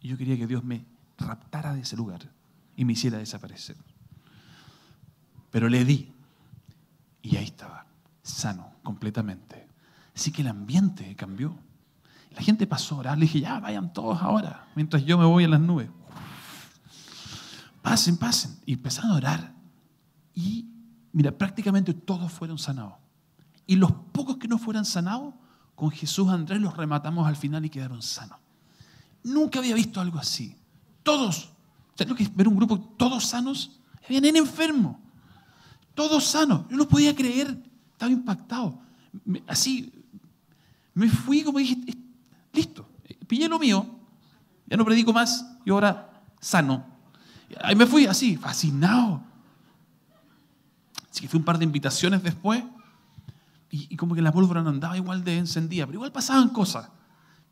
yo 0.00 0.16
quería 0.16 0.36
que 0.36 0.46
Dios 0.46 0.62
me 0.62 0.86
raptara 1.18 1.74
de 1.74 1.80
ese 1.80 1.96
lugar 1.96 2.30
y 2.76 2.84
me 2.84 2.92
hiciera 2.92 3.18
desaparecer. 3.18 3.76
Pero 5.50 5.68
le 5.68 5.84
di. 5.84 6.12
Y 7.20 7.34
ahí 7.34 7.46
estaba, 7.46 7.84
sano 8.22 8.74
completamente. 8.84 9.66
Así 10.14 10.30
que 10.30 10.42
el 10.42 10.48
ambiente 10.48 11.16
cambió. 11.16 11.58
La 12.30 12.42
gente 12.42 12.64
pasó 12.68 12.94
a 12.94 12.98
orar. 12.98 13.18
Le 13.18 13.22
dije, 13.22 13.40
ya, 13.40 13.58
vayan 13.58 13.92
todos 13.92 14.22
ahora, 14.22 14.68
mientras 14.76 15.04
yo 15.04 15.18
me 15.18 15.24
voy 15.24 15.42
a 15.42 15.48
las 15.48 15.60
nubes. 15.60 15.90
Pasen, 17.82 18.18
pasen. 18.18 18.56
Y 18.66 18.74
empezaron 18.74 19.10
a 19.10 19.16
orar. 19.16 19.52
Y, 20.32 20.70
mira, 21.12 21.36
prácticamente 21.36 21.92
todos 21.92 22.30
fueron 22.30 22.56
sanados. 22.56 22.94
Y 23.66 23.74
los 23.74 23.90
pocos 23.90 24.36
que 24.36 24.46
no 24.46 24.58
fueran 24.58 24.84
sanados, 24.84 25.34
con 25.76 25.90
Jesús 25.90 26.28
Andrés 26.28 26.60
los 26.60 26.76
rematamos 26.76 27.28
al 27.28 27.36
final 27.36 27.64
y 27.64 27.70
quedaron 27.70 28.02
sanos. 28.02 28.38
Nunca 29.22 29.58
había 29.58 29.74
visto 29.74 30.00
algo 30.00 30.18
así. 30.18 30.56
Todos. 31.02 31.50
¿Sabes 31.94 32.08
lo 32.10 32.16
que 32.16 32.28
ver 32.34 32.48
un 32.48 32.56
grupo 32.56 32.80
todos 32.80 33.26
sanos? 33.26 33.78
Habían 34.04 34.36
enfermos. 34.36 34.96
Todos 35.94 36.24
sanos. 36.24 36.62
Yo 36.70 36.76
no 36.76 36.88
podía 36.88 37.14
creer. 37.14 37.62
Estaba 37.92 38.10
impactado. 38.10 38.78
Así, 39.46 39.92
me 40.94 41.08
fui 41.08 41.42
como 41.42 41.58
dije, 41.58 41.76
listo. 42.52 42.88
Pillé 43.26 43.48
lo 43.48 43.58
mío. 43.58 43.86
Ya 44.66 44.76
no 44.76 44.84
predico 44.84 45.12
más. 45.12 45.46
Y 45.64 45.70
ahora 45.70 46.22
sano. 46.40 46.86
Ahí 47.62 47.76
me 47.76 47.86
fui 47.86 48.06
así, 48.06 48.36
fascinado. 48.36 49.22
Así 51.10 51.20
que 51.20 51.28
fui 51.28 51.38
un 51.38 51.44
par 51.44 51.58
de 51.58 51.64
invitaciones 51.64 52.22
después. 52.22 52.64
Y, 53.70 53.96
como 53.96 54.14
que 54.14 54.22
la 54.22 54.32
pólvora 54.32 54.62
no 54.62 54.70
andaba 54.70 54.96
igual 54.96 55.24
de 55.24 55.38
encendida, 55.38 55.86
pero 55.86 55.96
igual 55.96 56.12
pasaban 56.12 56.50
cosas. 56.50 56.88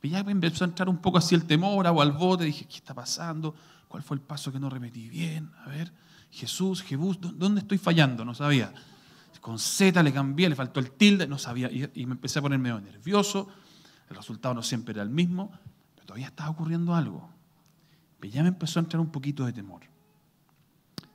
Y 0.03 0.11
ya 0.11 0.21
empezó 0.21 0.65
a 0.65 0.69
entrar 0.69 0.89
un 0.89 0.99
poco 0.99 1.19
así 1.19 1.35
el 1.35 1.45
temor, 1.45 1.87
o 1.87 2.01
al 2.01 2.13
bote, 2.13 2.45
dije, 2.45 2.67
¿qué 2.67 2.77
está 2.77 2.95
pasando? 2.95 3.55
¿Cuál 3.89 4.03
fue 4.03 4.17
el 4.17 4.21
paso 4.21 4.53
que 4.53 4.61
no 4.61 4.69
repetí 4.69 5.09
bien? 5.09 5.51
A 5.65 5.71
ver, 5.71 5.93
Jesús, 6.31 6.83
Jebús, 6.83 7.19
¿dónde 7.21 7.63
estoy 7.63 7.79
fallando? 7.79 8.25
No 8.25 8.35
sabía. 8.35 8.73
Con 9.41 9.59
Z 9.59 10.03
le 10.03 10.13
cambié, 10.13 10.49
le 10.49 10.57
faltó 10.57 10.81
el 10.81 10.93
tilde, 10.93 11.27
no 11.27 11.39
sabía. 11.39 11.71
Y, 11.71 12.07
me 12.07 12.13
empecé 12.13 12.39
a 12.39 12.43
ponerme 12.43 12.71
nervioso. 12.81 13.49
El 14.09 14.17
resultado 14.17 14.55
no 14.55 14.63
siempre 14.63 14.93
era 14.93 15.03
el 15.03 15.11
mismo, 15.11 15.51
pero 15.95 16.07
todavía 16.07 16.29
estaba 16.29 16.51
ocurriendo 16.51 16.95
algo. 16.95 17.31
Y 18.23 18.31
ya 18.31 18.43
me 18.43 18.49
empezó 18.49 18.79
a 18.79 18.83
entrar 18.83 19.01
un 19.01 19.11
poquito 19.11 19.45
de 19.45 19.53
temor. 19.53 19.83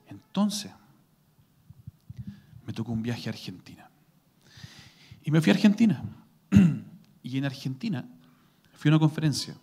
Entonces, 0.07 0.71
me 2.65 2.73
tocó 2.73 2.91
un 2.91 3.01
viaje 3.01 3.29
a 3.29 3.33
Argentina. 3.33 3.78
Y 5.29 5.31
me 5.31 5.41
fui 5.41 5.51
a 5.51 5.53
Argentina. 5.53 6.03
y 7.21 7.37
en 7.37 7.45
Argentina 7.45 8.03
fui 8.73 8.89
a 8.89 8.93
una 8.95 8.99
conferencia. 8.99 9.55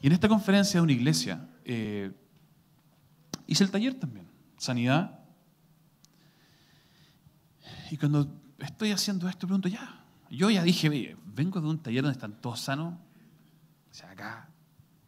Y 0.00 0.06
en 0.06 0.12
esta 0.12 0.28
conferencia 0.28 0.78
de 0.78 0.84
una 0.84 0.92
iglesia 0.92 1.44
eh, 1.64 2.12
hice 3.48 3.64
el 3.64 3.72
taller 3.72 3.94
también, 3.94 4.28
sanidad. 4.56 5.18
Y 7.90 7.96
cuando 7.96 8.32
estoy 8.60 8.92
haciendo 8.92 9.28
esto, 9.28 9.48
pregunto, 9.48 9.66
ya, 9.66 10.04
yo 10.30 10.50
ya 10.50 10.62
dije, 10.62 11.16
vengo 11.34 11.60
de 11.60 11.66
un 11.66 11.80
taller 11.80 12.04
donde 12.04 12.14
están 12.14 12.40
todos 12.40 12.60
sanos, 12.60 12.94
o 12.94 13.92
sea, 13.92 14.12
acá, 14.12 14.48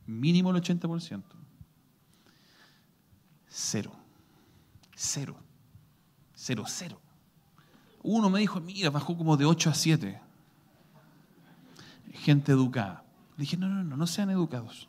mínimo 0.06 0.50
el 0.50 0.60
80%. 0.60 1.22
Cero. 3.46 3.92
Cero. 4.96 5.36
Cero, 6.34 6.64
cero. 6.66 7.00
Uno 8.02 8.30
me 8.30 8.40
dijo, 8.40 8.60
mira, 8.60 8.90
bajó 8.90 9.16
como 9.16 9.36
de 9.36 9.44
8 9.44 9.70
a 9.70 9.74
7. 9.74 10.20
Gente 12.12 12.52
educada. 12.52 13.04
Dije, 13.36 13.56
no, 13.56 13.68
no, 13.68 13.84
no, 13.84 13.96
no 13.96 14.06
sean 14.06 14.30
educados. 14.30 14.88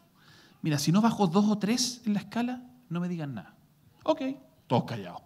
Mira, 0.61 0.77
si 0.79 0.91
no 0.91 1.01
bajo 1.01 1.27
dos 1.27 1.45
o 1.45 1.57
tres 1.57 2.01
en 2.05 2.13
la 2.13 2.19
escala, 2.19 2.63
no 2.89 2.99
me 2.99 3.07
digan 3.07 3.33
nada. 3.33 3.55
Ok, 4.03 4.21
todos 4.67 4.83
callados. 4.85 5.21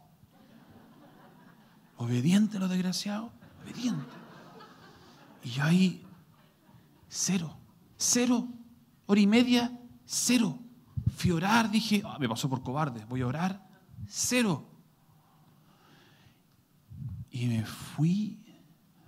Obediente 1.97 2.59
los 2.59 2.69
desgraciados, 2.69 3.31
obediente. 3.63 4.05
Y 5.43 5.49
yo 5.49 5.63
ahí, 5.63 6.05
cero, 7.07 7.55
cero, 7.97 8.47
hora 9.05 9.19
y 9.19 9.27
media, 9.27 9.71
cero. 10.05 10.59
Fui 11.15 11.31
a 11.31 11.35
orar, 11.35 11.71
dije, 11.71 12.01
ah, 12.05 12.17
me 12.19 12.27
pasó 12.27 12.49
por 12.49 12.61
cobarde, 12.61 13.05
voy 13.05 13.21
a 13.21 13.27
orar, 13.27 13.67
cero. 14.07 14.72
Y 17.33 17.47
me 17.47 17.65
fui 17.65 18.39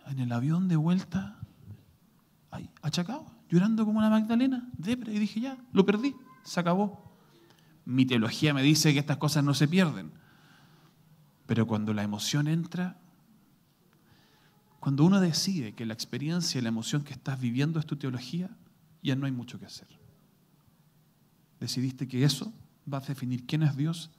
en 0.08 0.20
el 0.20 0.34
avión 0.34 0.68
de 0.68 0.76
vuelta, 0.76 1.40
ahí, 2.52 2.70
achacado 2.82 3.36
llorando 3.50 3.86
como 3.86 4.00
una 4.00 4.10
Magdalena, 4.10 4.70
depre, 4.78 5.14
y 5.14 5.20
dije, 5.20 5.40
ya, 5.40 5.58
lo 5.72 5.86
perdí, 5.86 6.16
se 6.44 6.60
acabó. 6.60 7.16
Mi 7.86 8.06
teología 8.06 8.54
me 8.54 8.64
dice 8.64 8.94
que 8.94 9.00
estas 9.00 9.18
cosas 9.18 9.44
no 9.44 9.54
se 9.54 9.68
pierden. 9.68 10.12
Pero 11.46 11.68
cuando 11.68 11.94
la 11.94 12.04
emoción 12.04 12.48
entra, 12.48 13.00
cuando 14.80 15.06
uno 15.06 15.20
decide 15.20 15.74
que 15.74 15.86
la 15.86 15.94
experiencia 15.94 16.60
y 16.60 16.62
la 16.62 16.70
emoción 16.70 17.04
que 17.04 17.14
estás 17.14 17.40
viviendo 17.40 17.80
es 17.80 17.86
tu 17.86 17.96
teología, 17.96 18.50
ya 19.04 19.16
no 19.16 19.26
hay 19.28 19.32
mucho 19.32 19.60
que 19.60 19.68
hacer. 19.68 19.88
Decidiste 21.60 22.08
que 22.08 22.24
eso 22.24 22.52
va 22.92 22.98
a 22.98 23.02
definir 23.02 23.46
quién 23.46 23.64
es 23.64 23.78
Dios 23.78 24.10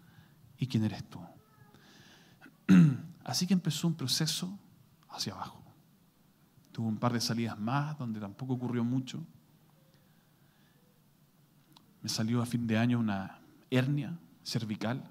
y 0.58 0.68
quién 0.68 0.84
eres 0.84 1.04
tú. 1.08 1.20
Así 3.26 3.44
que 3.44 3.54
empezó 3.54 3.88
un 3.88 3.94
proceso 3.94 4.56
hacia 5.10 5.34
abajo. 5.34 5.60
Tuvo 6.70 6.86
un 6.86 6.96
par 6.96 7.12
de 7.12 7.20
salidas 7.20 7.58
más 7.58 7.98
donde 7.98 8.20
tampoco 8.20 8.54
ocurrió 8.54 8.84
mucho. 8.84 9.20
Me 12.02 12.08
salió 12.08 12.40
a 12.40 12.46
fin 12.46 12.68
de 12.68 12.78
año 12.78 13.00
una 13.00 13.40
hernia 13.68 14.16
cervical. 14.44 15.02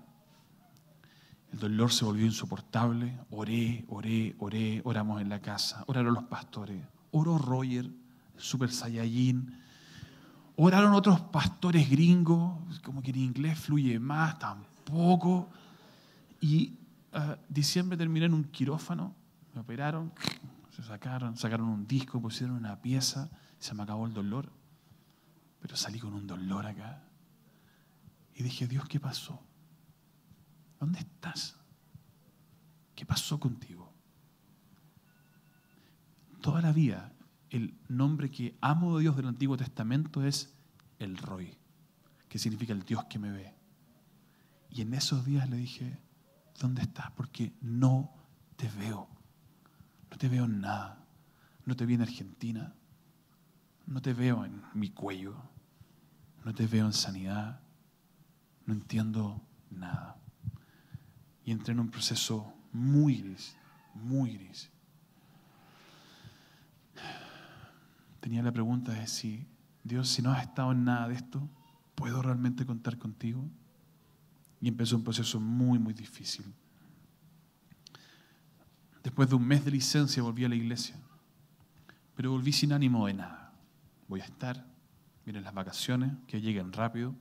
El 1.51 1.59
dolor 1.59 1.91
se 1.91 2.05
volvió 2.05 2.25
insoportable. 2.25 3.19
Oré, 3.31 3.83
oré, 3.89 4.33
oré. 4.39 4.81
Oramos 4.85 5.19
en 5.19 5.27
la 5.27 5.41
casa. 5.41 5.83
Oraron 5.87 6.13
los 6.13 6.23
pastores. 6.23 6.81
Oró 7.11 7.37
Roger, 7.37 7.91
Super 8.37 8.71
Saiyajin. 8.71 9.61
Oraron 10.55 10.93
otros 10.93 11.19
pastores 11.19 11.89
gringos, 11.89 12.79
como 12.79 13.01
que 13.01 13.11
en 13.11 13.17
inglés 13.17 13.59
fluye 13.59 13.99
más, 13.99 14.39
tampoco. 14.39 15.49
Y 16.39 16.77
uh, 17.15 17.35
diciembre 17.49 17.97
terminé 17.97 18.25
en 18.25 18.33
un 18.33 18.43
quirófano, 18.43 19.15
me 19.53 19.61
operaron, 19.61 20.13
se 20.69 20.83
sacaron, 20.83 21.37
sacaron 21.37 21.67
un 21.67 21.87
disco, 21.87 22.21
pusieron 22.21 22.57
una 22.57 22.81
pieza, 22.81 23.29
se 23.59 23.73
me 23.73 23.83
acabó 23.83 24.05
el 24.05 24.13
dolor. 24.13 24.51
Pero 25.61 25.75
salí 25.77 25.99
con 25.99 26.13
un 26.13 26.27
dolor 26.27 26.65
acá. 26.65 27.01
Y 28.35 28.43
dije, 28.43 28.67
Dios, 28.67 28.87
¿qué 28.87 28.99
pasó? 28.99 29.41
¿Dónde 30.79 30.99
estás? 30.99 31.57
¿Qué 32.93 33.05
pasó 33.05 33.39
contigo? 33.39 33.91
Toda 36.41 36.61
la 36.61 36.71
vida, 36.71 37.13
el 37.49 37.77
nombre 37.87 38.29
que 38.29 38.57
amo 38.61 38.97
de 38.97 39.03
Dios 39.03 39.15
del 39.15 39.27
Antiguo 39.27 39.57
Testamento 39.57 40.23
es 40.23 40.53
el 40.99 41.17
Roy, 41.17 41.57
que 42.29 42.37
significa 42.37 42.73
el 42.73 42.83
Dios 42.83 43.05
que 43.05 43.17
me 43.17 43.31
ve. 43.31 43.55
Y 44.69 44.81
en 44.81 44.93
esos 44.93 45.25
días 45.25 45.49
le 45.49 45.57
dije, 45.57 45.97
¿dónde 46.59 46.81
estás? 46.81 47.11
Porque 47.11 47.53
no 47.61 48.13
te 48.55 48.69
veo. 48.69 49.07
No 50.09 50.17
te 50.17 50.29
veo 50.29 50.45
en 50.45 50.61
nada. 50.61 51.05
No 51.65 51.75
te 51.75 51.85
veo 51.85 51.95
en 51.95 52.01
Argentina. 52.01 52.73
No 53.85 54.01
te 54.01 54.13
veo 54.13 54.45
en 54.45 54.61
mi 54.73 54.89
cuello. 54.89 55.35
No 56.43 56.53
te 56.53 56.67
veo 56.67 56.85
en 56.85 56.93
sanidad. 56.93 57.59
No 58.65 58.73
entiendo 58.73 59.41
nada. 59.69 60.17
Y 61.43 61.51
entré 61.51 61.73
en 61.73 61.79
un 61.79 61.89
proceso 61.89 62.53
muy 62.71 63.21
gris, 63.21 63.55
muy 63.93 64.37
gris. 64.37 64.71
Tenía 68.19 68.41
la 68.41 68.51
pregunta 68.51 68.91
de 68.91 69.05
si, 69.05 69.47
Dios, 69.83 70.09
si 70.09 70.23
no 70.23 70.31
has 70.31 70.41
estado 70.43 70.71
en 70.71 70.83
nada 70.83 71.07
de 71.07 71.13
esto, 71.13 71.47
¿puedo 71.93 72.23
realmente 72.23 72.65
contar 72.65 72.97
contigo? 72.97 73.47
Y 74.65 74.69
empezó 74.69 74.95
un 74.95 75.03
proceso 75.03 75.39
muy, 75.39 75.77
muy 75.77 75.93
difícil. 75.93 76.43
Después 79.03 79.29
de 79.29 79.35
un 79.35 79.45
mes 79.45 79.63
de 79.63 79.69
licencia 79.69 80.23
volví 80.23 80.43
a 80.43 80.49
la 80.49 80.55
iglesia, 80.55 80.95
pero 82.15 82.31
volví 82.31 82.51
sin 82.51 82.73
ánimo 82.73 83.05
de 83.05 83.13
nada. 83.13 83.53
Voy 84.07 84.21
a 84.21 84.23
estar, 84.23 84.65
vienen 85.23 85.43
las 85.43 85.53
vacaciones, 85.53 86.13
que 86.25 86.41
lleguen 86.41 86.73
rápido, 86.73 87.13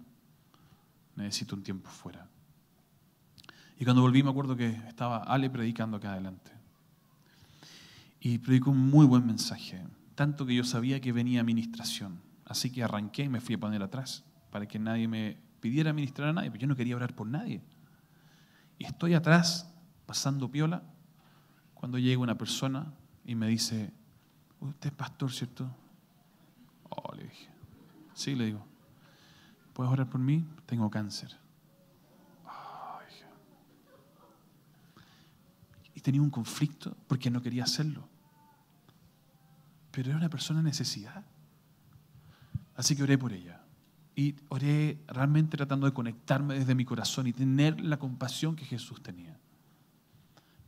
necesito 1.17 1.55
un 1.55 1.63
tiempo 1.63 1.91
fuera. 1.91 2.27
Y 3.79 3.85
cuando 3.85 4.01
volví 4.01 4.23
me 4.23 4.31
acuerdo 4.31 4.57
que 4.57 4.71
estaba 4.89 5.19
Ale 5.19 5.51
predicando 5.51 5.99
acá 5.99 6.13
adelante. 6.13 6.51
Y 8.21 8.39
predicó 8.39 8.71
un 8.71 8.89
muy 8.89 9.05
buen 9.05 9.27
mensaje, 9.27 9.83
tanto 10.15 10.47
que 10.47 10.55
yo 10.55 10.65
sabía 10.65 10.99
que 10.99 11.13
venía 11.13 11.43
administración. 11.43 12.23
Así 12.47 12.71
que 12.71 12.83
arranqué 12.83 13.25
y 13.25 13.29
me 13.29 13.43
fui 13.43 13.57
a 13.57 13.61
poner 13.61 13.83
atrás, 13.83 14.25
para 14.51 14.65
que 14.65 14.79
nadie 14.79 15.07
me 15.09 15.37
pidiera 15.65 15.95
ministrar 15.95 16.29
a 16.29 16.33
nadie, 16.35 16.51
porque 16.51 16.61
yo 16.61 16.69
no 16.69 16.77
quería 16.77 16.95
orar 16.95 17.15
por 17.15 17.27
nadie. 17.27 17.63
Y 18.79 18.85
estoy 18.85 19.15
atrás, 19.15 19.67
pasando 20.05 20.51
piola, 20.51 20.83
cuando 21.73 21.99
llega 21.99 22.21
una 22.21 22.37
persona 22.37 22.93
y 23.25 23.35
me 23.35 23.49
dice, 23.49 23.91
usted 24.61 24.91
es 24.91 24.95
pastor, 24.95 25.33
¿cierto? 25.33 25.75
Oh, 26.91 27.15
le 27.15 27.23
dije, 27.23 27.49
sí, 28.13 28.35
le 28.35 28.45
digo, 28.45 28.63
¿puedes 29.73 29.91
orar 29.91 30.07
por 30.07 30.21
mí? 30.21 30.47
Tengo 30.67 30.91
cáncer. 30.91 31.35
y 35.95 36.01
tenía 36.03 36.21
un 36.21 36.29
conflicto 36.29 36.95
porque 37.09 37.31
no 37.31 37.41
quería 37.41 37.65
hacerlo. 37.65 38.07
Pero 39.93 40.11
era 40.11 40.19
una 40.19 40.29
persona 40.29 40.59
en 40.59 40.67
necesidad. 40.67 41.25
Así 42.77 42.95
que 42.95 43.03
oré 43.03 43.17
por 43.17 43.33
ella. 43.33 43.64
Y 44.17 44.37
oré 44.49 44.99
realmente 45.09 45.57
tratando 45.57 45.87
de 45.87 45.93
conectarme 45.93 46.55
desde 46.55 46.75
mi 46.75 46.85
corazón 46.85 47.27
y 47.27 47.33
tener 47.33 47.81
la 47.81 47.97
compasión 47.97 48.55
que 48.55 48.65
Jesús 48.65 49.03
tenía. 49.03 49.37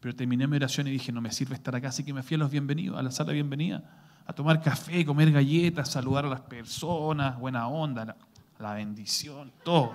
Pero 0.01 0.15
terminé 0.15 0.47
mi 0.47 0.57
oración 0.57 0.87
y 0.89 0.91
dije, 0.91 1.13
no 1.13 1.21
me 1.21 1.33
sirve 1.33 1.55
estar 1.55 1.75
acá, 1.75 1.89
así 1.89 2.05
que 2.05 2.13
me 2.13 2.23
fui 2.23 2.35
a 2.35 2.39
los 2.39 2.51
bienvenidos, 2.51 2.99
a 2.99 3.03
la 3.03 3.11
sala 3.11 3.29
de 3.29 3.35
bienvenida, 3.35 3.83
a 4.27 4.33
tomar 4.33 4.61
café, 4.61 5.05
comer 5.05 5.31
galletas, 5.31 5.91
saludar 5.91 6.27
a 6.27 6.29
las 6.29 6.41
personas, 6.41 7.39
buena 7.39 7.69
onda, 7.69 8.17
la, 8.59 8.75
bendición, 8.75 9.53
todo. 9.65 9.95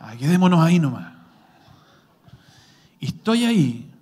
Ay, 0.00 0.18
quedémonos 0.18 0.60
ahí 0.60 0.78
nomás. 0.78 1.14
Y 3.00 3.06
estoy 3.06 3.44
ahí, 3.44 3.92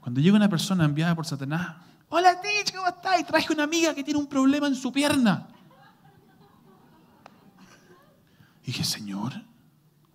cuando 0.00 0.20
llega 0.20 0.36
una 0.36 0.48
persona 0.48 0.84
enviada 0.84 1.14
por 1.14 1.24
Satanás, 1.24 1.76
hola 2.10 2.40
Tich, 2.40 2.74
¿cómo 2.74 2.88
estás? 2.88 3.20
Y 3.20 3.24
traje 3.24 3.52
una 3.52 3.64
amiga 3.64 3.94
que 3.94 4.04
tiene 4.04 4.20
un 4.20 4.26
problema 4.26 4.66
en 4.66 4.74
su 4.74 4.92
pierna. 4.92 5.48
Y 8.64 8.68
dije, 8.68 8.82
Señor, 8.84 9.32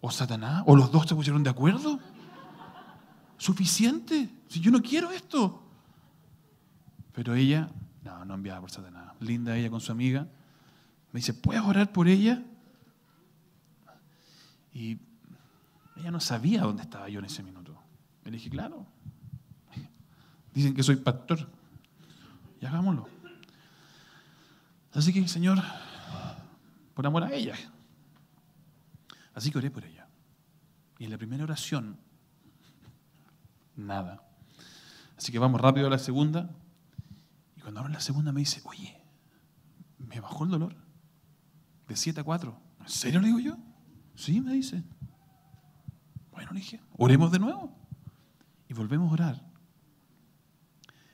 o 0.01 0.09
Satanás, 0.09 0.63
o 0.65 0.75
los 0.75 0.91
dos 0.91 1.07
se 1.07 1.15
pusieron 1.15 1.43
de 1.43 1.51
acuerdo. 1.51 1.99
Suficiente. 3.37 4.29
Si 4.47 4.59
yo 4.59 4.71
no 4.71 4.81
quiero 4.81 5.11
esto. 5.11 5.61
Pero 7.13 7.35
ella, 7.35 7.69
no, 8.03 8.25
no 8.25 8.33
enviada 8.33 8.59
por 8.59 8.71
Satanás. 8.71 9.13
Linda 9.19 9.55
ella 9.55 9.69
con 9.69 9.81
su 9.81 9.91
amiga. 9.91 10.27
Me 11.11 11.19
dice, 11.19 11.33
¿puedes 11.33 11.61
orar 11.61 11.91
por 11.91 12.07
ella? 12.07 12.43
Y 14.73 14.97
ella 15.95 16.11
no 16.11 16.19
sabía 16.19 16.61
dónde 16.61 16.81
estaba 16.81 17.07
yo 17.07 17.19
en 17.19 17.25
ese 17.25 17.43
minuto. 17.43 17.75
Le 18.23 18.31
dije, 18.31 18.49
claro. 18.49 18.85
Dicen 20.53 20.73
que 20.73 20.81
soy 20.81 20.95
pastor. 20.95 21.47
Y 22.61 22.65
hagámoslo. 22.65 23.07
Así 24.93 25.13
que, 25.13 25.27
Señor, 25.27 25.59
por 26.95 27.05
amor 27.05 27.23
a 27.23 27.33
ella, 27.33 27.55
Así 29.39 29.51
que 29.51 29.57
oré 29.57 29.71
por 29.71 29.85
ella. 29.85 30.05
Y 30.97 31.05
en 31.05 31.11
la 31.11 31.17
primera 31.17 31.45
oración, 31.45 31.97
nada. 33.73 34.21
Así 35.17 35.31
que 35.31 35.39
vamos 35.39 35.61
rápido 35.61 35.87
a 35.87 35.89
la 35.89 35.97
segunda. 35.97 36.53
Y 37.55 37.61
cuando 37.61 37.79
abro 37.79 37.93
la 37.93 38.01
segunda 38.01 38.33
me 38.33 38.41
dice, 38.41 38.61
oye, 38.65 39.01
me 39.97 40.19
bajó 40.19 40.43
el 40.43 40.49
dolor. 40.49 40.75
De 41.87 41.95
7 41.95 42.19
a 42.19 42.23
4. 42.25 42.61
¿En 42.81 42.89
serio 42.89 43.21
le 43.21 43.27
digo 43.27 43.39
yo? 43.39 43.57
Sí, 44.13 44.41
me 44.41 44.51
dice. 44.51 44.83
Bueno, 46.31 46.51
le 46.51 46.59
dije, 46.59 46.81
oremos 46.97 47.31
de 47.31 47.39
nuevo. 47.39 47.73
Y 48.67 48.73
volvemos 48.73 49.09
a 49.09 49.13
orar. 49.13 49.51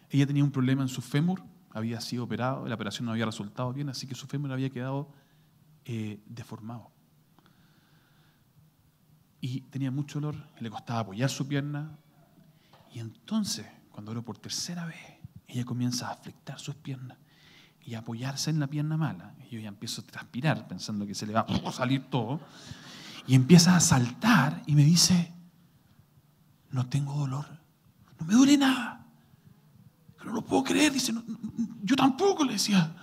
Ella 0.09 0.25
tenía 0.25 0.43
un 0.43 0.51
problema 0.51 0.81
en 0.81 0.89
su 0.89 1.03
fémur, 1.03 1.43
había 1.69 2.01
sido 2.01 2.23
operado, 2.23 2.67
la 2.67 2.73
operación 2.73 3.05
no 3.05 3.11
había 3.11 3.27
resultado 3.27 3.71
bien, 3.71 3.87
así 3.89 4.07
que 4.07 4.15
su 4.15 4.25
fémur 4.25 4.51
había 4.51 4.71
quedado 4.71 5.11
eh, 5.83 6.23
deformado 6.25 6.94
y 9.41 9.61
tenía 9.61 9.91
mucho 9.91 10.19
dolor, 10.19 10.47
le 10.59 10.69
costaba 10.69 11.01
apoyar 11.01 11.29
su 11.29 11.47
pierna. 11.47 11.97
Y 12.93 12.99
entonces, 12.99 13.65
cuando 13.91 14.11
oró 14.11 14.23
por 14.23 14.37
tercera 14.37 14.85
vez, 14.85 14.97
ella 15.47 15.65
comienza 15.65 16.09
a 16.09 16.13
afectar 16.13 16.59
sus 16.59 16.75
piernas 16.75 17.17
y 17.85 17.93
a 17.93 17.99
apoyarse 17.99 18.49
en 18.49 18.59
la 18.59 18.67
pierna 18.67 18.97
mala. 18.97 19.35
Y 19.45 19.55
yo 19.55 19.59
ya 19.59 19.67
empiezo 19.67 20.01
a 20.01 20.05
transpirar 20.05 20.67
pensando 20.67 21.05
que 21.05 21.13
se 21.13 21.27
le 21.27 21.33
va 21.33 21.41
a 21.41 21.71
salir 21.71 22.09
todo. 22.09 22.39
Y 23.27 23.35
empieza 23.35 23.75
a 23.75 23.79
saltar 23.79 24.63
y 24.65 24.75
me 24.75 24.83
dice, 24.83 25.33
no 26.71 26.87
tengo 26.87 27.13
dolor, 27.17 27.45
no 28.19 28.25
me 28.25 28.33
duele 28.33 28.57
nada. 28.57 29.05
No 30.23 30.33
lo 30.33 30.41
puedo 30.41 30.63
creer, 30.63 30.91
dice, 30.91 31.13
yo 31.83 31.95
tampoco 31.95 32.43
le 32.43 32.53
decía. 32.53 32.95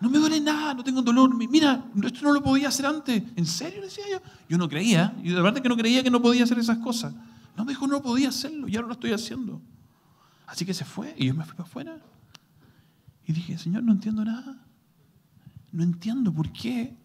No 0.00 0.08
me 0.08 0.18
duele 0.18 0.40
nada, 0.40 0.74
no 0.74 0.84
tengo 0.84 1.02
dolor. 1.02 1.34
Mira, 1.34 1.84
esto 2.04 2.20
no 2.22 2.32
lo 2.32 2.42
podía 2.42 2.68
hacer 2.68 2.86
antes. 2.86 3.22
¿En 3.34 3.46
serio? 3.46 3.82
Decía 3.82 4.04
yo. 4.10 4.20
Yo 4.48 4.56
no 4.56 4.68
creía. 4.68 5.14
Y 5.22 5.30
de 5.30 5.42
verdad 5.42 5.60
que 5.60 5.68
no 5.68 5.76
creía 5.76 6.02
que 6.02 6.10
no 6.10 6.22
podía 6.22 6.44
hacer 6.44 6.58
esas 6.58 6.78
cosas. 6.78 7.14
No 7.56 7.64
me 7.64 7.72
dijo, 7.72 7.86
no 7.88 8.00
podía 8.00 8.28
hacerlo 8.28 8.68
y 8.68 8.76
ahora 8.76 8.88
lo 8.88 8.94
estoy 8.94 9.12
haciendo. 9.12 9.60
Así 10.46 10.64
que 10.64 10.72
se 10.72 10.84
fue 10.84 11.14
y 11.18 11.26
yo 11.26 11.34
me 11.34 11.44
fui 11.44 11.56
para 11.56 11.68
afuera. 11.68 11.98
Y 13.26 13.32
dije, 13.32 13.58
Señor, 13.58 13.82
no 13.82 13.92
entiendo 13.92 14.24
nada. 14.24 14.64
No 15.72 15.82
entiendo 15.82 16.32
por 16.32 16.52
qué. 16.52 16.96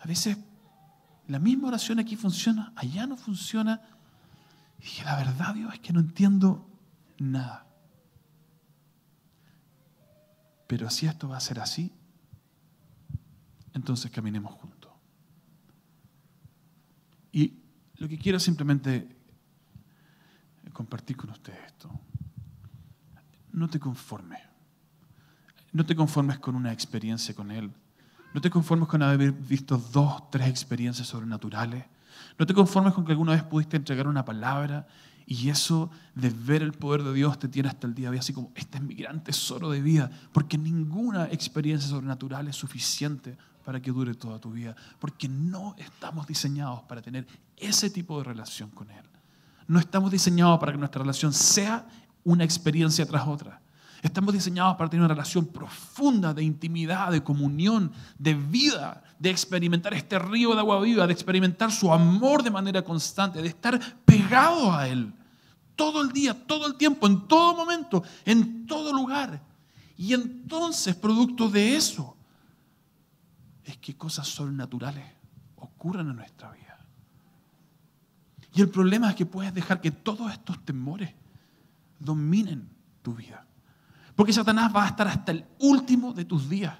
A 0.00 0.06
veces 0.06 0.36
la 1.28 1.38
misma 1.38 1.68
oración 1.68 1.98
aquí 1.98 2.16
funciona, 2.16 2.72
allá 2.76 3.06
no 3.06 3.16
funciona. 3.16 3.80
Y 4.80 4.82
dije, 4.82 5.04
la 5.04 5.16
verdad, 5.16 5.54
Dios, 5.54 5.72
es 5.72 5.80
que 5.80 5.92
no 5.92 6.00
entiendo 6.00 6.68
nada. 7.18 7.66
Pero 10.66 10.90
si 10.90 11.06
esto 11.06 11.28
va 11.28 11.36
a 11.36 11.40
ser 11.40 11.60
así, 11.60 11.92
entonces 13.72 14.10
caminemos 14.10 14.52
juntos. 14.52 14.92
Y 17.32 17.58
lo 17.96 18.08
que 18.08 18.18
quiero 18.18 18.38
simplemente 18.38 19.14
compartir 20.74 21.16
con 21.16 21.30
ustedes 21.30 21.58
esto. 21.66 21.90
No 23.52 23.70
te 23.70 23.80
conformes. 23.80 24.40
No 25.72 25.86
te 25.86 25.96
conformes 25.96 26.38
con 26.38 26.54
una 26.54 26.72
experiencia 26.72 27.34
con 27.34 27.50
Él. 27.50 27.72
No 28.34 28.40
te 28.40 28.50
conformes 28.50 28.88
con 28.88 29.02
haber 29.02 29.32
visto 29.32 29.78
dos, 29.78 30.30
tres 30.30 30.48
experiencias 30.48 31.08
sobrenaturales. 31.08 31.84
No 32.38 32.44
te 32.44 32.52
conformes 32.52 32.92
con 32.92 33.04
que 33.04 33.12
alguna 33.12 33.32
vez 33.32 33.44
pudiste 33.44 33.76
entregar 33.76 34.06
una 34.06 34.24
palabra 34.24 34.86
y 35.26 35.48
eso 35.48 35.90
de 36.14 36.30
ver 36.30 36.62
el 36.62 36.72
poder 36.72 37.02
de 37.02 37.12
Dios 37.14 37.38
te 37.38 37.48
tiene 37.48 37.68
hasta 37.68 37.86
el 37.86 37.94
día 37.94 38.10
de 38.10 38.16
hoy, 38.16 38.18
así 38.18 38.32
como 38.32 38.52
este 38.54 38.78
es 38.78 38.84
mi 38.84 38.94
gran 38.94 39.22
tesoro 39.24 39.70
de 39.70 39.80
vida, 39.80 40.10
porque 40.32 40.58
ninguna 40.58 41.26
experiencia 41.26 41.88
sobrenatural 41.88 42.48
es 42.48 42.56
suficiente 42.56 43.36
para 43.64 43.80
que 43.80 43.90
dure 43.90 44.14
toda 44.14 44.38
tu 44.38 44.52
vida, 44.52 44.76
porque 44.98 45.28
no 45.28 45.74
estamos 45.78 46.26
diseñados 46.26 46.82
para 46.82 47.00
tener 47.00 47.26
ese 47.56 47.88
tipo 47.90 48.18
de 48.18 48.24
relación 48.24 48.70
con 48.70 48.90
Él. 48.90 49.04
No 49.66 49.78
estamos 49.78 50.10
diseñados 50.10 50.58
para 50.60 50.72
que 50.72 50.78
nuestra 50.78 51.00
relación 51.00 51.32
sea 51.32 51.86
una 52.22 52.44
experiencia 52.44 53.06
tras 53.06 53.26
otra. 53.26 53.60
Estamos 54.04 54.34
diseñados 54.34 54.76
para 54.76 54.90
tener 54.90 55.02
una 55.02 55.14
relación 55.14 55.46
profunda 55.46 56.34
de 56.34 56.44
intimidad, 56.44 57.10
de 57.10 57.24
comunión, 57.24 57.90
de 58.18 58.34
vida, 58.34 59.02
de 59.18 59.30
experimentar 59.30 59.94
este 59.94 60.18
río 60.18 60.52
de 60.52 60.58
agua 60.58 60.78
viva, 60.82 61.06
de 61.06 61.14
experimentar 61.14 61.72
su 61.72 61.90
amor 61.90 62.42
de 62.42 62.50
manera 62.50 62.82
constante, 62.82 63.40
de 63.40 63.48
estar 63.48 63.80
pegado 64.04 64.70
a 64.74 64.86
Él 64.88 65.10
todo 65.74 66.02
el 66.02 66.12
día, 66.12 66.34
todo 66.46 66.66
el 66.66 66.74
tiempo, 66.74 67.06
en 67.06 67.26
todo 67.26 67.56
momento, 67.56 68.04
en 68.26 68.66
todo 68.66 68.92
lugar. 68.92 69.40
Y 69.96 70.12
entonces, 70.12 70.94
producto 70.94 71.48
de 71.48 71.74
eso, 71.74 72.14
es 73.64 73.78
que 73.78 73.96
cosas 73.96 74.28
sobrenaturales 74.28 75.06
ocurran 75.56 76.10
en 76.10 76.16
nuestra 76.16 76.52
vida. 76.52 76.78
Y 78.52 78.60
el 78.60 78.68
problema 78.68 79.08
es 79.08 79.16
que 79.16 79.24
puedes 79.24 79.54
dejar 79.54 79.80
que 79.80 79.92
todos 79.92 80.30
estos 80.30 80.62
temores 80.62 81.14
dominen 81.98 82.68
tu 83.00 83.14
vida. 83.14 83.46
Porque 84.14 84.32
Satanás 84.32 84.72
va 84.74 84.84
a 84.84 84.88
estar 84.88 85.08
hasta 85.08 85.32
el 85.32 85.44
último 85.58 86.12
de 86.12 86.24
tus 86.24 86.48
días 86.48 86.74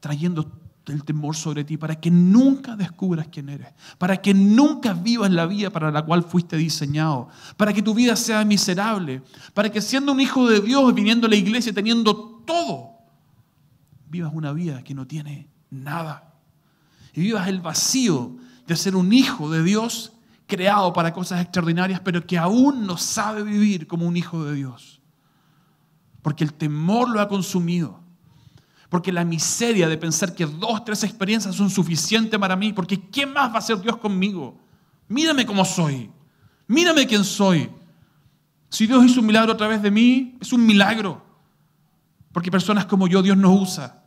trayendo 0.00 0.50
el 0.86 1.04
temor 1.04 1.36
sobre 1.36 1.62
ti 1.62 1.76
para 1.76 2.00
que 2.00 2.10
nunca 2.10 2.74
descubras 2.74 3.28
quién 3.30 3.48
eres, 3.48 3.68
para 3.98 4.16
que 4.16 4.34
nunca 4.34 4.94
vivas 4.94 5.30
la 5.30 5.46
vida 5.46 5.70
para 5.70 5.92
la 5.92 6.04
cual 6.04 6.24
fuiste 6.24 6.56
diseñado, 6.56 7.28
para 7.56 7.72
que 7.72 7.82
tu 7.82 7.94
vida 7.94 8.16
sea 8.16 8.44
miserable, 8.44 9.22
para 9.54 9.70
que 9.70 9.80
siendo 9.80 10.10
un 10.12 10.20
hijo 10.20 10.48
de 10.48 10.60
Dios, 10.60 10.92
viniendo 10.94 11.28
a 11.28 11.30
la 11.30 11.36
iglesia, 11.36 11.72
teniendo 11.72 12.42
todo, 12.44 12.94
vivas 14.08 14.32
una 14.34 14.52
vida 14.52 14.82
que 14.82 14.94
no 14.94 15.06
tiene 15.06 15.48
nada. 15.70 16.34
Y 17.14 17.20
vivas 17.20 17.46
el 17.46 17.60
vacío 17.60 18.36
de 18.66 18.74
ser 18.74 18.96
un 18.96 19.12
hijo 19.12 19.50
de 19.50 19.62
Dios 19.62 20.12
creado 20.48 20.92
para 20.92 21.12
cosas 21.12 21.40
extraordinarias, 21.40 22.00
pero 22.00 22.26
que 22.26 22.38
aún 22.38 22.86
no 22.86 22.96
sabe 22.96 23.42
vivir 23.44 23.86
como 23.86 24.06
un 24.06 24.16
hijo 24.16 24.44
de 24.44 24.54
Dios 24.54 24.91
porque 26.22 26.44
el 26.44 26.54
temor 26.54 27.10
lo 27.10 27.20
ha 27.20 27.28
consumido. 27.28 28.00
Porque 28.88 29.12
la 29.12 29.24
miseria 29.24 29.88
de 29.88 29.98
pensar 29.98 30.34
que 30.34 30.46
dos, 30.46 30.84
tres 30.84 31.02
experiencias 31.02 31.54
son 31.54 31.70
suficientes 31.70 32.38
para 32.38 32.56
mí, 32.56 32.72
porque 32.72 33.08
¿qué 33.10 33.26
más 33.26 33.50
va 33.50 33.56
a 33.56 33.58
hacer 33.58 33.80
Dios 33.80 33.96
conmigo? 33.96 34.58
Mírame 35.08 35.44
cómo 35.44 35.64
soy, 35.64 36.10
mírame 36.66 37.06
quién 37.06 37.24
soy. 37.24 37.70
Si 38.68 38.86
Dios 38.86 39.04
hizo 39.04 39.20
un 39.20 39.26
milagro 39.26 39.52
a 39.52 39.56
través 39.56 39.82
de 39.82 39.90
mí, 39.90 40.38
es 40.40 40.52
un 40.52 40.64
milagro. 40.64 41.22
Porque 42.32 42.50
personas 42.50 42.86
como 42.86 43.08
yo 43.08 43.22
Dios 43.22 43.36
no 43.36 43.52
usa. 43.52 44.02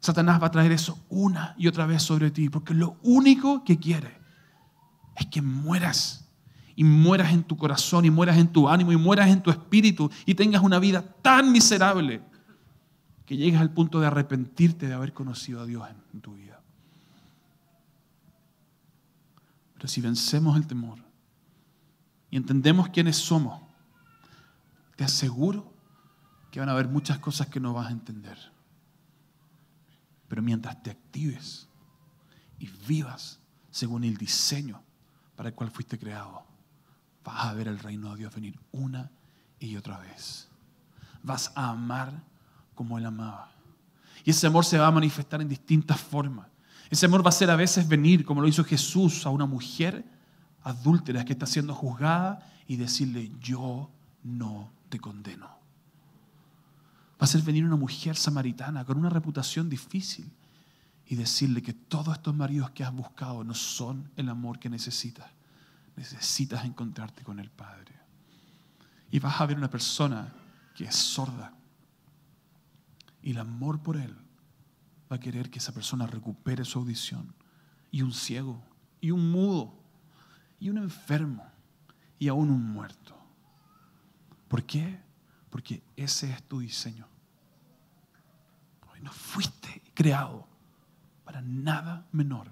Satanás 0.00 0.42
va 0.42 0.48
a 0.48 0.50
traer 0.50 0.72
eso 0.72 0.98
una 1.08 1.54
y 1.56 1.68
otra 1.68 1.86
vez 1.86 2.02
sobre 2.02 2.30
ti, 2.30 2.48
porque 2.48 2.74
lo 2.74 2.96
único 3.02 3.62
que 3.64 3.78
quiere 3.78 4.18
es 5.14 5.26
que 5.26 5.40
mueras 5.40 6.28
y 6.74 6.84
mueras 6.84 7.32
en 7.32 7.44
tu 7.44 7.56
corazón 7.56 8.04
y 8.04 8.10
mueras 8.10 8.38
en 8.38 8.48
tu 8.48 8.68
ánimo 8.68 8.92
y 8.92 8.96
mueras 8.96 9.28
en 9.28 9.42
tu 9.42 9.50
espíritu 9.50 10.10
y 10.26 10.34
tengas 10.34 10.62
una 10.62 10.78
vida 10.78 11.02
tan 11.22 11.52
miserable 11.52 12.22
que 13.26 13.36
llegues 13.36 13.60
al 13.60 13.70
punto 13.70 14.00
de 14.00 14.06
arrepentirte 14.06 14.88
de 14.88 14.94
haber 14.94 15.12
conocido 15.12 15.60
a 15.60 15.66
Dios 15.66 15.86
en 16.12 16.20
tu 16.20 16.34
vida. 16.34 16.60
Pero 19.74 19.88
si 19.88 20.00
vencemos 20.00 20.56
el 20.56 20.66
temor 20.66 20.98
y 22.30 22.36
entendemos 22.36 22.88
quiénes 22.88 23.16
somos, 23.16 23.60
te 24.96 25.04
aseguro 25.04 25.72
que 26.50 26.60
van 26.60 26.68
a 26.68 26.72
haber 26.72 26.88
muchas 26.88 27.18
cosas 27.18 27.48
que 27.48 27.58
no 27.58 27.72
vas 27.72 27.88
a 27.88 27.90
entender. 27.90 28.38
Pero 30.28 30.42
mientras 30.42 30.82
te 30.82 30.90
actives 30.90 31.68
y 32.58 32.68
vivas 32.86 33.40
según 33.70 34.04
el 34.04 34.16
diseño 34.16 34.82
para 35.34 35.48
el 35.48 35.54
cual 35.54 35.70
fuiste 35.70 35.98
creado, 35.98 36.44
vas 37.24 37.46
a 37.46 37.54
ver 37.54 37.68
el 37.68 37.78
reino 37.78 38.10
de 38.10 38.18
Dios 38.18 38.34
venir 38.34 38.58
una 38.72 39.10
y 39.58 39.76
otra 39.76 39.98
vez. 39.98 40.48
Vas 41.22 41.52
a 41.54 41.70
amar 41.70 42.12
como 42.74 42.98
Él 42.98 43.06
amaba. 43.06 43.50
Y 44.24 44.30
ese 44.30 44.46
amor 44.46 44.64
se 44.64 44.78
va 44.78 44.86
a 44.86 44.92
manifestar 44.92 45.40
en 45.40 45.48
distintas 45.48 46.00
formas. 46.00 46.46
Ese 46.90 47.06
amor 47.06 47.24
va 47.24 47.30
a 47.30 47.32
ser 47.32 47.50
a 47.50 47.56
veces 47.56 47.88
venir, 47.88 48.24
como 48.24 48.40
lo 48.40 48.48
hizo 48.48 48.64
Jesús, 48.64 49.24
a 49.24 49.30
una 49.30 49.46
mujer 49.46 50.04
adúltera 50.62 51.24
que 51.24 51.32
está 51.32 51.46
siendo 51.46 51.74
juzgada 51.74 52.46
y 52.66 52.76
decirle, 52.76 53.32
yo 53.40 53.90
no 54.22 54.70
te 54.88 55.00
condeno. 55.00 55.46
Va 55.46 57.24
a 57.24 57.26
ser 57.26 57.42
venir 57.42 57.64
una 57.64 57.76
mujer 57.76 58.16
samaritana 58.16 58.84
con 58.84 58.98
una 58.98 59.08
reputación 59.08 59.68
difícil 59.68 60.30
y 61.06 61.14
decirle 61.14 61.62
que 61.62 61.72
todos 61.72 62.16
estos 62.16 62.34
maridos 62.34 62.70
que 62.70 62.84
has 62.84 62.92
buscado 62.92 63.44
no 63.44 63.54
son 63.54 64.10
el 64.16 64.28
amor 64.28 64.58
que 64.58 64.68
necesitas. 64.68 65.26
Necesitas 66.02 66.64
encontrarte 66.64 67.22
con 67.22 67.38
el 67.38 67.48
Padre. 67.48 67.94
Y 69.12 69.20
vas 69.20 69.40
a 69.40 69.46
ver 69.46 69.56
una 69.56 69.70
persona 69.70 70.32
que 70.74 70.84
es 70.84 70.96
sorda. 70.96 71.54
Y 73.22 73.30
el 73.30 73.38
amor 73.38 73.80
por 73.80 73.96
Él 73.96 74.16
va 75.10 75.16
a 75.16 75.20
querer 75.20 75.48
que 75.48 75.60
esa 75.60 75.72
persona 75.72 76.08
recupere 76.08 76.64
su 76.64 76.80
audición. 76.80 77.32
Y 77.92 78.02
un 78.02 78.12
ciego, 78.12 78.60
y 79.00 79.12
un 79.12 79.30
mudo, 79.30 79.78
y 80.58 80.70
un 80.70 80.78
enfermo, 80.78 81.46
y 82.18 82.26
aún 82.26 82.50
un 82.50 82.72
muerto. 82.72 83.16
¿Por 84.48 84.64
qué? 84.64 85.00
Porque 85.50 85.84
ese 85.94 86.32
es 86.32 86.42
tu 86.42 86.58
diseño. 86.58 87.06
No 89.02 89.12
fuiste 89.12 89.82
creado 89.94 90.48
para 91.24 91.42
nada 91.42 92.06
menor 92.12 92.48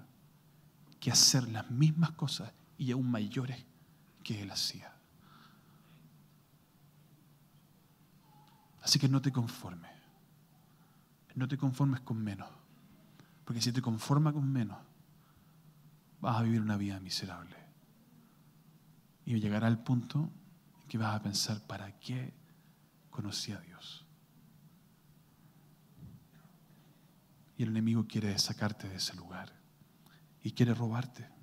que 0.99 1.11
hacer 1.11 1.47
las 1.49 1.69
mismas 1.71 2.11
cosas 2.11 2.51
y 2.81 2.91
aún 2.91 3.11
mayores 3.11 3.63
que 4.23 4.41
Él 4.41 4.49
hacía. 4.49 4.91
Así 8.81 8.97
que 8.97 9.07
no 9.07 9.21
te 9.21 9.31
conformes. 9.31 9.91
No 11.35 11.47
te 11.47 11.59
conformes 11.59 12.01
con 12.01 12.23
menos. 12.23 12.49
Porque 13.45 13.61
si 13.61 13.71
te 13.71 13.83
conformas 13.83 14.33
con 14.33 14.51
menos, 14.51 14.79
vas 16.21 16.37
a 16.37 16.41
vivir 16.41 16.59
una 16.59 16.75
vida 16.75 16.99
miserable. 16.99 17.55
Y 19.27 19.39
llegará 19.39 19.67
el 19.67 19.77
punto 19.77 20.31
en 20.81 20.87
que 20.87 20.97
vas 20.97 21.15
a 21.15 21.21
pensar, 21.21 21.61
¿para 21.67 21.99
qué 21.99 22.33
conocí 23.11 23.51
a 23.51 23.59
Dios? 23.59 24.07
Y 27.57 27.61
el 27.61 27.69
enemigo 27.69 28.07
quiere 28.07 28.35
sacarte 28.39 28.89
de 28.89 28.95
ese 28.95 29.15
lugar. 29.15 29.53
Y 30.41 30.53
quiere 30.53 30.73
robarte. 30.73 31.40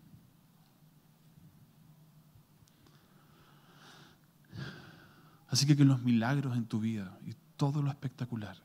Así 5.48 5.66
que 5.66 5.76
que 5.76 5.84
los 5.84 6.02
milagros 6.02 6.56
en 6.56 6.66
tu 6.66 6.80
vida 6.80 7.18
y 7.26 7.32
todo 7.56 7.82
lo 7.82 7.90
espectacular 7.90 8.56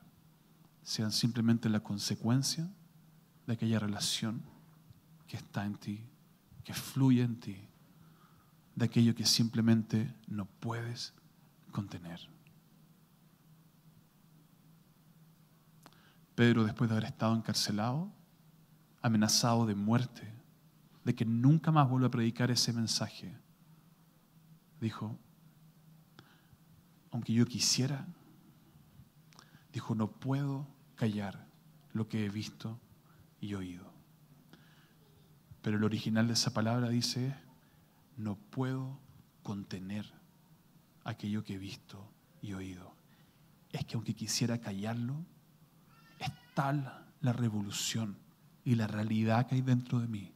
sean 0.82 1.12
simplemente 1.12 1.68
la 1.68 1.80
consecuencia 1.80 2.70
de 3.46 3.54
aquella 3.54 3.78
relación 3.78 4.42
que 5.26 5.36
está 5.36 5.64
en 5.64 5.76
ti, 5.76 6.00
que 6.62 6.74
fluye 6.74 7.22
en 7.22 7.40
ti, 7.40 7.56
de 8.74 8.84
aquello 8.84 9.14
que 9.14 9.24
simplemente 9.24 10.14
no 10.26 10.46
puedes 10.46 11.14
contener. 11.72 12.20
Pedro, 16.34 16.64
después 16.64 16.90
de 16.90 16.96
haber 16.96 17.08
estado 17.08 17.34
encarcelado, 17.34 18.10
amenazado 19.00 19.66
de 19.66 19.74
muerte, 19.74 20.32
de 21.04 21.14
que 21.14 21.24
nunca 21.24 21.70
más 21.70 21.88
vuelva 21.88 22.08
a 22.08 22.10
predicar 22.10 22.50
ese 22.50 22.72
mensaje, 22.72 23.36
dijo, 24.80 25.18
aunque 27.14 27.32
yo 27.32 27.46
quisiera, 27.46 28.08
dijo, 29.72 29.94
no 29.94 30.10
puedo 30.10 30.66
callar 30.96 31.46
lo 31.92 32.08
que 32.08 32.26
he 32.26 32.28
visto 32.28 32.80
y 33.40 33.54
oído. 33.54 33.88
Pero 35.62 35.76
el 35.76 35.84
original 35.84 36.26
de 36.26 36.32
esa 36.32 36.52
palabra 36.52 36.88
dice, 36.88 37.36
no 38.16 38.34
puedo 38.34 38.98
contener 39.44 40.12
aquello 41.04 41.44
que 41.44 41.54
he 41.54 41.58
visto 41.58 42.04
y 42.42 42.54
oído. 42.54 42.92
Es 43.70 43.84
que 43.84 43.94
aunque 43.94 44.14
quisiera 44.14 44.58
callarlo, 44.58 45.14
es 46.18 46.32
tal 46.54 47.06
la 47.20 47.32
revolución 47.32 48.16
y 48.64 48.74
la 48.74 48.88
realidad 48.88 49.46
que 49.46 49.54
hay 49.54 49.62
dentro 49.62 50.00
de 50.00 50.08
mí 50.08 50.32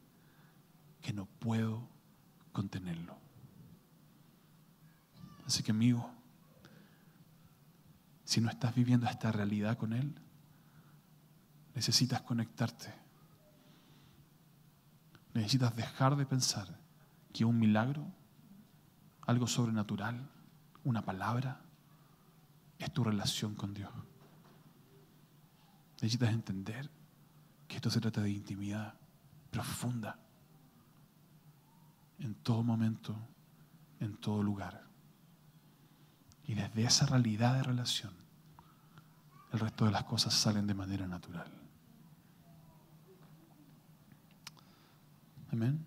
que 1.03 1.13
no 1.13 1.27
puedo 1.27 1.89
contenerlo. 2.53 3.19
Así 5.45 5.65
que 5.65 5.73
amigo, 5.73 6.18
si 8.29 8.43
no 8.43 8.51
estás 8.51 8.75
viviendo 8.75 9.07
esta 9.07 9.33
realidad 9.33 9.79
con 9.79 9.95
Él, 9.95 10.15
necesitas 11.75 12.21
conectarte. 12.21 12.93
Necesitas 15.33 15.75
dejar 15.75 16.15
de 16.15 16.27
pensar 16.27 16.79
que 17.33 17.47
un 17.47 17.59
milagro, 17.59 18.05
algo 19.23 19.47
sobrenatural, 19.47 20.29
una 20.85 21.07
palabra, 21.07 21.63
es 22.79 22.93
tu 22.93 23.03
relación 23.03 23.55
con 23.55 23.73
Dios. 23.73 23.91
Necesitas 25.95 26.29
entender 26.29 26.91
que 27.67 27.77
esto 27.77 27.89
se 27.89 27.99
trata 27.99 28.21
de 28.21 28.31
intimidad 28.31 28.93
profunda 29.51 30.19
en 32.19 32.35
todo 32.35 32.63
momento, 32.63 33.17
en 34.01 34.19
todo 34.19 34.43
lugar. 34.43 34.87
Y 36.49 36.55
desde 36.55 36.83
esa 36.83 37.05
realidad 37.05 37.55
de 37.55 37.63
relación, 37.63 38.13
el 39.53 39.61
resto 39.61 39.85
de 39.85 39.93
las 39.93 40.05
cosas 40.05 40.33
salen 40.33 40.67
de 40.67 40.75
manera 40.75 41.07
natural. 41.07 41.47
Amén. 45.53 45.87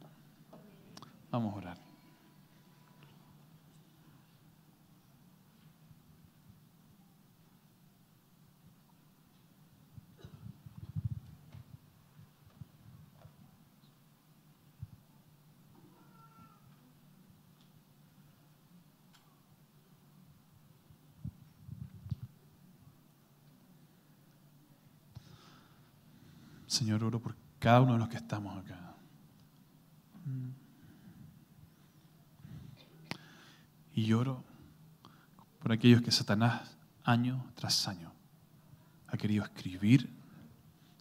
Vamos 1.31 1.53
a 1.53 1.57
orar. 1.57 1.90
Señor, 26.71 27.03
oro 27.03 27.19
por 27.19 27.35
cada 27.59 27.81
uno 27.81 27.91
de 27.91 27.99
los 27.99 28.07
que 28.07 28.15
estamos 28.15 28.57
acá. 28.57 28.95
Y 33.93 34.05
lloro 34.05 34.45
por 35.59 35.73
aquellos 35.73 36.01
que 36.01 36.11
Satanás 36.11 36.77
año 37.03 37.45
tras 37.55 37.89
año 37.89 38.13
ha 39.07 39.17
querido 39.17 39.43
escribir 39.43 40.09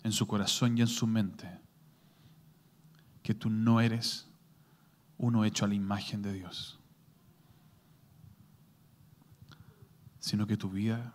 en 0.03 0.11
su 0.11 0.27
corazón 0.27 0.77
y 0.77 0.81
en 0.81 0.89
su 0.89 1.07
mente 1.07 1.61
que 3.23 3.33
tú 3.33 3.49
no 3.49 3.81
eres 3.81 4.29
uno 5.19 5.45
hecho 5.45 5.67
a 5.67 5.69
la 5.69 5.75
imagen 5.75 6.21
de 6.21 6.33
Dios, 6.33 6.81
sino 10.19 10.49
que 10.49 10.57
tu 10.57 10.69
vida 10.69 11.15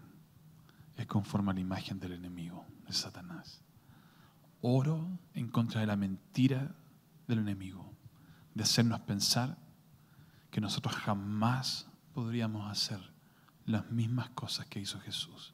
es 0.95 1.07
conforme 1.07 1.51
a 1.51 1.55
la 1.55 1.59
imagen 1.59 1.99
del 1.99 2.13
enemigo, 2.13 2.65
de 2.87 2.93
Satanás. 2.93 3.64
Oro 4.68 5.07
en 5.36 5.47
contra 5.49 5.82
de 5.82 5.86
la 5.86 5.95
mentira 5.95 6.74
del 7.28 7.38
enemigo, 7.38 7.93
de 8.55 8.63
hacernos 8.63 8.99
pensar 9.01 9.59
que 10.49 10.59
nosotros 10.59 10.95
jamás 10.95 11.88
podríamos 12.16 12.72
hacer 12.72 12.99
las 13.68 13.91
mismas 13.91 14.32
cosas 14.32 14.66
que 14.66 14.80
hizo 14.80 14.99
Jesús, 15.01 15.53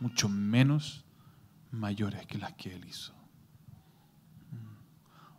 mucho 0.00 0.30
menos 0.30 1.04
mayores 1.72 2.24
que 2.26 2.38
las 2.38 2.54
que 2.54 2.74
Él 2.74 2.86
hizo. 2.86 3.12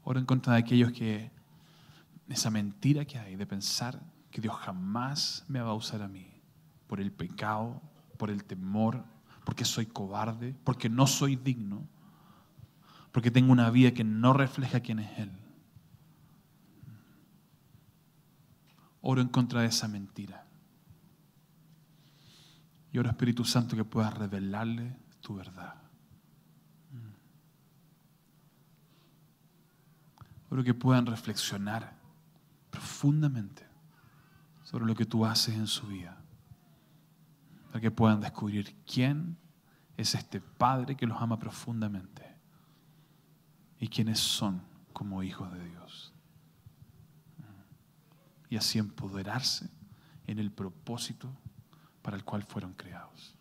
Oro 0.03 0.19
en 0.19 0.27
contra 0.27 0.53
de 0.53 0.59
aquellos 0.59 0.91
que, 0.91 1.31
esa 2.27 2.51
mentira 2.51 3.05
que 3.05 3.17
hay 3.17 3.35
de 3.35 3.47
pensar 3.47 4.03
que 4.29 4.39
Dios 4.39 4.55
jamás 4.55 5.45
me 5.47 5.61
va 5.61 5.71
a 5.71 5.73
usar 5.73 6.03
a 6.03 6.07
mí 6.07 6.27
por 6.85 7.01
el 7.01 7.11
pecado, 7.11 7.81
por 8.19 8.29
el 8.29 8.43
temor, 8.43 9.03
porque 9.45 9.65
soy 9.65 9.87
cobarde, 9.87 10.55
porque 10.63 10.89
no 10.89 11.07
soy 11.07 11.35
digno, 11.35 11.87
porque 13.11 13.31
tengo 13.31 13.51
una 13.51 13.69
vida 13.69 13.91
que 13.91 14.03
no 14.03 14.33
refleja 14.33 14.81
quién 14.81 14.99
es 14.99 15.19
Él. 15.19 15.31
Oro 19.01 19.21
en 19.21 19.29
contra 19.29 19.61
de 19.61 19.67
esa 19.67 19.87
mentira. 19.87 20.45
Y 22.91 22.97
oro 22.97 23.09
Espíritu 23.09 23.45
Santo 23.45 23.75
que 23.75 23.83
puedas 23.83 24.13
revelarle 24.13 24.97
tu 25.21 25.35
verdad. 25.35 25.75
Oro 30.49 30.63
que 30.63 30.73
puedan 30.73 31.05
reflexionar 31.05 31.95
profundamente 32.71 33.67
sobre 34.63 34.85
lo 34.85 34.95
que 34.95 35.05
tú 35.05 35.25
haces 35.25 35.55
en 35.55 35.67
su 35.67 35.87
vida. 35.87 36.17
Para 37.67 37.79
que 37.79 37.91
puedan 37.91 38.19
descubrir 38.19 38.75
quién 38.85 39.37
es 39.95 40.15
este 40.15 40.41
Padre 40.41 40.95
que 40.95 41.05
los 41.05 41.21
ama 41.21 41.37
profundamente 41.37 42.18
y 43.79 43.87
quiénes 43.87 44.19
son 44.19 44.61
como 44.93 45.23
hijos 45.23 45.51
de 45.53 45.65
Dios. 45.65 46.13
Y 48.49 48.57
así 48.57 48.79
empoderarse 48.79 49.69
en 50.27 50.39
el 50.39 50.51
propósito 50.51 51.29
para 52.01 52.17
el 52.17 52.23
cual 52.23 52.43
fueron 52.43 52.73
creados. 52.73 53.35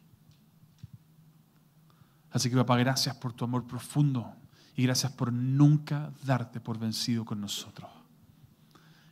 Así 2.30 2.50
que 2.50 2.56
papá, 2.56 2.76
gracias 2.76 3.16
por 3.16 3.32
tu 3.32 3.44
amor 3.44 3.66
profundo 3.66 4.34
y 4.76 4.82
gracias 4.82 5.12
por 5.12 5.32
nunca 5.32 6.12
darte 6.24 6.60
por 6.60 6.78
vencido 6.78 7.24
con 7.24 7.40
nosotros. 7.40 7.90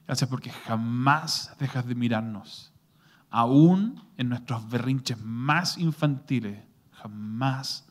Gracias 0.06 0.30
porque 0.30 0.50
jamás 0.50 1.56
dejas 1.58 1.86
de 1.86 1.94
mirarnos. 1.94 2.72
Aún 3.30 4.00
en 4.16 4.28
nuestros 4.28 4.68
berrinches 4.68 5.18
más 5.20 5.78
infantiles, 5.78 6.62
jamás 6.92 7.88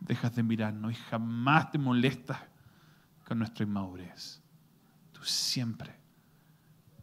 dejas 0.00 0.34
de 0.34 0.42
mirarnos 0.42 0.92
y 0.92 0.96
jamás 0.96 1.70
te 1.70 1.78
molestas 1.78 2.38
con 3.24 3.38
nuestra 3.38 3.64
inmadurez. 3.64 4.40
Tú 5.12 5.22
siempre 5.24 5.94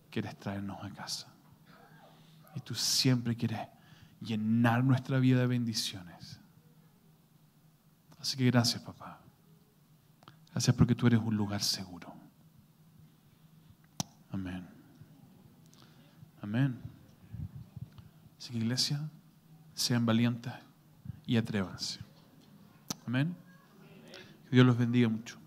quieres 0.09 0.37
traernos 0.37 0.83
a 0.83 0.89
casa. 0.91 1.27
Y 2.55 2.59
tú 2.59 2.75
siempre 2.75 3.35
quieres 3.35 3.67
llenar 4.19 4.83
nuestra 4.83 5.19
vida 5.19 5.39
de 5.39 5.47
bendiciones. 5.47 6.39
Así 8.19 8.37
que 8.37 8.45
gracias, 8.45 8.81
papá. 8.83 9.19
Gracias 10.51 10.75
porque 10.75 10.93
tú 10.93 11.07
eres 11.07 11.19
un 11.19 11.35
lugar 11.35 11.63
seguro. 11.63 12.13
Amén. 14.31 14.67
Amén. 16.41 16.79
Así 18.37 18.51
que 18.51 18.57
iglesia, 18.57 19.09
sean 19.73 20.05
valientes 20.05 20.53
y 21.25 21.37
atrévanse. 21.37 21.99
Amén. 23.07 23.35
Que 24.49 24.55
Dios 24.55 24.65
los 24.65 24.77
bendiga 24.77 25.09
mucho. 25.09 25.40